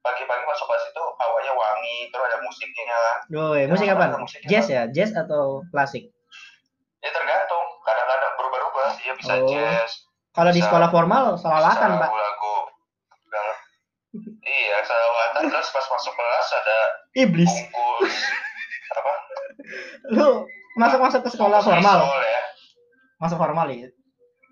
pagi-pagi 0.02 0.44
masuk 0.44 0.66
kelas 0.66 0.84
itu 0.86 1.04
hawanya 1.16 1.54
wangi 1.54 1.98
terus 2.10 2.26
ada 2.26 2.38
musiknya 2.40 3.02
Oh, 3.32 3.54
ya, 3.54 3.66
musik 3.66 3.88
apa? 3.88 4.18
Jazz 4.48 4.68
ya? 4.68 4.90
Jazz 4.90 5.14
atau 5.14 5.62
klasik? 5.70 6.10
Ya 7.02 7.10
tergantung 7.12 7.66
kadang-kadang 7.82 8.34
berubah-ubah 8.36 8.90
ya 9.00 9.14
bisa 9.16 9.34
Oh. 9.36 9.48
jazz 9.48 9.92
Kalau 10.32 10.50
di 10.50 10.62
sekolah 10.62 10.88
formal 10.88 11.36
selawatan, 11.36 11.90
Pak. 11.94 12.08
segala. 12.08 13.54
iya 14.42 14.78
selawatan 14.82 15.42
terus 15.46 15.68
pas 15.70 15.86
masuk 15.86 16.14
kelas 16.14 16.48
ada 16.54 16.78
Iblis. 17.18 17.52
bungkus 17.52 18.16
apa 18.92 19.14
Lu 20.10 20.28
masuk-masuk 20.74 21.22
ke 21.22 21.30
sekolah 21.30 21.60
bungkus 21.60 21.68
formal. 21.70 22.00
risol 22.00 22.22
ya 22.22 22.42
Masuk 23.18 23.38
formal 23.38 23.68
ya. 23.70 23.90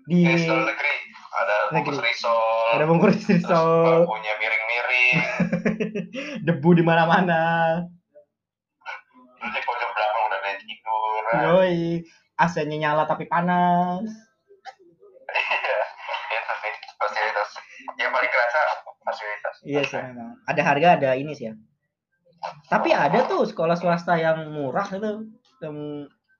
Di 0.02 0.18
risol 0.26 0.60
negeri 0.64 0.94
ada 1.32 1.56
bungkus 1.70 1.96
Negeri. 1.96 2.08
risol 2.08 2.66
ada 2.70 2.84
bungkus 2.84 3.14
terus 3.16 3.28
risol, 3.38 3.84
bangkunya 3.84 4.32
miring-miring 4.36 5.16
debu 6.46 6.70
di 6.72 6.82
mana-mana. 6.82 7.42
terus 9.34 9.50
di 9.50 9.60
pojok 9.62 9.90
belakang 9.90 10.22
udah 10.22 10.36
ada 10.36 10.46
yang 10.46 10.60
tidur 10.60 11.22
Yoi, 11.30 11.78
AC-nya 12.40 12.76
nyala 12.80 13.04
tapi 13.04 13.28
panas. 13.28 14.08
Iya, 16.30 16.40
itu 16.42 16.54
sih 16.62 16.72
fasilitas 16.98 17.48
yang 17.98 18.10
paling 18.14 18.30
kerasa 18.30 18.60
fasilitas 19.02 19.54
Iya 19.66 19.82
sih 19.86 19.98
memang. 19.98 20.38
Ada 20.46 20.62
harga 20.62 20.88
ada 20.98 21.10
ini 21.18 21.32
sih 21.34 21.50
ya. 21.50 21.54
Tapi 22.70 22.90
ada 22.94 23.26
tuh 23.26 23.44
sekolah 23.44 23.76
swasta 23.76 24.16
yang 24.16 24.48
murah 24.54 24.88
itu 24.88 25.28
yang 25.60 25.76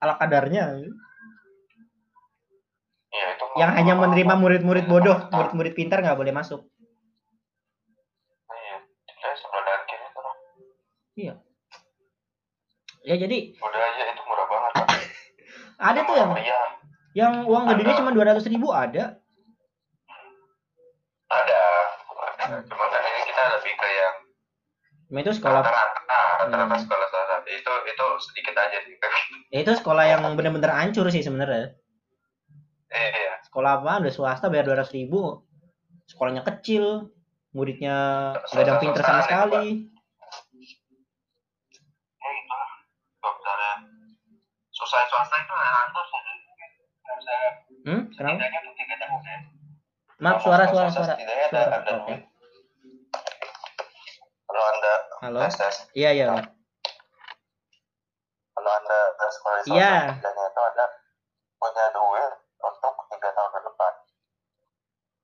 ala 0.00 0.14
kadarnya. 0.16 0.80
yang 3.58 3.74
hanya 3.74 3.98
menerima 3.98 4.34
murid-murid 4.38 4.86
bodoh, 4.86 5.18
murid-murid 5.34 5.74
pintar 5.74 5.98
nggak 6.00 6.14
boleh 6.14 6.30
masuk. 6.30 6.62
Iya, 11.18 11.34
tuh. 11.34 11.36
Ya 13.00 13.16
jadi 13.18 13.38
Udah 13.58 13.80
aja 13.80 14.02
itu 14.14 14.22
murah 14.28 14.46
banget. 14.46 14.69
Ada 15.80 16.00
tuh 16.04 16.14
yang 16.14 16.30
Iya, 16.36 16.60
yang 17.16 17.32
uang 17.42 17.64
gedenya 17.66 17.96
cuma 17.96 18.12
200 18.12 18.44
ribu 18.46 18.68
ada. 18.70 19.16
ada. 21.26 21.62
Cuma 22.66 22.84
kan 22.86 23.00
ini 23.00 23.20
kita 23.24 23.42
lebih 23.56 23.72
ke 23.74 23.88
yang 23.88 24.16
Cuma 25.06 25.18
itu 25.20 25.32
sekolah 25.34 25.58
rata-rata, 25.58 26.18
rata-rata 26.46 26.70
Hmm. 26.70 26.82
sekolah 26.86 27.06
swasta. 27.08 27.34
Itu 27.48 27.72
itu 27.82 28.06
sedikit 28.20 28.54
aja 28.54 28.78
sih. 28.84 28.94
ya 29.50 29.58
itu 29.60 29.72
sekolah 29.74 30.04
yang 30.06 30.22
bener-bener 30.36 30.70
hancur 30.70 31.10
sih 31.10 31.18
sebenarnya. 31.20 31.74
Iya. 32.88 33.42
Sekolah 33.42 33.82
apa 33.82 34.06
udah 34.06 34.12
swasta 34.12 34.46
bayar 34.46 34.70
200 34.70 34.90
ribu. 34.92 35.42
Sekolahnya 36.06 36.42
kecil, 36.42 37.10
muridnya 37.50 37.96
nggak 38.50 38.62
ada 38.62 38.74
pinter 38.78 39.02
sama 39.02 39.22
sekali. 39.22 39.90
Ya 42.14 42.28
itu 42.30 42.52
lah. 42.52 42.70
Kalau 43.18 43.34
misalnya 43.34 43.72
susah 44.70 45.02
swasta 45.06 45.36
itu 45.38 45.54
hancur 45.54 46.04
sih. 46.06 46.20
Nggak 47.02 47.14
bisa 47.18 47.34
Hmm? 47.80 48.00
Kenapa? 48.10 48.36
setidaknya 48.36 48.58
tuh 48.60 48.74
tiga 48.76 48.94
tahun 48.98 49.20
ya. 49.22 49.38
Maaf 50.20 50.38
suara 50.40 50.64
suara 50.66 50.88
suara. 50.88 51.14
setidaknya 51.14 51.44
ada 51.44 51.50
Suara. 51.50 51.72
ada 51.72 51.90
Oke. 51.90 52.04
duit. 52.04 52.20
Kalau 54.42 54.62
anda 54.66 54.92
Halo. 55.20 55.38
tes 55.40 55.54
tes, 55.54 55.76
Iya 55.92 56.10
iya. 56.12 56.26
kalau 58.52 58.70
anda 58.74 58.98
tes 59.14 59.30
sekolah 59.32 59.58
Iya. 59.64 59.92
setidaknya 60.10 60.44
itu 60.46 60.60
ada 60.66 60.84
punya 61.56 61.84
duit 61.90 62.32
untuk 62.58 62.92
tiga 63.08 63.28
tahun 63.30 63.50
ke 63.50 63.60
depan. 63.64 63.92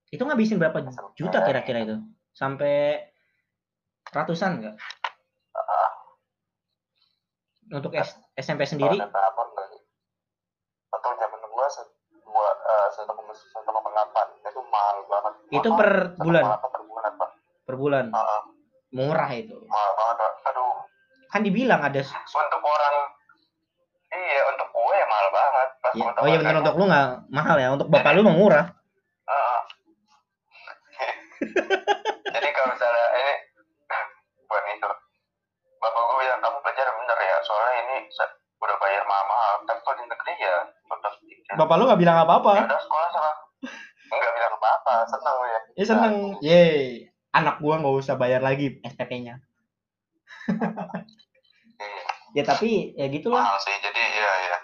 Itu 0.09 0.23
ngabisin 0.23 0.57
berapa 0.57 0.79
juta 1.13 1.39
kira-kira 1.43 1.79
itu? 1.83 1.97
Sampai 2.33 3.05
ratusan 4.09 4.63
nggak? 4.63 4.75
Ah, 5.53 5.91
Untuk 7.69 7.91
S- 7.93 8.15
SMP 8.33 8.63
kalau 8.63 8.71
sendiri? 8.71 8.97
ada 8.97 9.11
itu 14.47 14.61
mahal 14.70 14.99
banget. 15.11 15.32
Itu 15.51 15.68
per 15.74 15.91
bulan? 16.18 16.43
per 16.59 16.82
bulan 16.87 17.12
per 17.66 17.74
bulan? 17.76 18.05
Murah 18.95 19.30
itu? 19.34 19.57
Kan 21.30 21.41
dibilang 21.43 21.82
ada 21.82 22.01
untuk 22.01 22.62
orang 22.62 22.97
iya 24.16 24.41
untuk 24.49 24.68
gue 24.72 24.95
ya 24.97 25.07
mahal 25.11 25.28
banget. 25.34 25.68
Iya. 25.99 26.11
Oh 26.16 26.26
iya 26.30 26.39
benar 26.41 26.57
untuk 26.64 26.76
lu 26.78 26.84
nggak 26.89 27.09
mahal 27.28 27.57
ya? 27.59 27.68
Untuk 27.74 27.89
bapak 27.91 28.14
lu 28.16 28.24
mah 28.24 28.37
murah. 28.37 28.66
Jadi 32.34 32.49
kalau 32.57 32.68
misalnya 32.72 33.07
ini 33.12 33.34
bukan 34.49 34.64
itu. 34.72 34.89
Bapak 35.76 36.01
gue 36.01 36.16
bilang 36.24 36.41
kamu 36.41 36.59
belajar 36.64 36.87
bener 36.89 37.18
ya? 37.20 37.37
Soalnya 37.45 37.74
ini 37.84 37.97
bayar 38.87 39.03
mahal-mahal, 39.03 39.55
tapi 39.66 39.80
kalau 39.82 39.97
di 39.99 40.05
negeri 40.07 40.32
ya 40.39 40.55
tetap. 40.62 41.12
Bapak 41.59 41.74
lu 41.74 41.84
nggak 41.84 42.01
bilang 42.01 42.16
Ya 42.16 42.22
apa-apa. 42.22 42.53
udah 42.62 42.80
sekolah 42.80 43.09
sama 43.11 43.30
nggak 44.07 44.32
bilang 44.32 44.55
apa-apa, 44.55 44.95
seneng 45.05 45.37
ya. 45.43 45.61
Ya 45.74 45.84
seneng, 45.84 46.14
yeay. 46.39 46.80
Anak 47.30 47.59
gua 47.59 47.76
nggak 47.76 47.97
usah 47.99 48.14
bayar 48.14 48.39
lagi 48.41 48.78
SPP-nya. 48.80 49.43
Iya, 50.47 52.03
Ya 52.37 52.43
tapi 52.45 52.93
ya 52.95 53.09
gitulah. 53.09 53.43
mahal 53.43 53.59
sih, 53.59 53.74
jadi 53.80 53.97
ya 53.99 54.32
ya. 54.47 54.59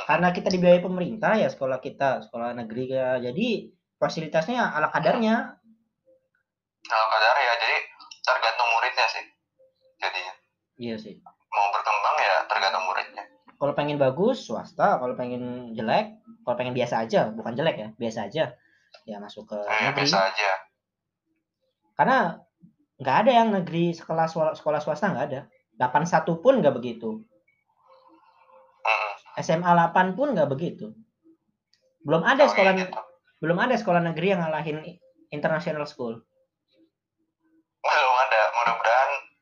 Karena 0.00 0.32
kita 0.32 0.48
dibiayai 0.48 0.80
pemerintah 0.80 1.36
ya 1.36 1.46
sekolah 1.46 1.78
kita, 1.78 2.24
sekolah 2.24 2.56
negeri 2.56 2.90
ya. 2.90 3.20
Jadi 3.20 3.70
fasilitasnya 3.94 4.72
ala 4.72 4.88
kadarnya. 4.88 5.60
Kalau 6.82 7.06
kadar 7.06 7.36
ya, 7.38 7.52
jadi 7.56 7.76
tergantung 8.20 8.68
muridnya 8.72 9.06
sih. 9.06 9.24
Jadinya 9.96 10.34
Iya 10.80 10.96
sih. 10.96 11.14
Kalau 13.60 13.76
pengen 13.76 14.00
bagus 14.00 14.40
swasta, 14.40 14.96
kalau 14.96 15.12
pengen 15.12 15.76
jelek, 15.76 16.16
kalau 16.48 16.56
pengen 16.56 16.72
biasa 16.72 17.04
aja, 17.04 17.28
bukan 17.28 17.52
jelek 17.52 17.76
ya, 17.76 17.88
biasa 17.94 18.32
aja. 18.32 18.56
Ya 19.04 19.16
masuk 19.20 19.52
ke 19.52 19.56
Eh, 19.60 19.92
negeri. 19.92 20.08
bisa 20.08 20.32
aja. 20.32 20.50
Karena 21.92 22.40
nggak 22.96 23.16
ada 23.20 23.30
yang 23.36 23.48
negeri 23.52 23.92
sekolah 23.92 24.26
sekolah 24.56 24.80
swasta 24.80 25.12
nggak 25.12 25.26
ada. 25.28 25.40
81 25.76 26.40
pun 26.40 26.64
nggak 26.64 26.72
begitu. 26.72 27.20
SMA 29.36 29.68
8 29.68 30.16
pun 30.16 30.32
nggak 30.32 30.48
begitu. 30.48 30.92
Belum 32.00 32.24
ada 32.24 32.44
oh, 32.44 32.50
sekolah 32.50 32.72
gitu. 32.76 32.92
belum 33.40 33.56
ada 33.56 33.76
sekolah 33.76 34.00
negeri 34.04 34.32
yang 34.32 34.40
ngalahin 34.40 34.84
international 35.28 35.84
school. 35.84 36.16
Belum 37.80 38.14
ada, 38.16 38.40
mudah-mudahan 38.52 38.99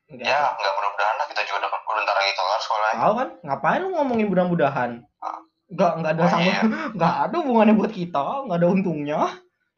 Nggak 0.09 0.25
ya 0.25 0.37
ada. 0.41 0.57
nggak 0.57 0.73
mudah-mudahan 0.73 1.15
lah 1.15 1.27
kita 1.29 1.41
juga 1.45 1.57
dapat 1.65 1.79
bentar 1.85 2.15
lagi 2.15 2.31
kelar 2.33 2.59
sekolahnya. 2.59 2.99
Tahu 2.99 3.13
kan? 3.13 3.29
Ngapain 3.45 3.79
lu 3.79 3.89
ngomongin 3.93 4.27
mudah-mudahan? 4.27 4.91
Nggak 5.69 5.91
nggak 6.01 6.11
ada 6.17 6.23
Oh, 6.23 6.27
sama 6.27 6.43
iya. 6.43 6.59
nggak 6.97 7.15
ada 7.23 7.35
hubungannya 7.37 7.75
buat 7.75 7.91
kita, 7.91 8.25
nggak 8.49 8.57
ada 8.57 8.67
untungnya. 8.67 9.21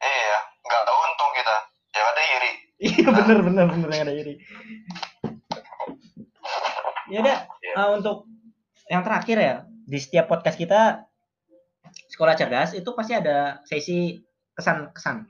Iya, 0.00 0.38
nggak 0.58 0.80
ada 0.80 0.92
untung 0.94 1.30
kita. 1.34 1.56
Yang 1.92 2.06
ada 2.08 2.22
iri. 2.26 2.52
Iya 2.82 3.06
bener 3.12 3.38
bener 3.42 3.64
bener 3.68 3.88
yang 3.92 4.02
ada 4.02 4.14
iri. 4.16 4.34
Ya 7.06 7.18
udah 7.20 7.38
Iya. 7.60 7.72
eh, 7.76 7.88
untuk 7.92 8.16
yang 8.88 9.02
terakhir 9.02 9.36
ya 9.36 9.54
di 9.84 9.98
setiap 9.98 10.26
podcast 10.26 10.56
kita 10.56 11.04
sekolah 12.08 12.34
cerdas 12.34 12.72
itu 12.72 12.88
pasti 12.90 13.12
ada 13.12 13.60
sesi 13.62 14.16
kesan 14.52 14.88
kesan 14.90 15.28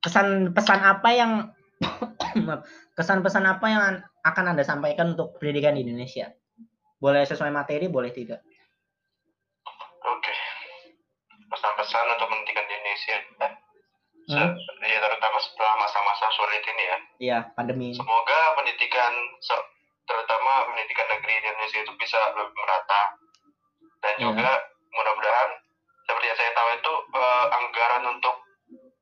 kesan 0.00 0.26
pesan 0.50 0.80
apa 0.80 1.08
yang 1.10 1.32
kesan 3.00 3.20
pesan 3.20 3.42
apa 3.42 3.64
yang 3.64 3.80
an- 3.80 4.04
akan 4.22 4.44
anda 4.46 4.60
sampaikan 4.60 5.16
untuk 5.16 5.32
pendidikan 5.34 5.72
di 5.72 5.82
Indonesia 5.82 6.28
boleh 6.96 7.24
sesuai 7.24 7.48
materi 7.48 7.88
boleh 7.88 8.12
tidak 8.12 8.44
Oke. 10.02 10.32
Pesan-pesan 11.46 12.04
untuk 12.10 12.26
pendidikan 12.26 12.64
di 12.64 12.74
Indonesia. 12.74 13.16
Eh, 13.16 13.52
se- 14.26 14.38
Hmm? 14.38 14.52
Ya 14.80 14.98
terutama 14.98 15.36
setelah 15.38 15.74
masa-masa 15.76 16.26
sulit 16.30 16.62
ini 16.62 16.82
ya. 16.82 16.98
Iya 17.18 17.38
pandemi. 17.52 17.90
Semoga 17.90 18.40
pendidikan 18.54 19.12
terutama 20.02 20.52
pendidikan 20.66 21.06
negeri 21.10 21.34
di 21.36 21.46
Indonesia 21.46 21.80
itu 21.80 21.92
bisa 21.96 22.18
lebih 22.32 22.54
merata 22.54 23.02
dan 23.98 24.14
Iya. 24.14 24.24
juga 24.24 24.50
mudah-mudahan 24.90 25.50
seperti 26.02 26.26
yang 26.26 26.38
saya 26.38 26.52
tahu 26.54 26.68
itu 26.72 26.92
eh, 27.12 27.46
anggaran 27.52 28.04
untuk 28.08 28.34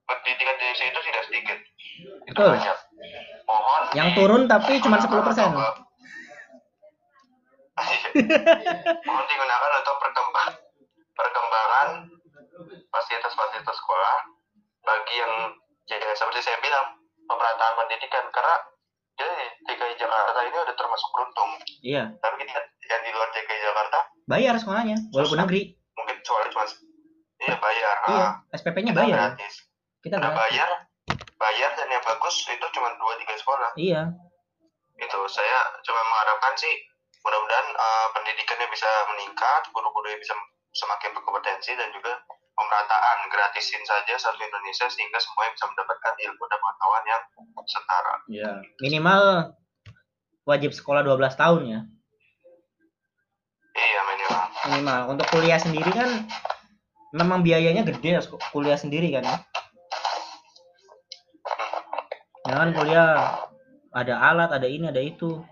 pendidikan 0.04 0.54
di 0.54 0.64
Indonesia 0.64 0.86
itu 0.88 1.00
tidak 1.04 1.22
sedikit. 1.26 1.58
Itu 2.24 2.32
Betul. 2.32 2.50
banyak. 2.54 2.78
Yang 3.96 4.08
turun 4.16 4.42
tapi 4.48 4.80
cuma 4.84 4.96
10% 5.00 5.08
Mohon 9.06 9.24
digunakan 9.30 9.70
untuk 9.78 9.96
perkembang 10.02 10.50
perkembangan 11.14 11.88
fasilitas-fasilitas 12.90 13.76
sekolah 13.76 14.16
bagi 14.82 15.14
yang 15.18 15.32
ya, 15.86 15.98
seperti 16.14 16.40
saya 16.42 16.58
bilang 16.58 16.98
pemerataan 17.30 17.74
pendidikan. 17.78 18.24
Karena 18.34 18.56
jadi 19.18 19.46
DKI 19.66 19.94
Jakarta 19.98 20.40
ini 20.42 20.58
udah 20.58 20.74
termasuk 20.74 21.08
beruntung. 21.14 21.50
Iya. 21.82 22.04
Tapi 22.18 22.34
kita 22.42 22.58
yang 22.90 23.02
di 23.06 23.10
luar 23.14 23.28
DKI 23.34 23.60
Jakarta 23.62 23.98
bayar 24.28 24.54
sekolahnya 24.58 24.96
walaupun 25.14 25.38
negeri. 25.46 25.62
Mungkin 25.94 26.14
kecuali 26.22 26.48
cuma 26.50 26.66
iya 27.38 27.54
bayar. 27.62 27.96
Iya 28.10 28.26
ah, 28.26 28.32
SPP-nya 28.54 28.92
bayar. 28.94 29.38
gratis. 29.38 29.54
Kita 30.02 30.18
nah 30.18 30.34
gratis. 30.34 30.38
bayar 30.50 30.70
bayar 31.38 31.70
dan 31.74 31.88
yang 31.88 32.04
bagus 32.04 32.34
itu 32.46 32.66
cuma 32.74 32.88
dua 32.98 33.14
tiga 33.22 33.34
sekolah 33.38 33.70
iya 33.76 34.02
itu 34.98 35.18
saya 35.30 35.58
cuma 35.86 36.00
mengharapkan 36.02 36.54
sih 36.58 36.74
mudah-mudahan 37.22 37.68
eh, 37.70 38.06
pendidikannya 38.14 38.66
bisa 38.70 38.90
meningkat 39.14 39.62
guru-gurunya 39.70 40.18
bisa 40.18 40.34
semakin 40.74 41.14
berkompetensi 41.14 41.74
dan 41.74 41.90
juga 41.90 42.12
pemerataan 42.58 43.18
gratisin 43.30 43.82
saja 43.86 44.18
satu 44.18 44.42
Indonesia 44.42 44.90
sehingga 44.90 45.18
semuanya 45.22 45.54
bisa 45.54 45.66
mendapatkan 45.70 46.14
ilmu 46.18 46.42
dan 46.50 46.58
pengetahuan 46.58 47.04
yang 47.06 47.22
setara 47.68 48.14
Iya. 48.26 48.52
Minimal 48.82 49.22
wajib 50.42 50.70
sekolah 50.74 51.06
12 51.06 51.38
tahun 51.38 51.62
ya. 51.68 51.80
iya 53.78 54.00
minimal 54.10 54.44
Minimal. 54.68 55.00
Untuk 55.14 55.26
kuliah 55.30 55.60
sendiri 55.62 55.90
kan 55.94 56.26
memang 57.14 57.46
biayanya 57.46 57.86
gede 57.86 58.18
ya 58.18 58.22
kuliah 58.50 58.74
sendiri 58.74 59.14
kan 59.14 59.22
ya 59.22 59.36
jangan 62.48 62.68
kuliah. 62.72 63.12
Ada 63.88 64.14
alat 64.16 64.50
ada 64.52 64.68
ini 64.68 64.88
ada 64.88 65.00
itu. 65.00 65.44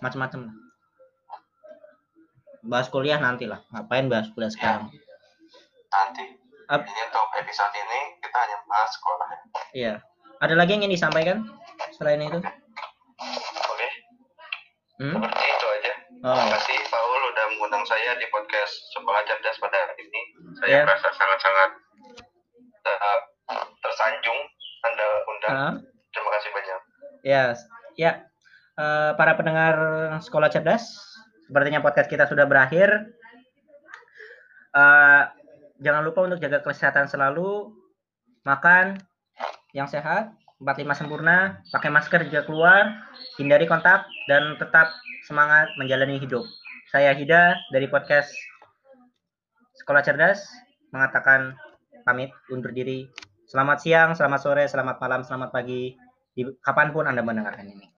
Macam-macam 0.00 0.52
bahas 2.64 2.88
kuliah 2.88 3.20
nanti 3.20 3.44
lah. 3.48 3.64
Ngapain 3.72 4.08
bahas 4.08 4.28
kuliah 4.32 4.52
ya, 4.52 4.54
sekarang? 4.56 4.82
ya, 4.92 5.00
nanti. 5.92 6.24
Ap 6.68 6.84
ini 6.84 7.00
untuk 7.00 7.26
episode 7.40 7.72
ini 7.72 8.00
kita 8.20 8.36
hanya 8.36 8.58
bahas 8.68 8.90
sekolah. 8.92 9.28
Iya. 9.72 9.94
Ada 10.44 10.54
lagi 10.54 10.76
yang 10.76 10.84
ingin 10.84 11.00
disampaikan 11.00 11.48
selain 11.96 12.20
itu? 12.20 12.38
Oke. 13.72 13.88
Hmm? 14.98 15.14
seperti 15.16 15.44
itu 15.48 15.66
aja. 15.78 15.92
Oh. 16.26 16.34
terima 16.34 16.58
kasih 16.58 16.78
Paul 16.90 17.22
udah 17.30 17.46
mengundang 17.54 17.84
saya 17.86 18.18
di 18.18 18.26
podcast 18.34 18.74
sekolah 18.92 19.22
cerdas 19.24 19.56
pada 19.62 19.78
hari 19.80 20.04
ini. 20.04 20.22
Saya 20.60 20.82
yeah. 20.82 20.84
merasa 20.84 21.08
sangat-sangat 21.14 21.70
eh, 22.84 23.18
tersanjung 23.80 24.38
anda 24.84 25.08
undang. 25.24 25.54
Uh 25.54 25.58
-huh 25.72 25.87
Ya, 27.28 27.52
ya. 28.00 28.24
Uh, 28.80 29.12
para 29.20 29.36
pendengar 29.36 29.76
sekolah 30.24 30.48
cerdas, 30.48 30.96
sepertinya 31.44 31.84
podcast 31.84 32.08
kita 32.08 32.24
sudah 32.24 32.48
berakhir. 32.48 32.88
Uh, 34.72 35.28
jangan 35.84 36.08
lupa 36.08 36.24
untuk 36.24 36.40
jaga 36.40 36.64
kesehatan 36.64 37.04
selalu, 37.04 37.68
makan 38.48 38.96
yang 39.76 39.84
sehat, 39.84 40.32
45 40.64 41.04
sempurna, 41.04 41.60
pakai 41.68 41.92
masker 41.92 42.24
jika 42.32 42.48
keluar, 42.48 42.96
hindari 43.36 43.68
kontak, 43.68 44.08
dan 44.24 44.56
tetap 44.56 44.88
semangat 45.28 45.68
menjalani 45.76 46.16
hidup. 46.16 46.48
Saya 46.88 47.12
Hida 47.12 47.60
dari 47.68 47.92
podcast 47.92 48.32
Sekolah 49.76 50.00
Cerdas 50.00 50.48
mengatakan 50.96 51.52
pamit 52.08 52.32
undur 52.48 52.72
diri. 52.72 53.04
Selamat 53.44 53.84
siang, 53.84 54.16
selamat 54.16 54.40
sore, 54.40 54.64
selamat 54.64 54.96
malam, 54.96 55.20
selamat 55.20 55.52
pagi, 55.52 56.07
di 56.38 56.46
kapan 56.62 56.94
pun 56.94 57.10
Anda 57.10 57.26
mendengarkan 57.26 57.66
ini. 57.66 57.97